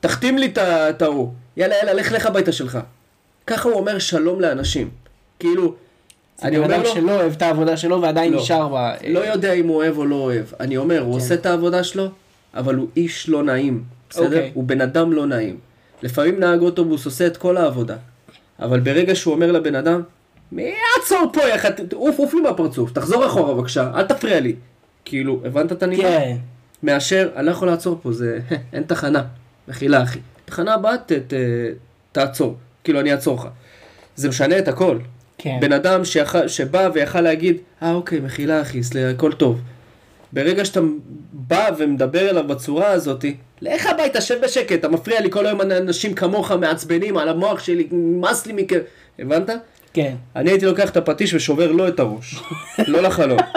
תחתים 0.00 0.38
לי 0.38 0.52
את 0.58 1.02
ההוא, 1.02 1.32
יאללה 1.56 1.74
יאללה, 1.76 1.92
לך 1.92 2.12
לך 2.12 2.26
הביתה 2.26 2.52
שלך. 2.52 2.78
ככה 3.46 3.68
הוא 3.68 3.78
אומר 3.78 3.98
שלום 3.98 4.40
לאנשים. 4.40 4.90
כאילו, 5.40 5.74
אני 6.42 6.58
אומר 6.58 6.74
אדם 6.74 6.82
לו, 6.82 6.94
שלא 6.94 7.12
אוהב 7.20 7.32
את 7.32 7.42
העבודה 7.42 7.76
שלו 7.76 8.02
ועדיין 8.02 8.32
לא. 8.32 8.40
נשאר 8.40 8.68
בה. 8.68 8.94
לא 9.08 9.20
יודע 9.20 9.52
אם 9.52 9.66
הוא 9.66 9.76
אוהב 9.76 9.98
או 9.98 10.04
לא 10.04 10.16
אוהב. 10.16 10.44
אני 10.60 10.76
אומר, 10.76 11.00
הוא 11.00 11.12
כן. 11.12 11.20
עושה 11.20 11.34
את 11.34 11.46
העבודה 11.46 11.84
שלו, 11.84 12.08
אבל 12.54 12.74
הוא 12.74 12.88
איש 12.96 13.28
לא 13.28 13.42
נעים. 13.42 13.84
בסדר? 14.10 14.24
אוקיי. 14.24 14.50
הוא 14.54 14.64
בן 14.64 14.80
אדם 14.80 15.12
לא 15.12 15.26
נעים. 15.26 15.58
לפעמים 16.02 16.40
נהג 16.40 16.60
אוטובוס 16.60 17.04
עושה 17.04 17.26
את 17.26 17.36
כל 17.36 17.56
העבודה. 17.56 17.96
אבל 18.60 18.80
ברגע 18.80 19.14
שהוא 19.14 19.34
אומר 19.34 19.52
לבן 19.52 19.74
אדם, 19.74 20.02
מי 20.52 20.72
עצור 21.02 21.30
פה, 21.32 21.48
יחד, 21.48 21.92
עוף 21.92 22.18
עוף 22.18 22.34
לי 22.34 22.40
מהפרצוף, 22.40 22.92
תחזור 22.92 23.26
אחורה 23.26 23.54
בבקשה, 23.54 23.90
אל 23.94 24.06
תפריע 24.06 24.40
לי. 24.40 24.54
כאילו, 25.04 25.40
הבנת 25.44 25.72
את 25.72 25.82
הנימה? 25.82 26.02
כן. 26.02 26.36
מאשר, 26.82 27.28
אני 27.36 27.46
לא 27.46 27.50
יכול 27.50 27.68
לעצור 27.68 27.98
פה, 28.02 28.12
זה, 28.12 28.38
אין 28.72 28.82
תחנה. 28.82 29.22
מחילה 29.68 30.02
אחי. 30.02 30.18
תחנה 30.44 30.74
הבאה, 30.74 30.98
ת, 30.98 31.12
ת, 31.12 31.34
תעצור. 32.12 32.56
כאילו, 32.84 33.00
אני 33.00 33.12
אעצור 33.12 33.36
לך. 33.36 33.46
זה 34.16 34.28
משנה 34.28 34.58
את 34.58 34.68
הכל. 34.68 34.98
כן. 35.42 35.58
בן 35.60 35.72
אדם 35.72 36.04
שיכל, 36.04 36.48
שבא 36.48 36.88
ויכל 36.94 37.20
להגיד, 37.20 37.56
אה 37.82 37.92
אוקיי, 37.92 38.20
מחילה 38.20 38.62
אחי, 38.62 38.82
סליחה, 38.82 39.10
הכל 39.10 39.32
טוב. 39.32 39.60
ברגע 40.32 40.64
שאתה 40.64 40.80
בא 41.32 41.70
ומדבר 41.78 42.30
אליו 42.30 42.46
בצורה 42.46 42.86
הזאת, 42.86 43.24
לך 43.62 43.86
הביתה, 43.86 44.20
שב 44.20 44.34
בשקט, 44.42 44.72
אתה 44.72 44.88
מפריע 44.88 45.20
לי 45.20 45.30
כל 45.30 45.46
היום 45.46 45.60
אנשים 45.60 46.14
כמוך 46.14 46.50
מעצבנים 46.50 47.16
על 47.16 47.28
המוח 47.28 47.60
שלי, 47.60 47.88
נמאס 47.90 48.46
לי 48.46 48.52
מכם, 48.52 48.78
הבנת? 49.18 49.50
כן. 49.92 50.14
אני 50.36 50.50
הייתי 50.50 50.66
לוקח 50.66 50.90
את 50.90 50.96
הפטיש 50.96 51.34
ושובר 51.34 51.72
לו 51.72 51.88
את 51.88 52.00
הראש, 52.00 52.42
לא 52.86 53.02
לחלום. 53.02 53.38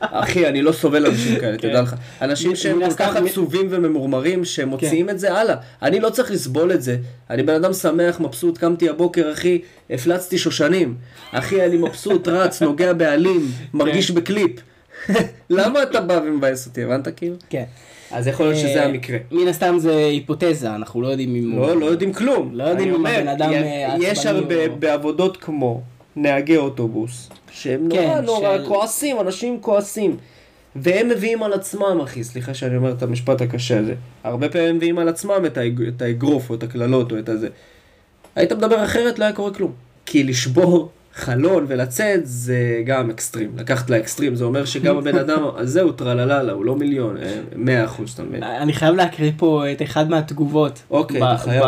אחי, 0.00 0.46
אני 0.48 0.62
לא 0.62 0.72
סובל 0.72 1.06
אנשים 1.06 1.40
כאלה, 1.40 1.56
תדע 1.56 1.82
לך. 1.82 1.94
אנשים 2.22 2.56
שהם 2.56 2.80
כל 2.88 2.94
כך 2.94 3.16
עצובים 3.16 3.66
וממורמרים, 3.70 4.44
שהם 4.44 4.68
מוציאים 4.68 5.10
את 5.10 5.18
זה 5.18 5.32
הלאה. 5.34 5.56
אני 5.82 6.00
לא 6.00 6.10
צריך 6.10 6.30
לסבול 6.30 6.72
את 6.72 6.82
זה. 6.82 6.96
אני 7.30 7.42
בן 7.42 7.54
אדם 7.54 7.72
שמח, 7.72 8.20
מבסוט, 8.20 8.58
קמתי 8.58 8.88
הבוקר, 8.88 9.32
אחי, 9.32 9.58
הפלצתי 9.90 10.38
שושנים. 10.38 10.94
אחי, 11.32 11.64
אני 11.66 11.76
מבסוט, 11.76 12.28
רץ, 12.28 12.62
נוגע 12.62 12.92
בעלים, 12.92 13.46
מרגיש 13.74 14.10
בקליפ. 14.10 14.50
למה 15.50 15.82
אתה 15.82 16.00
בא 16.00 16.20
ומבאס 16.24 16.66
אותי, 16.66 16.82
הבנת 16.84 17.08
כאילו? 17.16 17.36
כן. 17.50 17.64
אז 18.12 18.26
יכול 18.26 18.46
להיות 18.46 18.58
שזה 18.58 18.80
אה, 18.80 18.84
המקרה. 18.84 19.18
מן 19.32 19.48
הסתם 19.48 19.76
זה 19.78 19.96
היפותזה, 19.96 20.74
אנחנו 20.74 21.02
לא 21.02 21.08
יודעים 21.08 21.34
אם 21.36 21.50
הוא... 21.50 21.66
לא, 21.66 21.80
לא 21.80 21.86
יודעים 21.86 22.12
כלום. 22.12 22.50
לא 22.54 22.64
יודעים 22.64 22.94
אם 22.94 23.06
הבן 23.06 23.28
אדם, 23.28 23.52
אה, 23.52 23.94
יש 24.00 24.18
עצבני 24.18 24.38
הרבה 24.38 24.66
או- 24.66 24.76
בעבודות 24.76 25.36
כמו 25.36 25.82
נהגי 26.16 26.56
אוטובוס, 26.56 27.28
שהם 27.50 27.88
נורא 27.88 28.00
כן, 28.00 28.24
נורא 28.24 28.58
של- 28.58 28.68
כועסים, 28.68 29.20
אנשים 29.20 29.58
כועסים. 29.60 30.16
והם 30.76 31.08
מביאים 31.08 31.42
על 31.42 31.52
עצמם, 31.52 32.00
אחי, 32.04 32.24
סליחה 32.24 32.54
שאני 32.54 32.76
אומר 32.76 32.92
את 32.92 33.02
המשפט 33.02 33.40
הקשה 33.40 33.78
הזה. 33.78 33.94
הרבה 34.24 34.48
פעמים 34.48 34.68
הם 34.68 34.76
מביאים 34.76 34.98
על 34.98 35.08
עצמם 35.08 35.42
את, 35.46 35.56
האג... 35.58 35.82
את 35.82 36.02
האגרוף 36.02 36.50
או 36.50 36.54
את 36.54 36.62
הקללות 36.62 37.12
או 37.12 37.18
את 37.18 37.28
הזה. 37.28 37.48
היית 38.36 38.52
מדבר 38.52 38.84
אחרת, 38.84 39.18
לא 39.18 39.24
היה 39.24 39.32
קורה 39.32 39.54
כלום. 39.54 39.72
כי 40.06 40.24
לשבור 40.24 40.90
חלון 41.14 41.64
ולצאת 41.68 42.20
זה 42.24 42.82
גם 42.86 43.10
אקסטרים. 43.10 43.50
לקחת 43.56 43.90
לאקסטרים, 43.90 44.34
זה 44.34 44.44
אומר 44.44 44.64
שגם 44.64 44.98
הבן 44.98 45.18
אדם, 45.24 45.42
אז 45.56 45.70
זהו, 45.70 45.92
טרללה, 45.92 46.52
הוא 46.52 46.64
לא 46.64 46.76
מיליון, 46.76 47.16
אה, 47.16 47.40
מאה 47.56 47.84
אחוז, 47.84 48.12
אתה 48.12 48.22
מבין? 48.22 48.42
אני 48.42 48.72
חייב 48.72 48.94
להקריא 48.94 49.32
פה 49.36 49.64
את 49.72 49.82
אחד 49.82 50.10
מהתגובות. 50.10 50.82
אוקיי, 50.90 51.18
אתה 51.18 51.36
חייב. 51.38 51.64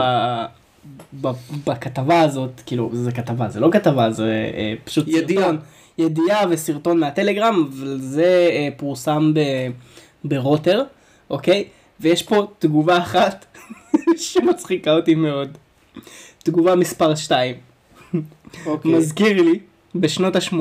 בכתבה 1.66 2.20
הזאת, 2.20 2.60
כאילו, 2.66 2.90
זה 2.92 3.12
כתבה, 3.12 3.48
זה 3.48 3.60
לא 3.60 3.68
כתבה, 3.72 4.10
זה 4.10 4.50
אה, 4.54 4.74
פשוט 4.84 5.08
ידיעה. 5.08 5.42
סרטון. 5.42 5.58
ידיעה 5.98 6.44
וסרטון 6.50 7.00
מהטלגרם, 7.00 7.68
וזה 7.72 8.48
אה, 8.52 8.68
פורסם 8.76 9.32
ב- 9.34 9.68
ברוטר, 10.24 10.82
אוקיי? 11.30 11.64
ויש 12.00 12.22
פה 12.22 12.46
תגובה 12.58 12.98
אחת 12.98 13.56
שמצחיקה 14.16 14.92
אותי 14.94 15.14
מאוד. 15.14 15.58
תגובה 16.38 16.74
מספר 16.74 17.14
2. 17.14 17.54
אוקיי. 18.66 18.92
מזכיר 18.94 19.42
לי, 19.42 19.58
בשנות 19.94 20.36
ה-80, 20.36 20.54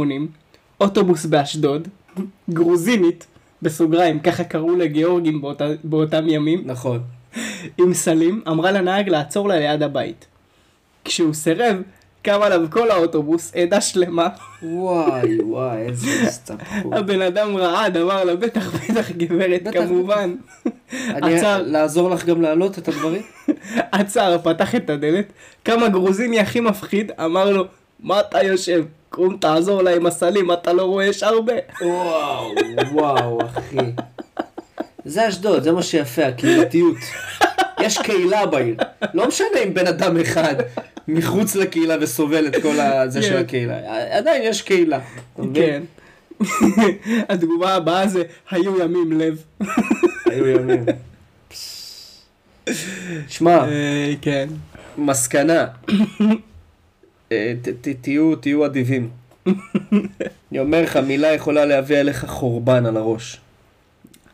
אוטובוס 0.81 1.25
באשדוד, 1.25 1.87
גרוזינית, 2.49 3.27
בסוגריים, 3.61 4.19
ככה 4.19 4.43
קראו 4.43 4.75
לגיאורגים 4.75 5.41
באותה, 5.41 5.67
באותם 5.83 6.29
ימים, 6.29 6.61
נכון. 6.65 6.99
עם 7.77 7.93
סלים, 7.93 8.41
אמרה 8.47 8.71
לנהג 8.71 9.09
לעצור 9.09 9.47
לה 9.47 9.59
ליד 9.59 9.83
הבית. 9.83 10.25
כשהוא 11.05 11.33
סירב, 11.33 11.81
קם 12.21 12.41
עליו 12.41 12.61
כל 12.69 12.91
האוטובוס, 12.91 13.55
עדה 13.55 13.81
שלמה, 13.81 14.27
וואי 14.63 15.41
וואי 15.41 15.77
איזה 15.77 16.21
הסתבכות. 16.27 16.93
הבן 16.93 17.21
אדם 17.21 17.57
רעד, 17.57 17.97
אמר 17.97 18.23
לה 18.23 18.35
בטח 18.35 18.73
בטח 18.75 19.11
גברת, 19.11 19.63
בטח, 19.63 19.79
כמובן. 19.79 20.35
אני 20.93 21.37
עצר. 21.37 21.61
לעזור 21.65 22.09
לך 22.09 22.25
גם 22.25 22.41
להעלות 22.41 22.77
את 22.77 22.87
הדברים? 22.87 23.21
עצר, 23.91 24.37
פתח 24.43 24.75
את 24.75 24.89
הדלת, 24.89 25.25
קם 25.63 25.83
הגרוזיני 25.83 26.39
הכי 26.39 26.59
מפחיד, 26.59 27.11
אמר 27.25 27.51
לו, 27.51 27.65
מה 27.99 28.19
אתה 28.19 28.43
יושב? 28.43 28.85
קום 29.09 29.37
תעזור 29.37 29.81
לה 29.81 29.95
עם 29.95 30.05
הסלים, 30.05 30.51
אתה 30.51 30.73
לא 30.73 30.83
רואה 30.83 31.05
יש 31.05 31.23
הרבה. 31.23 31.53
וואו 31.81 32.51
וואו 32.91 33.39
אחי. 33.45 33.77
זה 35.05 35.29
אשדוד 35.29 35.63
זה 35.63 35.71
מה 35.71 35.83
שיפה 35.83 36.25
הקהילתיות. 36.25 36.97
יש 37.81 37.97
קהילה 37.97 38.45
בעיר. 38.45 38.75
לא 39.13 39.27
משנה 39.27 39.47
אם 39.63 39.73
בן 39.73 39.87
אדם 39.87 40.19
אחד 40.19 40.55
מחוץ 41.07 41.55
לקהילה 41.55 41.95
וסובל 42.01 42.47
את 42.47 42.61
כל 42.61 42.79
הזה 42.79 43.21
של 43.21 43.29
כן. 43.29 43.37
הקהילה. 43.37 43.77
עדיין 44.17 44.41
יש 44.45 44.61
קהילה. 44.61 44.99
כן. 45.53 45.83
התגובה 47.29 47.75
הבאה 47.75 48.07
זה, 48.07 48.23
היו 48.51 48.79
ימים 48.79 49.19
לב. 49.19 49.43
היו 50.31 50.47
ימים. 50.47 50.85
שמע. 53.27 53.67
אה, 53.67 54.13
כן. 54.21 54.49
מסקנה. 54.97 55.67
אה, 57.31 57.53
תהיו, 58.01 58.35
תהיו 58.35 58.65
אדיבים. 58.65 59.09
אני 60.51 60.59
אומר 60.59 60.81
לך, 60.81 60.97
מילה 60.97 61.33
יכולה 61.33 61.65
להביא 61.65 61.97
עליך 61.97 62.25
חורבן 62.25 62.85
על 62.85 62.97
הראש. 62.97 63.39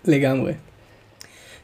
לגמרי. 0.08 0.54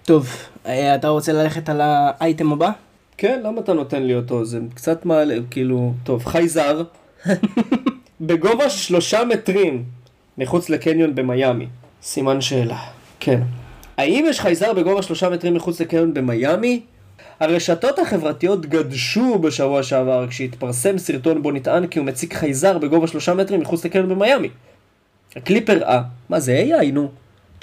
טוב, 0.06 0.30
אה, 0.66 0.96
אתה 0.96 1.08
רוצה 1.08 1.34
ללכת 1.34 1.70
על 1.70 1.82
האייטם 1.84 2.54
הבא? 2.54 2.72
כן, 3.18 3.42
למה 3.44 3.62
אתה 3.62 3.74
נותן 3.74 4.04
לי 4.04 4.16
אותו? 4.16 4.46
זה 4.46 4.60
קצת 4.76 5.06
מעלה, 5.06 5.36
כאילו... 5.52 5.94
טוב, 6.04 6.26
חייזר, 6.26 6.84
בגובה 8.22 8.70
שלושה 8.70 9.26
מטרים 9.26 9.84
מחוץ 10.38 10.70
לקניון 10.70 11.16
במיאמי. 11.16 11.68
סימן 12.04 12.42
שאלה. 12.42 12.78
כן. 13.20 13.42
האם 13.98 14.26
יש 14.30 14.40
חייזר 14.40 14.74
בגובה 14.74 15.02
שלושה 15.02 15.30
מטרים 15.30 15.54
מחוץ 15.54 15.82
לקניון 15.82 16.14
במיאמי? 16.14 16.82
הרשתות 17.40 18.00
החברתיות 18.00 18.66
גדשו 18.66 19.40
בשבוע 19.40 19.84
שעבר 19.84 20.28
כשהתפרסם 20.28 20.98
סרטון 20.98 21.42
בו 21.42 21.52
נטען 21.52 21.88
כי 21.88 22.00
הוא 22.00 22.06
מציג 22.06 22.34
חייזר 22.34 22.78
בגובה 22.78 23.08
שלושה 23.08 23.34
מטרים 23.34 23.62
מחוץ 23.62 23.86
לקניון 23.86 24.10
במיאמי. 24.10 24.50
הקליפ 25.36 25.70
הראה, 25.70 26.02
מה 26.30 26.40
זה 26.40 26.66
AI 26.68 26.92
נו? 26.92 27.12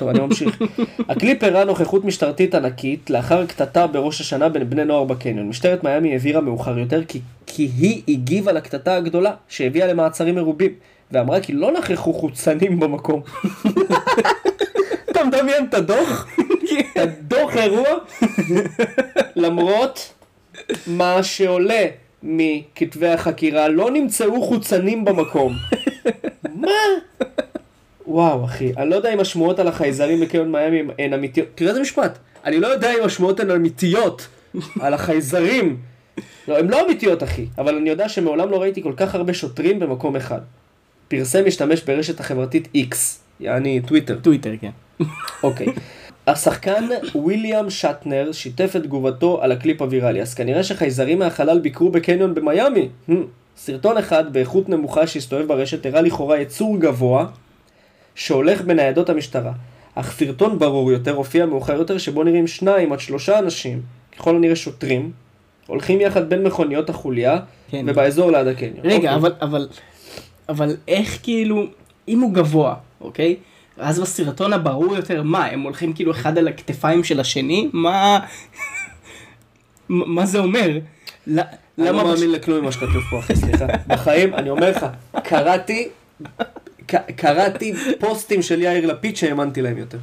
טוב 0.01 0.09
אני 0.09 0.20
ממשיך. 0.20 0.62
הקליפ 1.09 1.44
הראה 1.44 1.64
נוכחות 1.64 2.05
משטרתית 2.05 2.55
ענקית 2.55 3.11
לאחר 3.11 3.46
קטטה 3.46 3.86
בראש 3.86 4.20
השנה 4.20 4.48
בין 4.48 4.70
בני 4.70 4.84
נוער 4.84 5.05
בקניון. 5.05 5.48
משטרת 5.48 5.84
מיאמי 5.84 6.16
הבהירה 6.16 6.40
מאוחר 6.40 6.78
יותר 6.78 7.05
כי, 7.05 7.20
כי 7.46 7.70
היא 7.78 8.03
הגיבה 8.09 8.53
לקטטה 8.53 8.96
הגדולה 8.96 9.34
שהביאה 9.48 9.86
למעצרים 9.86 10.34
מרובים 10.34 10.72
ואמרה 11.12 11.40
כי 11.40 11.53
לא 11.53 11.72
נכחו 11.72 12.12
חוצנים 12.12 12.80
במקום. 12.80 13.20
אתה 15.11 15.24
מדמיין 15.24 15.64
את 15.68 15.74
הדוח? 15.74 16.28
את 16.92 16.96
הדוח 16.96 17.57
אירוע? 17.57 17.88
למרות 19.36 20.14
מה 20.86 21.22
שעולה 21.22 21.84
מכתבי 22.22 23.09
החקירה 23.09 23.68
לא 23.68 23.90
נמצאו 23.90 24.42
חוצנים 24.42 25.05
במקום. 25.05 25.53
מה? 26.55 26.68
וואו 28.11 28.44
אחי, 28.44 28.72
אני 28.76 28.90
לא 28.90 28.96
יודע 28.96 29.12
אם 29.12 29.20
השמועות 29.20 29.58
על 29.58 29.68
החייזרים 29.68 30.20
בקניון 30.20 30.52
מיאמי 30.52 30.82
הן 30.98 31.12
אמיתיות. 31.12 31.48
תראה 31.54 31.70
איזה 31.70 31.80
משפט. 31.80 32.18
אני 32.44 32.61
לא 32.61 32.66
יודע 32.66 32.90
אם 32.98 33.04
השמועות 33.04 33.40
הן 33.40 33.50
אמיתיות 33.50 34.28
על 34.80 34.94
החייזרים. 34.94 35.76
לא, 36.48 36.58
הן 36.58 36.68
לא 36.68 36.86
אמיתיות 36.86 37.22
אחי, 37.22 37.46
אבל 37.58 37.76
אני 37.76 37.90
יודע 37.90 38.08
שמעולם 38.08 38.50
לא 38.50 38.62
ראיתי 38.62 38.82
כל 38.82 38.92
כך 38.96 39.14
הרבה 39.14 39.34
שוטרים 39.34 39.78
במקום 39.78 40.16
אחד. 40.16 40.40
פרסם 41.08 41.46
משתמש 41.46 41.82
ברשת 41.82 42.20
החברתית 42.20 42.68
X, 42.76 42.94
יעני 43.40 43.80
טוויטר. 43.86 44.18
טוויטר, 44.22 44.52
כן. 44.61 44.70
אוקיי. 45.42 45.66
השחקן 46.26 46.84
וויליאם 47.14 47.70
שאטנר 47.70 48.32
שיתף 48.32 48.72
את 48.76 48.82
תגובתו 48.82 49.42
על 49.42 49.52
הקליפ 49.52 49.82
הוויראלי, 49.82 50.22
אז 50.22 50.34
כנראה 50.34 50.62
שחייזרים 50.62 51.18
מהחלל 51.18 51.58
ביקרו 51.58 51.90
בקניון 51.90 52.34
במיאמי. 52.34 52.88
סרטון 53.56 53.98
אחד 53.98 54.32
באיכות 54.32 54.68
נמוכה 54.68 55.06
שהסתובב 55.06 55.46
ברשת 55.46 55.86
הראה 55.86 56.00
לכאורה 56.00 56.38
יצור 56.38 56.80
גבוה 56.80 57.26
שהולך 58.21 58.61
בין 58.61 58.76
ניידות 58.76 59.09
המשטרה. 59.09 59.53
אך 59.95 60.12
סרטון 60.12 60.59
ברור 60.59 60.93
יותר 60.93 61.14
הופיע 61.14 61.47
מאוחר 61.47 61.73
יותר 61.73 61.99
שבו 61.99 62.25
נראים 62.25 62.47
שניים 62.47 62.93
עד 62.93 63.01
שלושה 63.01 63.39
אנשים, 63.39 63.83
ככל 64.16 64.37
הנראה 64.37 64.57
שוטרים, 64.57 65.11
הולכים 65.66 66.01
יחד 66.01 66.29
בין 66.29 66.43
מכוניות 66.43 66.91
המשטרה 66.91 67.38
כן. 67.71 67.85
ובאזור 67.89 68.31
ליד 68.31 68.47
הקניון. 68.47 68.79
רגע, 68.85 68.95
אוקיי. 68.95 69.14
אבל, 69.14 69.33
אבל, 69.41 69.68
אבל 70.49 70.77
איך 70.89 71.18
כאילו, 71.23 71.64
אם 72.09 72.21
הוא 72.21 72.35
גבוה, 72.35 72.75
אוקיי? 73.01 73.37
אז 73.79 74.01
בסרטון 74.01 74.53
הברור 74.53 74.97
יותר, 74.97 75.23
מה, 75.23 75.47
הם 75.47 75.61
הולכים 75.61 75.93
כאילו 75.93 76.12
אחד 76.12 76.39
על 76.39 76.49
הכתפיים 76.49 77.05
של 77.05 77.21
השני? 77.21 77.71
מה... 77.73 78.21
מה 79.89 80.27
זה 80.27 80.39
אומר? 80.39 80.79
ל- 81.27 81.41
אני 81.41 81.49
לא 81.79 81.89
למה... 81.89 82.05
מאמין 82.05 82.33
לכלום 82.33 82.61
ממה 82.61 82.73
שכתוב 82.73 83.03
פה, 83.11 83.18
אחי, 83.18 83.37
סליחה. 83.37 83.66
בחיים, 83.87 84.35
אני 84.35 84.51
אומר 84.51 84.71
לך, 84.71 84.87
קראתי, 85.25 85.89
קראתי 87.16 87.74
פוסטים 87.99 88.43
של 88.43 88.62
יאיר 88.62 88.86
לפיד 88.86 89.16
שהאמנתי 89.16 89.62
להם 89.62 89.78
יותר. 89.78 89.99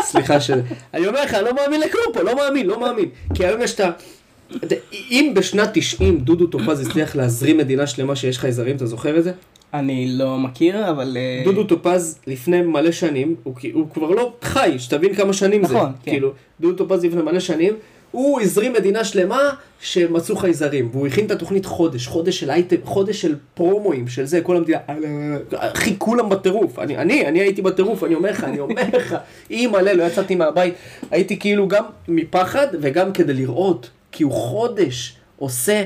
סליחה 0.00 0.40
ש... 0.40 0.50
אני 0.94 1.06
אומר 1.06 1.24
לך, 1.24 1.34
אני 1.34 1.44
לא 1.44 1.54
מאמין 1.54 1.80
לכלום 1.80 2.04
פה, 2.12 2.22
לא 2.22 2.36
מאמין, 2.36 2.66
לא 2.66 2.80
מאמין. 2.80 3.08
כי 3.34 3.46
היום 3.46 3.62
יש 3.62 3.74
את 3.74 3.80
ה... 3.80 3.90
אם 5.10 5.32
בשנת 5.36 5.70
90 5.72 6.18
דודו 6.18 6.46
טופז 6.46 6.86
הצליח 6.86 7.16
להזרים 7.16 7.56
מדינה 7.56 7.86
שלמה 7.86 8.16
שיש 8.16 8.38
חייזרים, 8.38 8.76
אתה 8.76 8.86
זוכר 8.86 9.18
את 9.18 9.24
זה? 9.24 9.32
אני 9.74 10.08
לא 10.08 10.38
מכיר, 10.38 10.90
אבל... 10.90 11.16
אה, 11.16 11.42
דודו 11.44 11.64
טופז 11.64 12.18
לפני 12.26 12.62
מלא 12.62 12.92
שנים, 12.92 13.34
הוא, 13.42 13.54
הוא 13.72 13.90
כבר 13.94 14.10
לא 14.10 14.32
חי, 14.42 14.74
שתבין 14.78 15.14
כמה 15.14 15.32
שנים 15.32 15.66
זה. 15.66 15.74
נכון, 15.74 15.92
כן. 16.02 16.10
כאילו, 16.10 16.32
דודו 16.60 16.84
טופז 16.84 17.04
לפני 17.04 17.22
מלא 17.22 17.40
שנים, 17.40 17.74
הוא 18.12 18.40
הזרים 18.40 18.72
מדינה 18.72 19.04
שלמה 19.04 19.50
שמצאו 19.80 20.36
חייזרים, 20.36 20.88
והוא 20.92 21.06
הכין 21.06 21.26
את 21.26 21.30
התוכנית 21.30 21.66
חודש, 21.66 22.06
חודש 22.06 22.40
של 22.40 22.50
אייטם, 22.50 22.76
חודש 22.84 23.20
של 23.20 23.36
פרומואים, 23.54 24.08
של 24.08 24.24
זה, 24.24 24.40
כל 24.40 24.56
המדינה, 24.56 24.78
אחי, 25.54 25.98
כולם 25.98 26.28
בטירוף, 26.28 26.78
אני, 26.78 26.96
אני, 26.98 27.26
אני 27.28 27.40
הייתי 27.40 27.62
בטירוף, 27.62 28.04
אני 28.04 28.14
אומר 28.14 28.30
לך, 28.30 28.44
אני 28.44 28.60
אומר 28.60 28.82
לך, 28.92 29.16
אימא'לה, 29.50 29.92
לא 29.92 30.02
יצאתי 30.02 30.34
מהבית, 30.34 30.74
הייתי 31.10 31.38
כאילו 31.38 31.68
גם 31.68 31.84
מפחד 32.08 32.66
וגם 32.80 33.12
כדי 33.12 33.34
לראות, 33.34 33.90
כי 34.12 34.22
הוא 34.22 34.32
חודש 34.32 35.16
עושה 35.38 35.84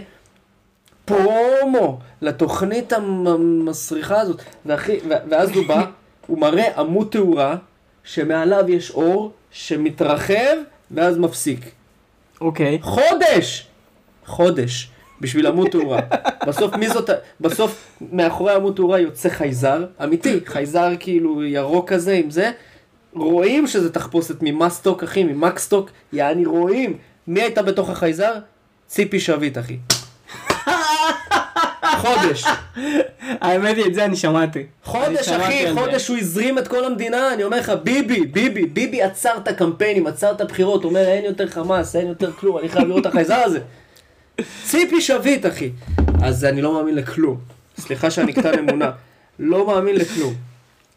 פרומו 1.04 1.98
לתוכנית 2.22 2.92
המסריחה 2.92 4.20
הזאת, 4.20 4.42
ואחי, 4.66 4.98
ואז 5.30 5.50
הוא 5.50 5.66
בא, 5.66 5.84
הוא 6.26 6.38
מראה 6.38 6.80
עמוד 6.80 7.08
תאורה, 7.10 7.56
שמעליו 8.04 8.64
יש 8.68 8.90
אור, 8.90 9.32
שמתרחב, 9.50 10.56
ואז 10.90 11.18
מפסיק. 11.18 11.70
אוקיי. 12.40 12.78
חודש! 12.82 13.66
חודש. 14.26 14.88
בשביל 15.20 15.46
עמוד 15.46 15.68
תאורה. 15.68 16.00
בסוף 16.46 16.74
מי 16.76 16.88
זאת, 16.88 17.10
בסוף 17.40 17.98
מאחורי 18.12 18.54
עמוד 18.54 18.76
תאורה 18.76 18.98
יוצא 18.98 19.28
חייזר, 19.28 19.84
אמיתי, 20.04 20.40
חייזר 20.46 20.92
כאילו 21.00 21.44
ירוק 21.44 21.92
כזה 21.92 22.12
עם 22.12 22.30
זה, 22.30 22.50
רואים 23.12 23.66
שזה 23.66 23.92
תחפושת 23.92 24.36
ממאסטוק 24.42 25.02
אחי, 25.02 25.24
ממקסטוק, 25.24 25.90
יעני 26.12 26.44
רואים. 26.44 26.96
מי 27.26 27.40
הייתה 27.42 27.62
בתוך 27.62 27.90
החייזר? 27.90 28.34
ציפי 28.86 29.20
שביט 29.20 29.58
אחי. 29.58 29.76
חודש. 31.98 32.44
האמת 33.40 33.76
היא, 33.76 33.86
את 33.86 33.94
זה 33.94 34.04
אני 34.04 34.16
שמעתי. 34.16 34.66
חודש 34.84 35.28
אחי. 35.28 35.74
חודש 35.74 36.08
הוא 36.08 36.16
הזרים 36.16 36.58
את 36.58 36.68
כל 36.68 36.84
המדינה, 36.84 37.34
אני 37.34 37.44
אומר 37.44 37.58
לך, 37.58 37.72
ביבי, 37.82 38.26
ביבי, 38.26 38.66
ביבי 38.66 39.02
עצר 39.02 39.36
את 39.42 39.48
הקמפיינים, 39.48 40.06
עצר 40.06 40.32
את 40.32 40.40
הבחירות, 40.40 40.84
אומר 40.84 41.08
אין 41.08 41.24
יותר 41.24 41.48
חמאס, 41.48 41.96
אין 41.96 42.06
יותר 42.06 42.32
כלום, 42.32 42.58
אני 42.58 42.68
חייב 42.68 42.88
לראות 42.88 43.00
את 43.00 43.06
החייזר 43.06 43.34
הזה. 43.44 43.60
ציפי 44.64 45.00
שביט 45.00 45.46
אחי. 45.46 45.70
אז 46.22 46.44
אני 46.44 46.62
לא 46.62 46.74
מאמין 46.74 46.94
לכלום. 46.94 47.36
סליחה 47.78 48.10
שאני 48.10 48.32
קטן 48.32 48.58
אמונה. 48.58 48.90
לא 49.38 49.66
מאמין 49.66 49.96
לכלום. 49.96 50.34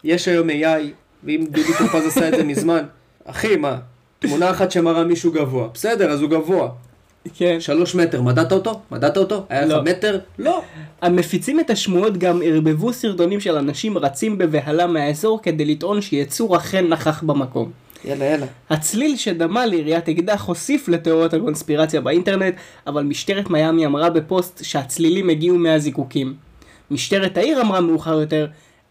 יש 0.03 0.27
היום 0.27 0.49
AI, 0.49 0.83
ואם 1.23 1.45
דודי 1.49 1.73
טופז 1.77 2.05
עשה 2.07 2.27
את 2.29 2.35
זה 2.35 2.43
מזמן, 2.43 2.83
אחי, 3.25 3.55
מה? 3.55 3.77
תמונה 4.19 4.51
אחת 4.51 4.71
שמראה 4.71 5.03
מישהו 5.03 5.31
גבוה. 5.31 5.67
בסדר, 5.73 6.11
אז 6.11 6.21
הוא 6.21 6.29
גבוה. 6.29 6.69
כן. 7.33 7.57
שלוש 7.59 7.95
מטר, 7.95 8.21
מדדת 8.21 8.51
אותו? 8.51 8.79
מדדת 8.91 9.17
אותו? 9.17 9.45
היה 9.49 9.65
לך 9.65 9.71
לא. 9.71 9.83
מטר? 9.83 10.19
לא. 10.39 10.61
המפיצים 11.01 11.59
את 11.59 11.69
השמועות 11.69 12.17
גם 12.17 12.41
ערבבו 12.45 12.93
סרטונים 12.93 13.39
של 13.39 13.55
אנשים 13.55 13.97
רצים 13.97 14.37
בבהלה 14.37 14.87
מהאזור 14.87 15.39
כדי 15.41 15.65
לטעון 15.65 16.01
שיצור 16.01 16.57
אכן 16.57 16.87
נכח 16.87 17.23
במקום. 17.23 17.71
יאללה, 18.05 18.25
יאללה. 18.25 18.45
הצליל 18.69 19.15
שדמה 19.15 19.65
ליריית 19.65 20.09
אקדח 20.09 20.43
הוסיף 20.43 20.87
לתיאוריות 20.87 21.33
הקונספירציה 21.33 22.01
באינטרנט, 22.01 22.55
אבל 22.87 23.03
משטרת 23.03 23.49
מיאמי 23.49 23.85
אמרה 23.85 24.09
בפוסט 24.09 24.63
שהצלילים 24.63 25.29
הגיעו 25.29 25.57
מהזיקוקים. 25.57 26.33
משטרת 26.91 27.37
העיר 27.37 27.61
אמרה 27.61 27.81
מאוחר 27.81 28.21
יותר, 28.21 28.47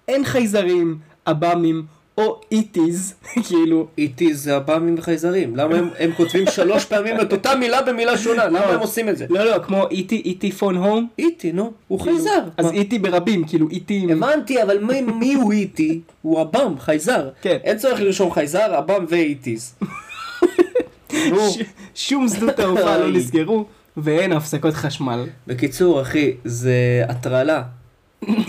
אין 0.09 0.25
חייזרים, 0.25 0.99
עב"מים 1.25 1.83
או 2.19 2.41
איטיז, 2.53 3.15
כאילו, 3.49 3.87
איטי 3.99 4.35
זה 4.35 4.57
הבאמים 4.57 4.95
וחייזרים. 4.99 5.57
למה 5.57 5.77
הם, 5.77 5.89
הם 5.99 6.11
כותבים 6.17 6.45
שלוש 6.57 6.85
פעמים 6.85 7.21
את 7.21 7.33
אותה 7.33 7.55
מילה 7.55 7.83
במילה 7.83 8.19
שונה? 8.19 8.47
למה 8.47 8.59
הם 8.61 8.81
עושים 8.81 9.09
את 9.09 9.17
זה? 9.19 9.27
לא 9.31 9.45
לא, 9.45 9.59
כמו 9.63 9.87
איטי, 9.91 10.23
איטי 10.25 10.53
פון 10.53 10.77
הום, 10.77 11.09
איטי, 11.19 11.53
נו. 11.53 11.73
הוא 11.89 12.01
חייזר. 12.01 12.39
אז? 12.57 12.71
איטי 12.73 12.99
ברבים, 12.99 13.45
כאילו 13.45 13.69
איטי... 13.71 14.07
הבנתי, 14.11 14.63
אבל 14.63 14.79
מי, 14.79 15.01
מי 15.01 15.35
הוא 15.35 15.53
איטי? 15.53 16.01
הוא 16.23 16.41
הבם, 16.41 16.75
חייזר. 16.79 17.29
כן. 17.43 17.57
אין 17.65 17.79
צורך 17.79 18.01
לרשום 18.01 18.31
חייזר, 18.33 18.75
הבם 18.75 19.05
ואיטיז. 19.09 19.75
נו. 21.31 21.51
ש- 21.51 21.59
שום 21.95 22.29
שדות 22.29 22.51
תעופה 22.51 22.97
לא. 22.97 23.11
נסגרו, 23.13 23.65
ואין 23.97 24.33
הפסקות 24.33 24.75
חשמל. 24.75 25.27
בקיצור, 25.47 26.03
אחי, 26.03 26.33
זה 26.45 26.75
הטרלה. 27.09 27.63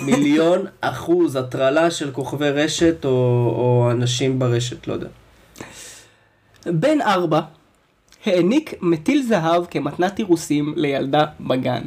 מיליון 0.05 0.65
אחוז 0.81 1.35
הטרלה 1.35 1.91
של 1.91 2.11
כוכבי 2.11 2.49
רשת 2.49 3.05
או, 3.05 3.09
או 3.55 3.87
אנשים 3.91 4.39
ברשת, 4.39 4.87
לא 4.87 4.93
יודע. 4.93 5.07
בן 6.65 7.01
ארבע 7.01 7.41
העניק 8.25 8.73
מטיל 8.81 9.23
זהב 9.23 9.65
כמתנת 9.65 10.19
אירוסים 10.19 10.73
לילדה 10.75 11.25
בגן. 11.39 11.81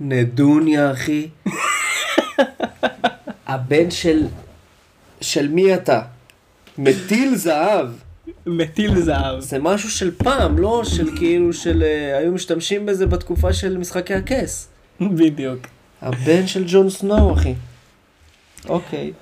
נדוניה, 0.00 0.92
אחי. 0.92 1.28
הבן 3.46 3.90
של... 3.90 4.26
של 5.20 5.48
מי 5.48 5.74
אתה? 5.74 6.02
מטיל 6.78 7.36
זהב. 7.36 7.86
מטיל 8.46 9.00
זהב. 9.00 9.40
זה 9.40 9.58
משהו 9.58 9.90
של 9.90 10.10
פעם, 10.18 10.58
לא 10.58 10.82
של 10.84 11.16
כאילו 11.16 11.52
של... 11.52 11.82
אה, 11.82 12.18
היו 12.18 12.32
משתמשים 12.32 12.86
בזה 12.86 13.06
בתקופה 13.06 13.52
של 13.52 13.78
משחקי 13.78 14.14
הכס. 14.14 14.68
בדיוק. 15.00 15.73
הבן 16.04 16.46
של 16.46 16.64
ג'ון 16.66 16.90
סנואו, 16.90 17.34
אחי. 17.34 17.54
אוקיי. 18.68 19.12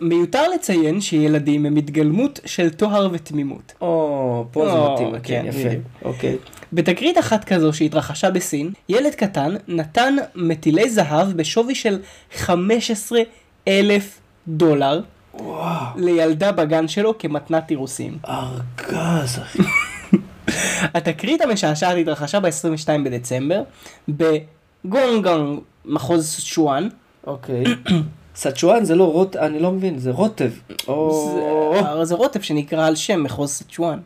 מיותר 0.00 0.48
לציין 0.48 1.00
שילדים 1.00 1.66
הם 1.66 1.76
התגלמות 1.76 2.40
של 2.44 2.70
טוהר 2.70 3.08
ותמימות. 3.12 3.72
או, 3.80 4.44
פה 4.50 4.70
זה 4.70 4.78
מתאים, 4.92 5.22
כן, 5.22 5.42
כן, 5.52 5.58
יפה. 5.58 5.68
אוקיי. 6.04 6.36
בתקרית 6.72 7.18
אחת 7.18 7.44
כזו 7.44 7.72
שהתרחשה 7.72 8.30
בסין, 8.30 8.72
ילד 8.88 9.14
קטן 9.14 9.54
נתן 9.68 10.16
מטילי 10.34 10.90
זהב 10.90 11.32
בשווי 11.32 11.74
של 11.74 11.98
15 12.36 13.20
אלף 13.68 14.20
דולר 14.48 15.00
לילדה 15.96 16.52
בגן 16.52 16.88
שלו 16.88 17.18
כמתנת 17.18 17.70
אירוסים. 17.70 18.18
ארגז, 18.28 19.38
אחי. 19.38 19.58
התקרית 20.94 21.40
המשעשעת 21.40 21.96
התרחשה 22.00 22.40
ב-22 22.40 22.88
בדצמבר 23.04 23.62
בגונגונג, 24.08 25.60
מחוז 25.84 26.36
שואן. 26.40 26.88
אוקיי. 27.26 27.64
סצ'ואן 28.36 28.84
זה 28.84 28.94
לא 28.94 29.12
רוט... 29.12 29.36
אני 29.36 29.58
לא 29.60 29.72
מבין, 29.72 29.98
זה 29.98 30.10
רוטב. 30.10 30.50
או... 30.88 31.30
זה- 31.98 32.04
זה 32.04 32.14
רוטב 32.14 32.40
שנקרא 32.40 32.86
על 32.86 32.94
שם 32.96 33.22
מחוז 33.22 33.50
סצ'ואן. 33.50 33.98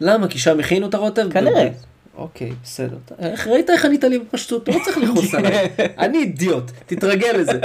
למה? 0.00 0.28
כי 0.28 0.38
שם 0.38 0.60
הכינו 0.60 0.86
את 0.88 0.94
הרוטב? 0.94 1.32
כנראה. 1.32 1.68
אוקיי, 2.16 2.52
בסדר. 2.64 2.96
איך 3.18 3.46
ראית 3.46 3.70
איך 3.70 3.84
ענית 3.84 4.04
לי 4.04 4.18
בפשטות? 4.18 4.68
לא 4.68 4.74
צריך 4.84 4.98
לכעוס 4.98 5.34
עליי. 5.34 5.68
אני 5.98 6.18
אידיוט, 6.18 6.70
תתרגל 6.86 7.32
לזה. 7.36 7.60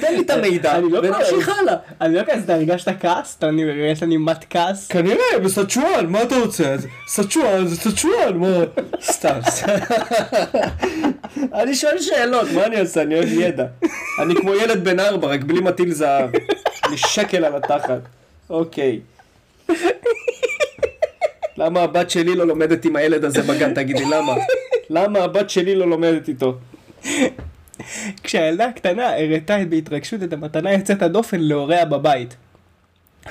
תן 0.00 0.14
לי 0.14 0.20
את 0.20 0.30
המידע, 0.30 0.76
אני 0.76 0.90
לא 0.90 0.98
ונמשיך. 0.98 1.48
הלאה. 1.48 1.76
אני 2.00 2.14
לא 2.14 2.22
כזה, 2.22 2.44
אתה 2.44 2.54
הרגשת 2.54 2.88
כעס? 3.00 3.36
אתה 3.38 3.46
הרגשת 3.46 4.02
נימת 4.02 4.44
כעס? 4.50 4.88
כנראה, 4.88 5.38
בסצ'ואן, 5.44 6.06
מה 6.06 6.22
אתה 6.22 6.36
רוצה? 6.36 6.76
סצ'ואן 7.08 7.66
זה 7.66 7.76
סצ'ואן, 7.76 8.36
מה? 8.36 8.64
סתם, 9.02 9.38
סתם. 9.48 9.74
אני 11.60 11.74
שואל 11.74 11.98
שאלות, 11.98 12.48
מה 12.54 12.66
אני 12.66 12.80
עושה? 12.80 13.02
אני 13.02 13.14
אוהב 13.14 13.32
ידע. 13.32 13.66
אני 14.22 14.34
כמו 14.34 14.54
ילד 14.54 14.84
בן 14.84 15.00
ארבע, 15.00 15.28
רק 15.28 15.44
בלי 15.44 15.60
מטיל 15.60 15.92
זהב. 15.92 16.30
אני 16.88 16.96
שקל 16.96 17.44
על 17.44 17.56
התחת. 17.56 18.00
אוקיי. 18.50 19.00
למה 21.58 21.80
הבת 21.80 22.10
שלי 22.10 22.34
לא 22.34 22.46
לומדת 22.46 22.84
עם 22.84 22.96
הילד 22.96 23.24
הזה 23.24 23.42
בגן? 23.42 23.74
תגידי, 23.74 24.04
למה? 24.04 24.34
למה 24.90 25.18
הבת 25.18 25.50
שלי 25.50 25.74
לא 25.74 25.88
לומדת 25.88 26.28
איתו? 26.28 26.56
כשהילדה 28.22 28.64
הקטנה 28.64 29.16
הראתה 29.16 29.56
בהתרגשות 29.68 30.22
את 30.22 30.32
המתנה 30.32 30.72
יוצאת 30.72 31.02
הדופן 31.02 31.40
להוריה 31.40 31.84
בבית. 31.84 32.36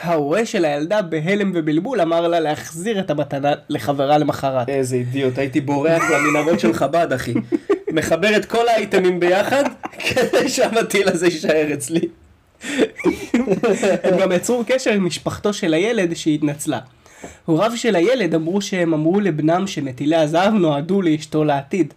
ההורה 0.02 0.46
של 0.46 0.66
הילדה 0.66 1.02
בהלם 1.02 1.52
ובלבול 1.56 2.02
אמר 2.02 2.28
לה 2.28 2.40
להחזיר 2.40 3.00
את 3.00 3.10
המתנה 3.10 3.54
לחברה 3.70 4.18
למחרת. 4.18 4.70
איזה 4.70 4.96
אידיוט, 4.96 5.38
הייתי 5.38 5.62
בורח 5.62 6.04
למנהרות 6.12 6.60
של 6.60 6.74
חב"ד, 6.74 7.14
אחי. 7.14 7.34
מחבר 7.92 8.36
את 8.38 8.46
כל 8.46 8.68
האייטמים 8.68 9.20
ביחד, 9.20 9.64
כדי 10.00 10.50
שהמטיל 10.50 11.10
הזה 11.10 11.26
יישאר 11.26 11.74
אצלי. 11.74 12.02
הם 14.04 14.18
גם 14.20 14.32
יצרו 14.32 14.64
קשר 14.68 14.92
עם 14.92 15.06
משפחתו 15.06 15.54
של 15.54 15.74
הילד 15.74 16.14
שהתנצלה. 16.14 16.80
הוריו 17.46 17.78
של 17.78 17.96
הילד 17.96 18.36
אמרו 18.36 18.62
שהם 18.62 18.94
אמרו 18.94 19.20
לבנם 19.20 19.68
שמטילי 19.68 20.16
הזהב 20.16 20.54
נועדו 20.54 21.02
לאשתו 21.02 21.44
לעתיד. 21.44 21.94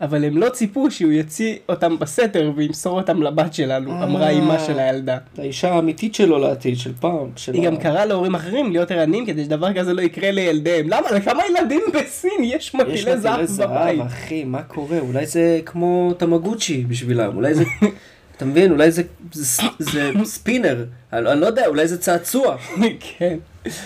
אבל 0.00 0.24
הם 0.24 0.38
לא 0.38 0.48
ציפו 0.48 0.90
שהוא 0.90 1.12
יוציא 1.12 1.56
אותם 1.68 1.98
בסתר 1.98 2.52
וימסור 2.56 2.96
אותם 3.00 3.22
לבת 3.22 3.54
שלנו, 3.54 4.02
אמרה 4.02 4.30
אמה 4.30 4.58
של 4.58 4.78
הילדה. 4.78 5.18
האישה 5.38 5.72
האמיתית 5.74 6.14
שלו 6.14 6.38
לעתיד, 6.38 6.78
של 6.78 6.92
פעם. 7.00 7.26
של 7.36 7.54
היא 7.54 7.62
ה- 7.62 7.64
גם 7.66 7.76
קראה 7.76 8.04
להורים 8.04 8.34
אחרים 8.34 8.72
להיות 8.72 8.90
ערניים 8.90 9.26
כדי 9.26 9.44
שדבר 9.44 9.72
כזה 9.74 9.92
לא 9.94 10.02
יקרה 10.02 10.30
לילדיהם. 10.30 10.88
למה? 10.88 11.10
לכמה 11.10 11.42
ילדים 11.50 11.80
בסין 11.94 12.30
יש 12.42 12.54
יש 12.54 12.74
מטילי 12.74 13.18
זהב 13.18 13.32
מטילי 13.32 13.46
זהב, 13.46 13.70
בבית? 13.70 14.00
אחי, 14.06 14.44
מה 14.44 14.62
קורה? 14.62 14.98
אולי 14.98 15.26
זה 15.26 15.60
כמו 15.66 16.12
תמגוצ'י 16.18 16.84
בשבילם, 16.88 17.36
אולי 17.36 17.54
זה... 17.54 17.64
אתה 18.36 18.44
מבין? 18.44 18.70
אולי 18.72 18.90
זה, 18.90 19.02
זה, 19.32 19.62
זה 19.78 20.10
ספינר, 20.24 20.84
אני, 21.12 21.32
אני 21.32 21.40
לא 21.40 21.46
יודע, 21.46 21.66
אולי 21.66 21.88
זה 21.88 21.98
צעצוע. 21.98 22.56
כן. 23.18 23.38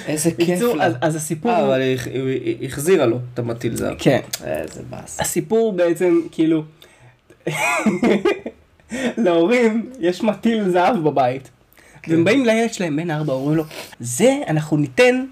איזה 0.07 0.31
כיף 0.31 0.62
לה. 0.74 0.85
אז- 0.85 0.95
אז 1.01 1.16
הסיפור 1.16 1.51
אה. 1.53 1.64
אבל 1.64 1.81
היא, 1.81 1.99
היא, 2.12 2.22
היא 2.61 2.68
החזירה 2.68 3.07
לו 3.07 3.18
את 3.35 3.39
המטיל 3.39 3.77
זהב. 3.77 3.95
כן. 3.99 4.20
איזה 4.45 4.83
באס. 4.91 5.20
הסיפור 5.20 5.72
בעצם, 5.72 6.20
כאילו, 6.33 6.62
להורים 9.18 9.91
יש 10.01 10.22
מטיל 10.22 10.70
זהב 10.70 10.97
בבית. 11.05 11.51
כן. 12.03 12.12
והם 12.12 12.24
באים 12.24 12.45
לילד 12.47 12.72
שלהם 12.72 12.97
בן 12.97 13.11
ארבע, 13.11 13.33
אומרים 13.33 13.57
לו, 13.57 13.64
זה 14.01 14.39
אנחנו 14.49 14.77
ניתן 14.77 15.24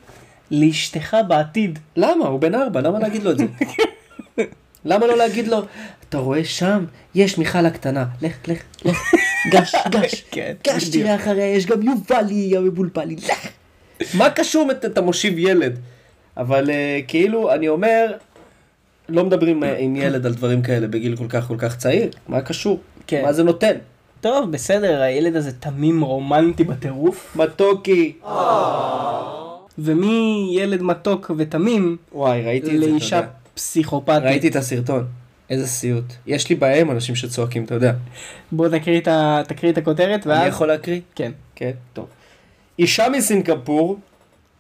לאשתך 0.51 1.16
בעתיד. 1.28 1.78
למה? 1.97 2.26
הוא 2.26 2.40
בן 2.40 2.55
ארבע, 2.55 2.80
למה 2.80 2.99
להגיד 2.99 3.22
לו 3.22 3.30
את 3.30 3.38
זה? 3.38 3.45
למה 4.84 5.07
לא 5.07 5.16
להגיד 5.16 5.49
לו, 5.49 5.62
אתה 6.09 6.18
רואה 6.18 6.45
שם, 6.45 6.84
יש 7.14 7.38
מיכל 7.38 7.66
הקטנה, 7.66 8.05
לך, 8.22 8.32
לך, 8.49 8.62
לך, 8.84 8.99
גש, 9.53 9.74
גש, 9.90 10.24
כן, 10.30 10.53
גש. 10.66 10.88
תראה 10.88 11.14
אחריה, 11.14 11.47
יש 11.47 11.66
גם 11.66 11.82
יובלי 11.82 12.57
המבולבלי, 12.57 13.16
לך. 13.16 13.49
מה 14.14 14.30
קשור 14.30 14.70
את- 14.70 14.84
אתה 14.84 15.01
מושיב 15.01 15.38
ילד? 15.38 15.78
אבל 16.36 16.70
אה, 16.70 17.01
כאילו, 17.09 17.53
אני 17.55 17.68
אומר, 17.68 18.12
לא 19.09 19.24
מדברים 19.24 19.64
אה, 19.64 19.76
עם 19.78 19.97
ילד 19.97 20.26
על 20.26 20.34
דברים 20.34 20.62
כאלה 20.62 20.86
בגיל 20.86 21.16
כל 21.16 21.26
כך 21.28 21.49
כל 21.49 21.57
כך 21.59 21.76
צעיר, 21.76 22.11
מה 22.28 22.40
קשור? 22.40 22.80
כן. 23.07 23.22
מה 23.22 23.32
זה 23.32 23.42
נותן? 23.42 23.72
טוב, 24.20 24.51
בסדר, 24.51 25.01
הילד 25.03 25.36
הזה 25.36 25.53
תמים 25.53 26.01
רומנטי 26.03 26.64
בטירוף. 26.64 27.36
מתוקי. 27.36 28.12
ומי 29.78 30.49
ילד 30.59 30.82
מתוק 30.82 31.30
ותמים 31.38 31.97
וואי, 32.12 32.42
ראיתי 32.42 32.66
את 32.76 32.80
זה, 32.80 32.84
אתה 32.84 32.92
לאישה 32.92 33.16
יודע. 33.16 33.28
פסיכופתית. 33.55 34.22
ראיתי 34.22 34.49
את 34.49 34.57
הסרטון. 34.57 35.05
איזה 35.51 35.66
סיוט. 35.66 36.05
יש 36.26 36.49
לי 36.49 36.55
בעיה 36.55 36.80
עם 36.80 36.90
אנשים 36.90 37.14
שצועקים, 37.14 37.64
אתה 37.64 37.74
יודע. 37.74 37.92
בוא 38.53 38.68
את, 38.99 39.09
ה... 39.09 39.42
תקריא 39.49 39.72
את 39.72 39.78
הכותרת 39.78 40.26
ואז... 40.26 40.38
אני 40.40 40.49
יכול 40.49 40.68
להקריא? 40.68 41.01
כן. 41.14 41.32
כן, 41.57 41.70
טוב. 41.92 42.07
אישה 42.79 43.09
מסינגפור, 43.09 43.99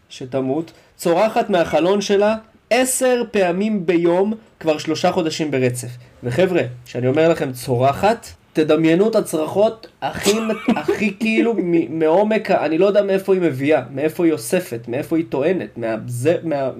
שתמות, 0.08 0.72
צורחת 0.96 1.50
מהחלון 1.50 2.00
שלה 2.00 2.36
עשר 2.70 3.22
פעמים 3.30 3.86
ביום 3.86 4.32
כבר 4.60 4.78
שלושה 4.78 5.12
חודשים 5.12 5.50
ברצף. 5.50 5.88
וחבר'ה, 6.24 6.62
כשאני 6.86 7.06
אומר 7.06 7.28
לכם 7.28 7.52
צורחת, 7.52 8.26
תדמיינו 8.52 9.08
את 9.08 9.16
הצרחות 9.16 9.86
הכי, 10.02 10.32
הכי 10.76 11.14
כאילו 11.20 11.54
מ- 11.56 11.98
מעומק, 11.98 12.50
אני 12.50 12.78
לא 12.78 12.86
יודע 12.86 13.02
מאיפה 13.02 13.34
היא 13.34 13.42
מביאה, 13.42 13.82
מאיפה 13.94 14.24
היא 14.24 14.32
אוספת, 14.32 14.80
מאיפה 14.88 15.16
היא 15.16 15.24
טוענת, 15.28 15.78
מה, 15.78 15.94
זה, 16.06 16.36
מה, 16.42 16.70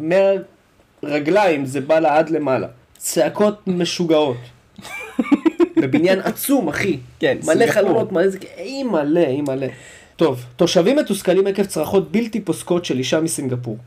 מהרגליים 1.03 1.66
זה 1.66 1.80
בא 1.80 1.99
לה 1.99 2.18
עד 2.18 2.30
למעלה. 2.30 2.66
צעקות 2.97 3.61
משוגעות. 3.66 4.37
בבניין 5.82 6.20
עצום, 6.20 6.68
אחי. 6.68 6.99
כן, 7.20 7.37
מלא 7.45 7.53
סינגפור. 7.55 7.72
חלונות, 7.72 8.12
מלא 8.12 8.28
זה, 8.28 8.39
אי 8.59 8.82
מלא, 8.82 9.20
אי 9.20 9.41
מלא. 9.41 9.66
טוב, 10.16 10.44
תושבים 10.56 10.96
מתוסכלים 10.96 11.46
עקב 11.46 11.64
צרחות 11.64 12.12
בלתי 12.12 12.40
פוסקות 12.40 12.84
של 12.84 12.98
אישה 12.98 13.20
מסינגפור. 13.20 13.78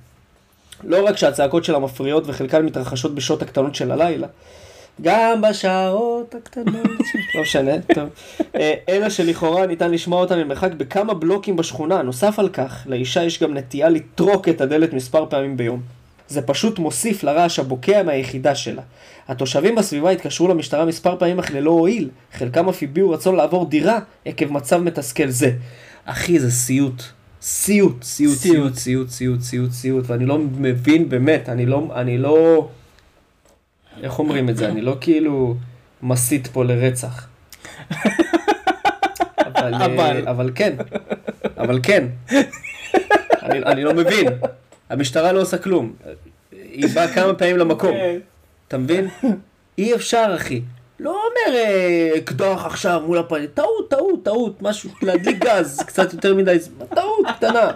לא 0.83 1.07
רק 1.07 1.17
שהצעקות 1.17 1.63
שלה 1.63 1.79
מפריעות 1.79 2.23
וחלקן 2.27 2.65
מתרחשות 2.65 3.15
בשעות 3.15 3.41
הקטנות 3.41 3.75
של 3.75 3.91
הלילה, 3.91 4.27
גם 5.01 5.41
בשעות 5.41 6.35
הקטנות, 6.35 6.99
לא 7.35 7.41
משנה, 7.41 7.71
טוב. 7.95 8.09
אה, 8.55 8.73
אלא 8.89 9.09
שלכאורה 9.09 9.65
ניתן 9.65 9.91
לשמוע 9.91 10.21
אותה 10.21 10.35
ממרחק 10.35 10.71
בכמה 10.71 11.13
בלוקים 11.13 11.55
בשכונה. 11.55 12.01
נוסף 12.01 12.39
על 12.39 12.49
כך, 12.49 12.83
לאישה 12.85 13.23
יש 13.23 13.43
גם 13.43 13.53
נטייה 13.53 13.89
לטרוק 13.89 14.49
את 14.49 14.61
הדלת 14.61 14.93
מספר 14.93 15.25
פעמים 15.29 15.57
ביום. 15.57 15.81
זה 16.29 16.41
פשוט 16.41 16.79
מוסיף 16.79 17.23
לרעש 17.23 17.59
הבוקע 17.59 18.03
מהיחידה 18.03 18.55
שלה. 18.55 18.81
התושבים 19.27 19.75
בסביבה 19.75 20.09
התקשרו 20.09 20.47
למשטרה 20.47 20.85
מספר 20.85 21.15
פעמים 21.19 21.39
אך 21.39 21.51
ללא 21.51 21.71
הועיל. 21.71 22.09
חלקם 22.33 22.69
אף 22.69 22.83
הביעו 22.83 23.09
רצון 23.09 23.35
לעבור 23.35 23.65
דירה 23.65 23.99
עקב 24.25 24.51
מצב 24.51 24.77
מתסכל 24.81 25.29
זה. 25.29 25.51
אחי, 26.07 26.39
זה 26.39 26.51
סיוט. 26.51 27.03
סיוט, 27.41 28.03
סיוט, 28.03 28.37
סיוט, 28.37 28.75
סיוט, 28.75 29.09
סיוט, 29.09 29.41
סיוט, 29.41 29.71
סיוט, 29.71 30.05
ואני 30.07 30.25
לא 30.25 30.37
מבין 30.39 31.09
באמת, 31.09 31.49
אני 31.49 31.65
לא, 31.65 31.87
אני 31.95 32.17
לא, 32.17 32.69
איך 34.03 34.19
אומרים 34.19 34.49
את 34.49 34.57
זה? 34.57 34.67
אני 34.67 34.81
לא 34.81 34.97
כאילו 35.01 35.55
מסית 36.01 36.47
פה 36.47 36.65
לרצח. 36.65 37.27
אבל, 39.45 39.73
אה, 39.73 39.85
אבל. 39.85 40.27
אבל 40.27 40.51
כן, 40.55 40.75
אבל 41.57 41.79
כן. 41.83 42.07
אני, 43.43 43.59
אני 43.59 43.83
לא 43.83 43.93
מבין. 43.93 44.27
המשטרה 44.89 45.31
לא 45.31 45.41
עושה 45.41 45.57
כלום. 45.57 45.93
היא 46.51 46.87
באה 46.95 47.13
כמה 47.13 47.33
פעמים 47.33 47.57
למקום. 47.57 47.91
כן. 47.91 48.19
אתה 48.67 48.77
מבין? 48.77 49.07
אי 49.77 49.95
אפשר, 49.95 50.33
אחי. 50.35 50.61
לא 50.99 51.09
אומר 51.09 51.57
אה, 51.57 52.11
אקדח 52.17 52.63
עכשיו 52.65 53.01
מול 53.05 53.17
הפנים, 53.17 53.47
טעות, 53.53 53.89
טעות, 53.89 54.23
טעות, 54.23 54.61
משהו, 54.61 54.89
להדליק 55.01 55.37
גז, 55.37 55.79
קצת 55.87 56.13
יותר 56.13 56.33
מדי, 56.35 56.59
זמן, 56.59 56.85
טעות 56.95 57.25
קטנה. 57.37 57.71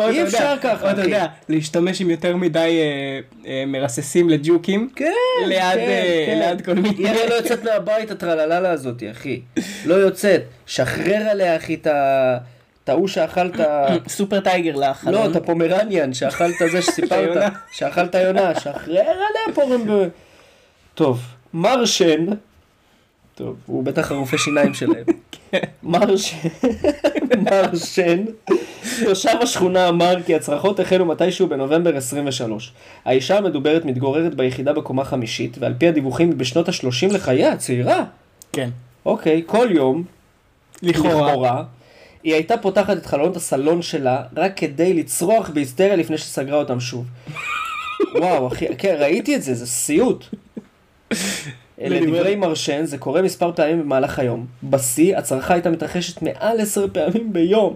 אי 0.00 0.22
אפשר 0.22 0.54
ככה, 0.62 0.90
אתה. 0.92 1.02
יודע, 1.02 1.26
להשתמש 1.48 2.00
עם 2.00 2.10
יותר 2.10 2.36
מדי 2.36 2.58
אה, 2.80 3.20
אה, 3.50 3.64
מרססים 3.66 4.28
לג'וקים. 4.30 4.88
כן, 4.96 5.12
ליד, 5.46 5.62
כן, 5.74 6.02
כן. 6.26 6.38
ליד 6.38 6.64
כל 6.64 6.74
מיני- 6.74 6.88
היא 7.08 7.28
לא 7.28 7.34
יוצאת 7.34 7.64
מהבית 7.64 8.10
הטרללה 8.10 8.70
הזאתי, 8.70 9.10
אחי. 9.10 9.40
לא 9.84 9.94
יוצאת. 9.94 10.42
שחרר 10.66 11.28
עליה, 11.30 11.56
אחי, 11.56 11.74
את 11.74 11.86
ה... 11.86 12.36
ההוא 12.86 13.08
שאכלת... 13.08 13.52
סופר 14.08 14.40
טייגר 14.40 14.76
לחלון. 14.76 15.14
לא, 15.14 15.30
את 15.30 15.36
הפומרניאן, 15.36 16.14
שאכלת 16.14 16.54
זה 16.72 16.82
שסיפרת. 16.82 17.52
שאכלת 17.76 18.14
יונה, 18.14 18.54
שחרר 18.60 19.00
עליה 19.00 19.54
פורם. 19.54 19.82
טוב, 20.94 21.20
מרשן, 21.54 22.26
טוב, 23.34 23.56
הוא 23.66 23.84
בטח 23.84 24.10
הרופא 24.10 24.36
שיניים 24.36 24.74
שלהם. 24.74 25.04
מרשן, 25.82 26.48
מרשן, 27.38 28.24
תושב 29.04 29.36
השכונה 29.42 29.88
אמר 29.88 30.22
כי 30.26 30.34
הצרחות 30.34 30.80
החלו 30.80 31.04
מתישהו 31.06 31.48
בנובמבר 31.48 31.96
23. 31.96 32.72
האישה 33.04 33.38
המדוברת 33.38 33.84
מתגוררת 33.84 34.34
ביחידה 34.34 34.72
בקומה 34.72 35.04
חמישית, 35.04 35.56
ועל 35.60 35.74
פי 35.78 35.88
הדיווחים 35.88 36.28
היא 36.28 36.36
בשנות 36.36 36.68
ה-30 36.68 37.14
לחייה, 37.14 37.56
צעירה. 37.56 38.04
כן. 38.52 38.70
אוקיי, 39.06 39.42
כל 39.46 39.68
יום, 39.70 40.04
לכאורה. 40.82 41.30
לכאורה, 41.30 41.64
היא 42.22 42.34
הייתה 42.34 42.56
פותחת 42.56 42.96
את 42.96 43.06
חלונות 43.06 43.36
הסלון 43.36 43.82
שלה 43.82 44.22
רק 44.36 44.52
כדי 44.56 44.94
לצרוח 44.94 45.50
בהיסטריה 45.50 45.96
לפני 45.96 46.18
שסגרה 46.18 46.58
אותם 46.58 46.80
שוב. 46.80 47.06
וואו, 48.20 48.46
אחי, 48.46 48.66
כן, 48.78 48.96
ראיתי 48.98 49.36
את 49.36 49.42
זה, 49.42 49.54
זה 49.54 49.66
סיוט. 49.66 50.24
לדברי 51.80 52.36
מרשן, 52.36 52.84
זה 52.84 52.98
קורה 52.98 53.22
מספר 53.22 53.52
פעמים 53.52 53.80
במהלך 53.82 54.18
היום. 54.18 54.46
בשיא, 54.62 55.16
הצרחה 55.16 55.54
הייתה 55.54 55.70
מתרחשת 55.70 56.22
מעל 56.22 56.60
עשר 56.60 56.86
פעמים 56.92 57.32
ביום. 57.32 57.74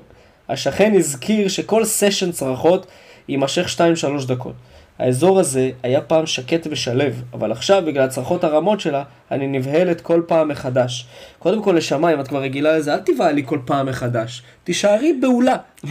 השכן 0.49 0.93
הזכיר 0.97 1.49
שכל 1.49 1.85
סשן 1.85 2.33
צרחות 2.33 2.87
יימשך 3.29 3.77
2-3 4.23 4.27
דקות. 4.29 4.55
האזור 4.99 5.41
הזה 5.41 5.71
היה 5.83 6.01
פעם 6.01 6.27
שקט 6.27 6.67
ושלב, 6.71 7.23
אבל 7.33 7.53
עכשיו, 7.53 7.83
בגלל 7.87 8.05
הצרחות 8.05 8.45
הרמות 8.45 8.81
שלה, 8.81 9.03
אני 9.35 9.47
נבהלת 9.47 10.01
כל 10.01 10.23
פעם 10.27 10.49
מחדש. 10.49 11.07
קודם 11.39 11.63
כל, 11.63 11.75
נשמה, 11.75 12.13
אם 12.13 12.21
את 12.21 12.29
כבר 12.29 12.41
רגילה 12.41 12.79
לזה, 12.79 12.95
אל 12.95 12.99
תבהלי 12.99 13.43
כל 13.47 13.59
פעם 13.65 13.87
מחדש. 13.87 14.43
תישארי 14.65 15.13
בהולה. 15.21 15.57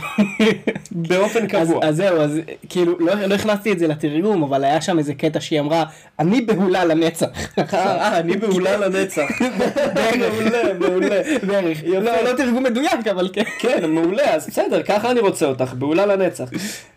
באופן 0.91 1.43
אז, 1.43 1.49
קבוע. 1.49 1.85
אז 1.85 1.95
זהו, 1.95 2.21
אז 2.21 2.39
כאילו, 2.69 2.99
לא, 2.99 3.15
לא 3.15 3.35
הכנסתי 3.35 3.71
את 3.71 3.79
זה 3.79 3.87
לתרגום, 3.87 4.43
אבל 4.43 4.63
היה 4.63 4.81
שם 4.81 4.99
איזה 4.99 5.13
קטע 5.13 5.39
שהיא 5.41 5.59
אמרה, 5.59 5.83
אני 6.19 6.41
בהולה 6.41 6.85
לנצח. 6.85 7.27
אה, 7.73 8.17
אני 8.17 8.37
בהולה 8.37 8.77
לנצח. 8.77 9.27
מעולה, 10.19 10.73
מעולה. 10.79 11.21
בערך. 11.43 11.83
לא, 11.85 12.23
לא 12.23 12.37
תרגום 12.37 12.63
מדויק, 12.63 13.07
אבל 13.11 13.29
כן. 13.33 13.43
כן, 13.59 13.89
מעולה, 13.89 14.35
אז 14.35 14.47
בסדר, 14.47 14.83
ככה 14.83 15.11
אני 15.11 15.19
רוצה 15.19 15.45
אותך, 15.45 15.73
בעולה 15.73 16.05
לנצח. 16.05 16.49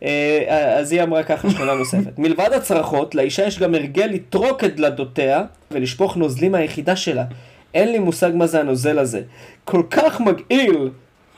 אה, 0.02 0.74
אז 0.78 0.92
היא 0.92 1.02
אמרה 1.02 1.22
ככה, 1.22 1.50
שכנה 1.50 1.74
נוספת. 1.74 2.18
מלבד 2.18 2.50
הצרחות, 2.52 3.14
לאישה 3.14 3.46
יש 3.46 3.58
גם 3.58 3.74
הרגל 3.74 4.06
לטרוק 4.06 4.64
את 4.64 4.76
דלתותיה 4.76 5.42
ולשפוך 5.70 6.16
נוזלים 6.16 6.52
מהיחידה 6.52 6.96
שלה. 6.96 7.24
אין 7.74 7.92
לי 7.92 7.98
מושג 7.98 8.30
מה 8.34 8.46
זה 8.46 8.60
הנוזל 8.60 8.98
הזה. 8.98 9.22
כל 9.64 9.82
כך 9.90 10.20
מגעיל, 10.20 10.90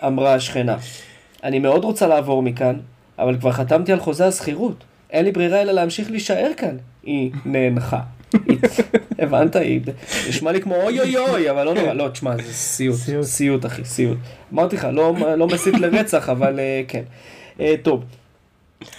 אמרה 0.07 0.35
השכנה. 0.35 0.77
אני 1.45 1.59
מאוד 1.59 1.85
רוצה 1.85 2.07
לעבור 2.07 2.43
מכאן, 2.43 2.77
אבל 3.19 3.37
כבר 3.41 3.53
חתמתי 3.53 3.93
על 3.93 4.01
חוזה 4.01 4.27
השכירות. 4.27 4.85
אין 5.11 5.25
לי 5.25 5.33
ברירה 5.33 5.63
אלא 5.63 5.73
להמשיך 5.73 6.11
להישאר 6.11 6.51
כאן. 6.57 6.77
היא 7.03 7.31
נאנחה. 7.45 8.01
הבנת? 9.19 9.57
היא 9.57 9.81
נשמע 10.29 10.53
לי 10.53 10.61
כמו 10.61 10.77
אוי 10.83 11.01
אוי 11.01 11.17
אוי, 11.17 11.51
אבל 11.51 11.65
לא 11.65 11.75
נורא. 11.75 11.93
לא, 11.93 12.09
תשמע, 12.09 12.37
זה 12.37 12.53
סיוט. 12.53 12.97
סיוט. 12.97 13.25
סיוט, 13.25 13.67
אחי, 13.67 13.85
סיוט. 13.85 14.19
אמרתי 14.53 14.77
לך, 14.77 14.89
לא, 14.93 15.15
לא 15.37 15.47
מסית 15.47 15.75
לרצח, 15.75 16.29
אבל 16.29 16.61
אה, 16.61 16.83
כן. 16.89 17.03
אה, 17.61 17.75
טוב. 17.83 18.05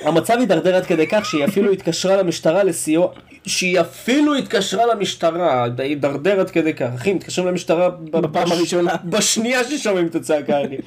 המצב 0.02 0.38
הידרדר 0.40 0.76
עד 0.76 0.86
כדי 0.86 1.08
כך 1.08 1.26
שהיא 1.26 1.46
אפילו 1.46 1.72
התקשרה 1.72 2.18
למשטרה 2.18 2.64
לסיוע, 2.64 3.08
שהיא 3.50 3.80
אפילו 3.80 4.36
התקשרה 4.36 4.86
למשטרה, 4.86 5.68
הידרדר 5.78 6.40
עד 6.40 6.50
כדי 6.50 6.74
כך. 6.74 6.90
אחי, 6.96 7.14
מתקשרים 7.14 7.48
למשטרה 7.48 7.90
בפעם 7.90 8.52
הראשונה. 8.52 8.96
בשנייה 9.06 9.64
ששומעים 9.64 10.08
את 10.08 10.16
הצעקה, 10.16 10.62
אני. 10.62 10.78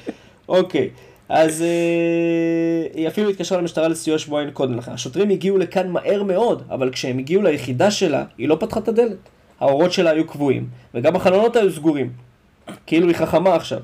אוקיי. 0.47 0.89
אז 1.29 1.61
אה, 1.61 2.87
היא 2.93 3.07
אפילו 3.07 3.29
התקשרה 3.29 3.57
למשטרה 3.57 3.87
לסיוע 3.87 4.17
שבועיים 4.17 4.51
קודם 4.51 4.77
לכן. 4.77 4.91
השוטרים 4.91 5.29
הגיעו 5.29 5.57
לכאן 5.57 5.89
מהר 5.89 6.23
מאוד, 6.23 6.63
אבל 6.69 6.89
כשהם 6.91 7.17
הגיעו 7.17 7.41
ליחידה 7.41 7.91
שלה, 7.91 8.23
היא 8.37 8.49
לא 8.49 8.57
פתחה 8.59 8.79
את 8.79 8.87
הדלת. 8.87 9.17
האורות 9.59 9.93
שלה 9.93 10.09
היו 10.09 10.27
קבועים, 10.27 10.67
וגם 10.93 11.15
החלונות 11.15 11.55
היו 11.55 11.71
סגורים. 11.71 12.09
כאילו 12.85 13.07
היא 13.07 13.15
חכמה 13.15 13.55
עכשיו. 13.55 13.79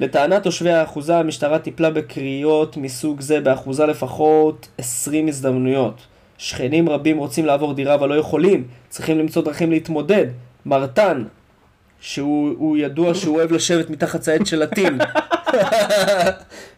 לטענת 0.00 0.42
תושבי 0.42 0.70
האחוזה, 0.70 1.18
המשטרה 1.18 1.58
טיפלה 1.58 1.90
בקריאות 1.90 2.76
מסוג 2.76 3.20
זה 3.20 3.40
באחוזה 3.40 3.86
לפחות 3.86 4.68
20 4.78 5.28
הזדמנויות. 5.28 6.00
שכנים 6.38 6.88
רבים 6.88 7.18
רוצים 7.18 7.46
לעבור 7.46 7.74
דירה 7.74 7.94
אבל 7.94 8.08
לא 8.08 8.14
יכולים, 8.14 8.64
צריכים 8.88 9.18
למצוא 9.18 9.42
דרכים 9.42 9.70
להתמודד. 9.70 10.26
מרטן, 10.66 11.24
שהוא 12.00 12.54
הוא 12.58 12.76
ידוע 12.76 13.14
שהוא 13.14 13.36
אוהב 13.36 13.52
לשבת 13.52 13.90
מתחת 13.90 14.28
העץ 14.28 14.48
של 14.48 14.62
הטין. 14.62 14.98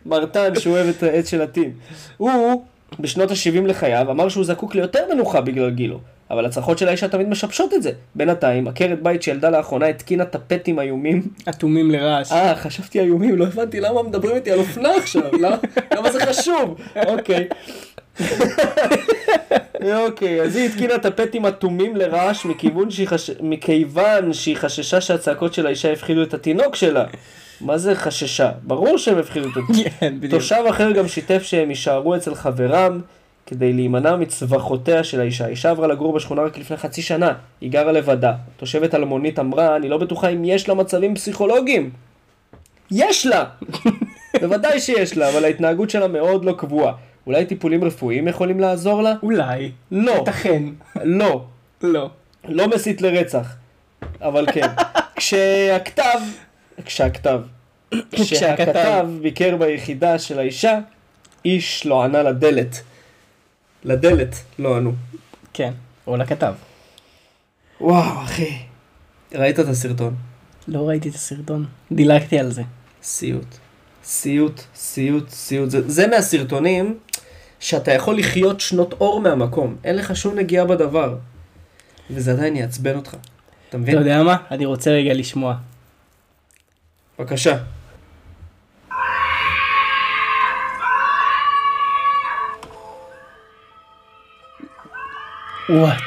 מרטן 0.06 0.54
שהוא 0.60 0.74
אוהב 0.74 0.88
את 0.88 1.02
העץ 1.02 1.30
של 1.30 1.42
הטין. 1.42 1.72
הוא 2.16 2.64
בשנות 3.00 3.30
ה-70 3.30 3.66
לחייו, 3.66 4.10
אמר 4.10 4.28
שהוא 4.28 4.44
זקוק 4.44 4.74
ליותר 4.74 5.04
מנוחה 5.14 5.40
בגלל 5.40 5.70
גילו. 5.70 6.00
אבל 6.30 6.46
הצרחות 6.46 6.78
של 6.78 6.88
האישה 6.88 7.08
תמיד 7.08 7.28
משבשות 7.28 7.74
את 7.74 7.82
זה. 7.82 7.92
בינתיים, 8.14 8.68
עקרת 8.68 9.02
בית 9.02 9.22
שילדה 9.22 9.50
לאחרונה 9.50 9.86
התקינה 9.86 10.24
טפטים 10.24 10.80
איומים. 10.80 11.22
אטומים 11.48 11.90
לרעש. 11.90 12.32
אה, 12.32 12.56
חשבתי 12.56 13.00
איומים, 13.00 13.36
לא 13.36 13.44
הבנתי 13.44 13.80
למה 13.80 14.02
מדברים 14.02 14.36
איתי 14.36 14.50
על 14.50 14.58
אופנה 14.58 14.96
עכשיו, 14.96 15.22
למה, 15.40 15.56
למה 15.94 16.12
זה 16.12 16.26
חשוב? 16.26 16.78
אוקיי. 17.06 17.48
אוקיי, 20.06 20.42
אז 20.42 20.56
היא 20.56 20.68
התקינה 20.68 20.98
טפטים 20.98 21.46
אטומים 21.46 21.96
לרעש 21.96 22.46
מכיוון 23.40 24.32
שהיא 24.32 24.56
חששה 24.56 25.00
שהצעקות 25.00 25.54
של 25.54 25.66
האישה 25.66 25.92
הפחידו 25.92 26.22
את 26.22 26.34
התינוק 26.34 26.76
שלה. 26.76 27.04
מה 27.60 27.78
זה 27.78 27.94
חששה? 27.94 28.50
ברור 28.62 28.98
שהם 28.98 29.18
הפחידו 29.18 29.48
את 29.48 29.56
התינוק. 29.56 29.86
כן, 30.00 30.14
בדיוק. 30.16 30.32
תושב 30.32 30.64
אחר 30.70 30.92
גם 30.92 31.08
שיתף 31.08 31.42
שהם 31.42 31.70
יישארו 31.70 32.16
אצל 32.16 32.34
חברם 32.34 33.00
כדי 33.46 33.72
להימנע 33.72 34.16
מצווחותיה 34.16 35.04
של 35.04 35.20
האישה. 35.20 35.44
האישה 35.44 35.70
עברה 35.70 35.86
לגור 35.86 36.12
בשכונה 36.12 36.42
רק 36.42 36.58
לפני 36.58 36.76
חצי 36.76 37.02
שנה. 37.02 37.32
היא 37.60 37.70
גרה 37.70 37.92
לבדה. 37.92 38.32
תושבת 38.56 38.94
אלמונית 38.94 39.38
אמרה, 39.38 39.76
אני 39.76 39.88
לא 39.88 39.98
בטוחה 39.98 40.28
אם 40.28 40.44
יש 40.44 40.68
לה 40.68 40.74
מצבים 40.74 41.14
פסיכולוגיים. 41.14 41.90
יש 42.90 43.26
לה! 43.26 43.44
בוודאי 44.40 44.80
שיש 44.80 45.16
לה, 45.16 45.28
אבל 45.28 45.44
ההתנהגות 45.44 45.90
שלה 45.90 46.08
מאוד 46.08 46.44
לא 46.44 46.52
קבועה. 46.58 46.92
אולי 47.28 47.46
טיפולים 47.46 47.84
רפואיים 47.84 48.28
יכולים 48.28 48.60
לעזור 48.60 49.02
לה? 49.02 49.14
אולי. 49.22 49.72
לא. 49.90 50.12
ייתכן. 50.12 50.62
לא. 51.04 51.44
לא. 51.82 52.10
לא 52.44 52.68
מסית 52.68 53.02
לרצח. 53.02 53.56
אבל 54.20 54.46
כן. 54.52 54.66
כשהכתב, 55.16 56.20
כשהכתב, 56.84 57.40
כשהכתב 58.12 59.06
ביקר 59.22 59.56
ביחידה 59.56 60.18
של 60.18 60.38
האישה, 60.38 60.78
איש 61.44 61.86
לא 61.86 62.04
ענה 62.04 62.22
לדלת. 62.22 62.82
לדלת 63.84 64.34
לא 64.58 64.76
ענו. 64.76 64.92
כן. 65.52 65.72
או 66.06 66.16
לכתב. 66.16 66.54
וואו, 67.80 68.24
אחי. 68.24 68.58
ראית 69.34 69.60
את 69.60 69.68
הסרטון? 69.68 70.14
לא 70.68 70.88
ראיתי 70.88 71.08
את 71.08 71.14
הסרטון. 71.14 71.66
דילגתי 71.92 72.38
על 72.38 72.50
זה. 72.50 72.62
סיוט. 73.02 73.54
סיוט, 74.04 74.60
סיוט, 74.74 75.28
סיוט. 75.28 75.70
זה, 75.70 75.90
זה 75.90 76.06
מהסרטונים 76.06 76.98
שאתה 77.60 77.92
יכול 77.92 78.18
לחיות 78.18 78.60
שנות 78.60 78.92
אור 78.92 79.20
מהמקום. 79.20 79.76
אין 79.84 79.96
לך 79.96 80.16
שום 80.16 80.34
נגיעה 80.34 80.64
בדבר. 80.64 81.16
וזה 82.10 82.32
עדיין 82.32 82.56
יעצבן 82.56 82.96
אותך. 82.96 83.10
אתה 83.10 83.18
אתה 83.68 83.78
מבין? 83.78 83.98
יודע 83.98 84.22
מה? 84.22 84.36
אני 84.50 84.66
רוצה 84.66 84.90
רגע 84.90 85.14
לשמוע. 85.14 85.54
בבקשה. 87.18 87.56
וואט. 95.70 95.98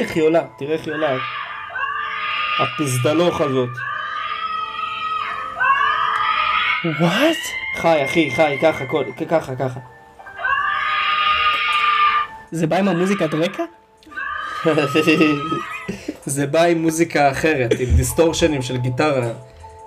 איך 0.00 0.14
היא 0.14 0.22
עולה, 0.22 0.42
תראה 0.58 0.72
איך 0.72 0.86
היא 0.86 0.94
עולה. 0.94 1.16
הפזדלוך 2.58 3.40
הזאת. 3.40 3.91
וואט? 6.84 7.36
חי, 7.76 8.04
אחי, 8.04 8.30
חי, 8.36 8.56
ככה, 8.62 8.86
כל- 8.86 9.04
ככה, 9.30 9.56
ככה. 9.56 9.80
זה 12.50 12.66
בא 12.66 12.76
עם 12.76 12.88
המוזיקת 12.88 13.34
רקע? 13.34 13.62
זה 16.26 16.46
בא 16.46 16.62
עם 16.62 16.82
מוזיקה 16.82 17.30
אחרת, 17.30 17.70
עם 17.80 17.96
דיסטורשנים 17.96 18.62
של 18.62 18.76
גיטרה, 18.76 19.30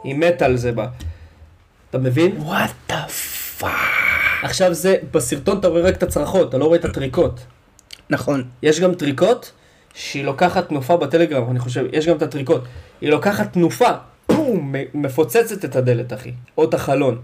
עם 0.04 0.20
מטאל 0.20 0.56
זה 0.56 0.72
בא. 0.72 0.86
אתה 1.90 1.98
מבין? 1.98 2.36
וואט 2.38 2.72
דה 2.90 3.06
Fuck. 3.58 3.70
עכשיו 4.44 4.74
זה, 4.74 4.96
בסרטון 5.12 5.60
אתה 5.60 5.68
רואה 5.68 5.82
רק 5.82 5.96
את 5.98 6.04
הצרחות, 6.04 6.50
אתה 6.50 6.58
לא 6.58 6.66
רואה 6.66 6.78
את 6.80 6.86
הטריקות. 6.86 7.40
נכון. 8.10 8.44
יש 8.64 8.80
גם 8.80 8.94
טריקות 8.96 9.52
שהיא 9.94 10.26
לוקחת 10.26 10.68
תנופה 10.70 10.98
בטלגרם, 10.98 11.52
אני 11.52 11.60
חושב, 11.60 11.86
יש 11.94 12.08
גם 12.08 12.18
את 12.18 12.22
הטריקות. 12.22 12.64
היא 13.02 13.10
לוקחת 13.10 13.54
תנופה, 13.54 13.90
פום, 14.36 14.76
מ- 14.76 15.02
מפוצצת 15.02 15.66
את 15.66 15.76
הדלת, 15.76 16.14
אחי. 16.14 16.32
או 16.58 16.64
את 16.64 16.74
החלון. 16.74 17.18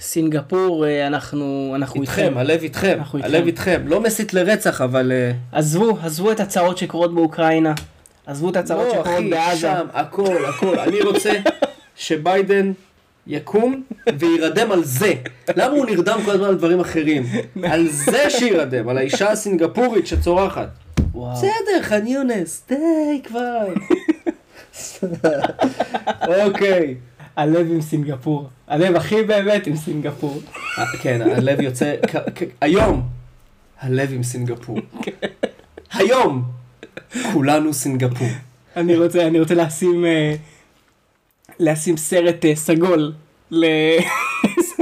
סינגפור, 0.00 0.86
אה, 0.86 1.06
אנחנו 1.06 1.72
אנחנו 1.74 2.00
איתכם, 2.02 2.32
הלב 2.36 2.62
איתכם, 2.62 2.94
אנחנו 2.98 3.18
הלב 3.22 3.46
איתכם. 3.46 3.70
איתכם. 3.72 3.88
לא 3.88 4.00
מסית 4.00 4.34
לרצח, 4.34 4.80
אבל... 4.80 5.12
אה, 5.12 5.32
עזבו, 5.52 5.98
עזבו 6.02 6.32
את 6.32 6.40
הצרות 6.40 6.78
שקורות 6.78 7.14
באוקראינה. 7.14 7.74
עזבו 8.26 8.50
את 8.50 8.56
הצרות 8.56 8.84
לא, 8.86 8.90
שקורות 8.90 9.06
אחי, 9.18 9.30
בעזה. 9.30 9.60
שם, 9.60 9.86
הכל, 9.92 10.44
הכל. 10.48 10.78
אני 10.78 11.00
רוצה 11.02 11.32
שביידן 11.96 12.72
יקום 13.26 13.82
וירדם 14.18 14.72
על 14.72 14.84
זה. 14.84 15.12
למה 15.56 15.72
הוא 15.72 15.86
נרדם 15.86 16.20
כל 16.24 16.30
הזמן 16.30 16.46
על 16.48 16.54
דברים 16.54 16.80
אחרים? 16.80 17.26
על 17.62 17.88
זה 17.88 18.30
שירדם, 18.30 18.88
על 18.88 18.98
האישה 18.98 19.30
הסינגפורית 19.30 20.06
שצורחת. 20.06 20.68
בסדר, 21.14 21.82
ח'אן 21.82 22.06
יונס, 22.06 22.62
די 22.68 22.76
כבר. 23.24 23.66
אוקיי. 26.46 26.94
הלב 27.36 27.66
עם 27.70 27.80
סינגפור. 27.80 28.48
הלב 28.68 28.96
הכי 28.96 29.22
באמת 29.22 29.66
עם 29.66 29.76
סינגפור. 29.76 30.40
אה, 30.78 30.84
כן, 31.02 31.22
הלב 31.22 31.60
יוצא, 31.60 31.94
היום, 32.60 33.02
הלב 33.80 34.12
עם 34.12 34.22
סינגפור. 34.22 34.78
היום, 35.92 36.42
כולנו 37.32 37.74
סינגפור. 37.74 38.28
אני 38.76 38.96
רוצה, 38.96 39.26
אני 39.26 39.40
רוצה 39.40 39.54
לשים, 39.54 40.04
אה, 40.04 40.34
לשים 41.60 41.96
סרט 41.96 42.44
אה, 42.44 42.56
סגול. 42.56 43.12
ל... 43.50 43.64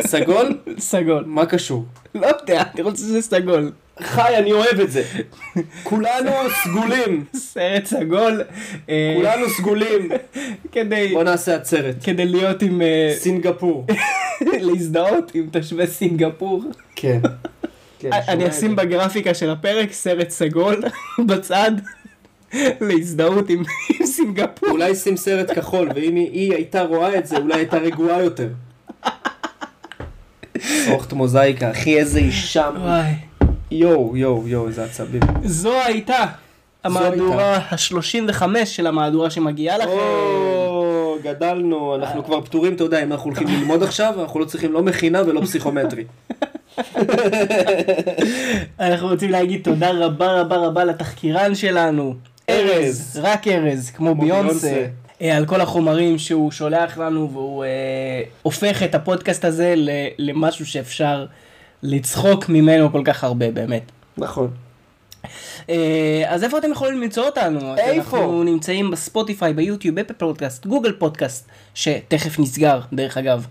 סגול? 0.07 0.59
סגול. 0.78 1.24
מה 1.26 1.47
קשור? 1.47 1.84
לא 2.14 2.26
יודע, 2.26 2.62
אני 2.74 2.82
רוצה 2.82 2.99
שזה 2.99 3.22
סגול. 3.22 3.72
חי, 4.03 4.36
אני 4.38 4.53
אוהב 4.53 4.80
את 4.80 4.90
זה. 4.92 5.03
כולנו 5.82 6.30
סגולים. 6.64 7.24
סרט 7.36 7.84
סגול. 7.84 8.42
אה, 8.90 9.12
כולנו 9.16 9.49
סגולים. 9.51 10.09
כדי, 10.72 11.11
בוא 11.14 11.24
נעשה 11.24 11.55
עצרת. 11.55 11.94
כדי 12.05 12.24
להיות 12.26 12.62
עם, 12.62 12.82
אה, 12.82 13.12
סינגפור. 13.18 13.86
להזדהות 14.61 15.32
עם 15.34 15.47
תושבי 15.51 15.86
סינגפור. 15.86 16.64
כן. 16.97 17.20
כן, 17.99 18.11
אני 18.12 18.40
שומע 18.40 18.49
אשים. 18.49 18.76
בגרפיקה 18.76 19.34
של 19.34 19.51
הפרק 19.51 19.92
סרט 19.92 20.30
סגול 20.30 20.82
בצד. 21.28 21.70
להזדהות 22.80 23.51
עם 23.51 23.62
סינגפור. 24.05 24.68
אולי 24.70 24.94
שים 24.94 25.16
סרט 25.16 25.59
כחול, 25.59 25.88
ואם 25.94 26.14
היא- 26.14 26.30
היא 26.32 26.55
הייתה 26.55 26.82
רואה 26.82 27.18
את 27.18 27.26
זה, 27.26 27.36
אולי 27.36 27.55
הייתה 27.55 27.76
רגועה 27.78 28.22
יותר. 28.22 28.49
אוכט 30.90 31.12
מוזאיקה, 31.12 31.70
אחי, 31.70 31.99
איזה 31.99 32.18
אישה. 32.18 32.70
יואו, 33.71 34.17
יואו, 34.17 34.49
יואו, 34.49 34.69
איזה 34.69 34.85
עצבים. 34.85 35.21
זו 35.45 35.81
הייתה 35.87 36.25
המהדורה 36.85 37.57
ה-35 37.57 38.43
של 38.64 38.87
המהדורה 38.87 39.31
שמגיעה 39.31 39.79
לכם. 39.79 39.89
או, 39.91 41.17
גדלנו, 41.23 41.95
אנחנו 41.95 42.25
כבר 42.25 42.41
פטורים, 42.41 42.75
אתה 42.75 42.85
יודע, 42.85 43.03
אם 43.03 43.12
אנחנו 43.12 43.31
הולכים 43.31 43.49
ללמוד 43.49 43.83
עכשיו, 43.83 44.14
אנחנו 44.23 44.41
לא 44.41 44.45
צריכים 44.45 44.73
לא 44.73 44.83
מכינה 44.83 45.23
ולא 45.27 45.41
פסיכומטרי. 45.41 46.05
אנחנו 48.81 49.09
רוצים 49.09 49.31
להגיד 49.31 49.61
תודה 49.64 49.91
רבה 49.91 50.41
רבה 50.41 50.57
רבה 50.57 50.85
לתחקירן 50.85 51.55
שלנו. 51.55 52.14
ארז. 52.51 53.21
רק 53.23 53.49
ארז, 53.49 53.91
כמו 53.91 54.14
ביונסה. 54.14 54.87
אה, 55.23 55.37
על 55.37 55.47
כל 55.47 55.61
החומרים 55.61 56.19
שהוא 56.19 56.51
שולח 56.51 56.99
לנו 56.99 57.31
והוא 57.33 57.64
אה, 57.64 57.69
הופך 58.43 58.83
את 58.83 58.95
הפודקאסט 58.95 59.45
הזה 59.45 59.75
ל- 59.77 59.91
למשהו 60.19 60.67
שאפשר 60.67 61.27
לצחוק 61.87 62.49
ממנו 62.49 62.93
כל 62.93 63.03
כך 63.05 63.24
הרבה 63.24 63.51
באמת. 63.51 63.93
נכון. 64.16 64.51
אה, 65.68 66.24
אז 66.26 66.45
איפה 66.45 66.59
אתם 66.59 66.70
יכולים 66.70 67.01
למצוא 67.01 67.24
אותנו? 67.24 67.76
איפה? 67.76 68.18
אנחנו 68.18 68.45
נמצאים 68.45 68.91
בספוטיפיי, 68.91 69.55
ביוטיוב, 69.55 69.99
אפל 69.99 70.14
פודקאסט, 70.14 70.66
גוגל 70.66 70.93
פודקאסט, 70.93 71.49
שתכף 71.74 72.39
נסגר, 72.39 72.80
דרך 72.93 73.16
אגב. 73.16 73.47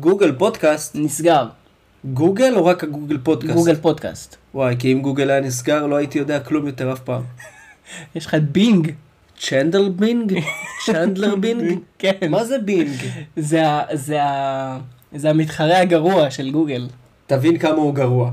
גוגל 0.00 0.32
פודקאסט, 0.32 0.96
נסגר, 0.96 1.46
גוגל 2.04 2.54
או 2.56 2.66
רק 2.66 2.84
הגוגל 2.84 3.18
פודקאסט? 3.22 3.54
גוגל 3.54 3.74
פודקאסט. 3.74 4.36
וואי, 4.54 4.76
כי 4.78 4.92
אם 4.92 5.02
גוגל 5.02 5.30
היה 5.30 5.40
נסגר, 5.40 5.86
לא 5.86 5.96
הייתי 5.96 6.18
יודע 6.18 6.40
כלום 6.40 6.66
יותר 6.66 6.92
אף 6.92 7.00
פעם. 7.00 7.22
יש 8.14 8.26
לך 8.26 8.34
את 8.34 8.52
בינג. 8.52 8.92
צ'נדלר 9.38 9.88
בינג? 9.88 10.40
צ'נדלר 10.86 11.36
בינג? 11.36 11.78
כן. 11.98 12.30
מה 12.30 12.44
זה 12.44 12.58
בינג? 12.58 12.96
זה 13.36 15.30
המתחרה 15.30 15.80
הגרוע 15.80 16.30
של 16.30 16.50
גוגל. 16.50 16.86
תבין 17.30 17.58
כמה 17.58 17.76
הוא 17.76 17.94
גרוע. 17.94 18.30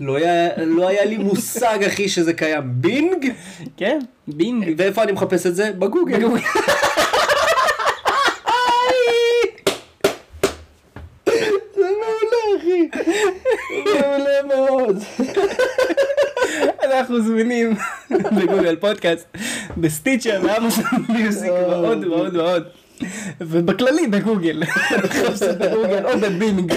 לא 0.00 0.16
היה, 0.16 0.48
לא 0.56 0.88
היה 0.88 1.04
לי 1.04 1.16
מושג, 1.16 1.78
אחי, 1.86 2.08
שזה 2.08 2.32
קיים. 2.32 2.62
בינג? 2.66 3.32
כן, 3.76 3.98
בינג. 4.28 4.74
ואיפה 4.76 5.02
אני 5.02 5.12
מחפש 5.12 5.46
את 5.46 5.54
זה? 5.54 5.70
בגוגל. 5.78 6.20
זה 11.74 11.88
מעולה, 12.00 12.42
אחי. 12.58 12.88
מעולה 13.84 14.42
מאוד. 14.48 14.98
אנחנו 16.84 17.22
זמינים 17.22 17.74
בגוגל 18.10 18.76
פודקאסט, 18.76 19.26
בסטיצ'ר, 19.76 20.40
באמזון 20.42 20.84
מיוזיק 21.08 21.50
ועוד 21.50 22.04
ועוד 22.04 22.36
ועוד. 22.36 22.62
ובכללי 23.40 24.06
בגוגל 24.06 24.62
או 26.04 26.18
בבינג. 26.20 26.74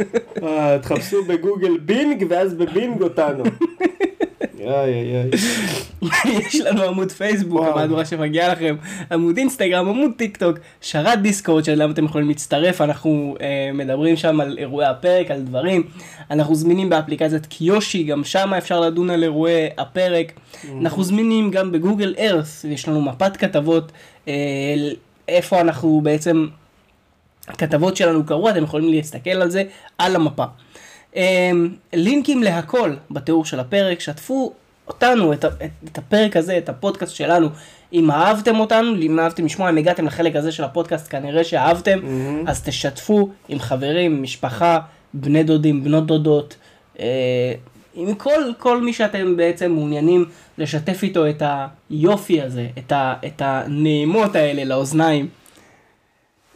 אה, 0.42 0.78
תחפשו 0.82 1.24
בגוגל 1.24 1.78
בינג 1.78 2.26
ואז 2.28 2.54
בבינג 2.54 3.02
אותנו. 3.02 3.44
יש 6.24 6.60
לנו 6.60 6.82
עמוד 6.82 7.12
פייסבוק. 7.12 7.66
המהדורה 7.66 8.04
שמגיעה 8.04 8.52
לכם, 8.52 8.76
עמוד 9.12 9.36
אינסטגרם, 9.36 9.88
עמוד 9.88 10.10
טיק 10.16 10.36
טוק, 10.36 10.58
שרת 10.80 11.22
דיסקורד 11.22 11.64
שאליהם 11.64 11.90
אתם 11.90 12.04
יכולים 12.04 12.28
להצטרף, 12.28 12.80
אנחנו 12.80 13.36
אה, 13.40 13.70
מדברים 13.74 14.16
שם 14.16 14.40
על 14.40 14.58
אירועי 14.58 14.86
הפרק, 14.86 15.30
על 15.30 15.42
דברים, 15.42 15.82
אנחנו 16.30 16.54
זמינים 16.54 16.88
באפליקציית 16.88 17.46
קיושי, 17.46 18.02
גם 18.02 18.24
שם 18.24 18.54
אפשר 18.54 18.80
לדון 18.80 19.10
על 19.10 19.22
אירועי 19.22 19.68
הפרק, 19.78 20.32
אנחנו 20.80 21.04
זמינים 21.04 21.50
גם 21.50 21.72
בגוגל 21.72 22.14
ארת', 22.18 22.64
יש 22.68 22.88
לנו 22.88 23.02
מפת 23.02 23.36
כתבות, 23.36 23.92
אה, 24.28 24.32
איפה 25.28 25.60
אנחנו 25.60 26.00
בעצם, 26.04 26.46
הכתבות 27.48 27.96
שלנו 27.96 28.26
קרו, 28.26 28.48
אתם 28.50 28.64
יכולים 28.64 28.90
להסתכל 28.90 29.30
על 29.30 29.50
זה, 29.50 29.62
על 29.98 30.16
המפה. 30.16 30.44
אמ, 31.16 31.68
לינקים 31.92 32.42
להכל 32.42 32.94
בתיאור 33.10 33.44
של 33.44 33.60
הפרק, 33.60 34.00
שתפו 34.00 34.52
אותנו, 34.88 35.32
את, 35.32 35.44
את, 35.84 35.98
הפרק 35.98 36.36
הזה, 36.36 36.58
את 36.58 36.68
הפודקאסט 36.68 37.14
שלנו, 37.14 37.48
אם 37.92 38.10
אהבתם 38.10 38.60
אותנו, 38.60 38.94
אם 39.02 39.20
אהבתם 39.20 39.44
לשמוע, 39.44 39.70
אם 39.70 39.76
הגעתם 39.76 40.06
לחלק 40.06 40.36
הזה 40.36 40.52
של 40.52 40.64
הפודקאסט, 40.64 41.10
כנראה 41.10 41.44
שאהבתם, 41.44 41.98
אז 42.46 42.62
תשתפו 42.62 43.28
עם 43.48 43.58
חברים, 43.58 44.22
משפחה, 44.22 44.78
בני 45.14 45.42
דודים, 45.42 45.84
בנות 45.84 46.06
דודות, 46.06 46.56
אה, 47.00 47.54
עם 47.94 48.14
כל, 48.14 48.42
כל 48.58 48.82
מי 48.82 48.92
שאתם 48.92 49.36
בעצם 49.36 49.72
מעוניינים 49.72 50.24
לשתף 50.58 51.02
איתו 51.02 51.28
את 51.28 51.42
היופי 51.90 52.42
הזה, 52.42 52.66
את, 52.78 52.92
ה, 52.92 53.14
את 53.26 53.42
הנעימות 53.44 54.36
האלה 54.36 54.64
לאוזניים. 54.64 55.28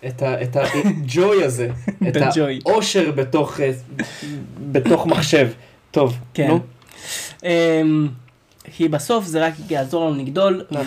את 0.07 0.57
הג'וי 0.57 1.45
הזה, 1.45 1.69
את. 2.09 2.17
האושר 2.67 3.11
בתוך 3.11 3.61
אה, 3.61 3.71
בתוך 4.73 5.07
מחשב. 5.07 5.49
טוב, 5.91 6.17
כן. 6.35 6.49
נו. 6.49 6.61
אמ, 7.45 8.09
כי 8.73 8.89
בסוף 8.89 9.25
זה 9.25 9.47
רק 9.47 9.53
יעזור 9.71 10.11
לנו 10.11 10.23
לגדול, 10.23 10.65
נכון. 10.71 10.87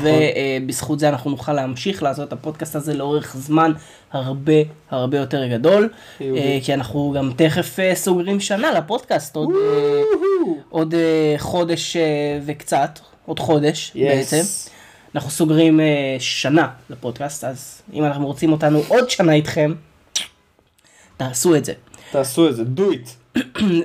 ובזכות 0.62 1.00
זה 1.00 1.10
אנחנו 1.10 1.32
נוכל 1.32 1.54
להמשיך 1.54 2.04
לעשות 2.04 2.28
את 2.28 2.34
הפודקאסט 2.34 2.76
הזה 2.76 2.94
לאורך 2.94 3.36
זמן 3.38 3.72
הרבה 4.12 4.54
הרבה 4.92 5.18
יותר 5.18 5.48
גדול. 5.48 5.90
אה, 6.22 6.58
כי 6.64 6.74
אנחנו 6.74 7.14
גם 7.18 7.32
תכף 7.36 7.80
אה, 7.80 7.96
סוגרים 7.96 8.40
שנה 8.40 8.72
לפודקאסט, 8.72 9.36
עוד, 9.36 9.50
אה, 9.50 10.02
עוד 10.70 10.94
אה, 10.94 11.36
חודש 11.38 11.96
אה, 11.96 12.02
וקצת, 12.46 13.00
עוד 13.26 13.40
חודש 13.40 13.92
Yes. 13.96 14.00
בעצם. 14.00 14.42
אנחנו 15.16 15.30
סוגרים 15.30 15.80
אה, 15.80 16.16
שנה 16.20 16.68
לפודקאסט, 16.90 17.44
אז 17.44 17.82
אם 17.94 18.06
אנחנו 18.06 18.28
רוצים 18.28 18.52
אותנו 18.52 18.82
עוד 18.88 19.10
שנה 19.10 19.34
איתכם, 19.34 19.74
תעשו 21.18 21.56
את 21.56 21.66
זה. 21.66 21.74
תעשו 22.12 22.50
את 22.50 22.56
זה, 22.56 22.64
do 22.76 22.80
it. 22.80 23.40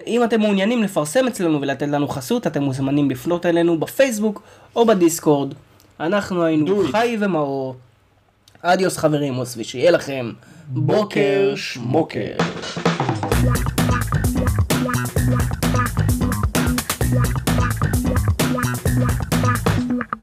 אם 0.07 0.25
אתם 0.25 0.41
מעוניינים 0.41 0.83
לפרסם 0.83 1.27
אצלנו 1.27 1.61
ולתת 1.61 1.89
לנו 1.89 2.09
חסות, 2.09 2.47
אתם 2.47 2.63
מוזמנים 2.63 3.11
לפנות 3.11 3.47
אלינו 3.47 3.81
בפייסבוק 3.81 4.43
או 4.77 4.87
בדיסקורד. 4.87 5.55
אנחנו 6.01 6.45
היינו. 6.45 6.83
חי 6.91 7.17
ומאור. 7.21 7.77
אדיוס 8.63 8.97
חברים, 8.97 9.39
ושיהיה 9.57 9.91
לכם 9.91 10.33
בוקר 10.69 11.53
שמוקר. 11.57 12.37
שמוקר. 12.75 14.14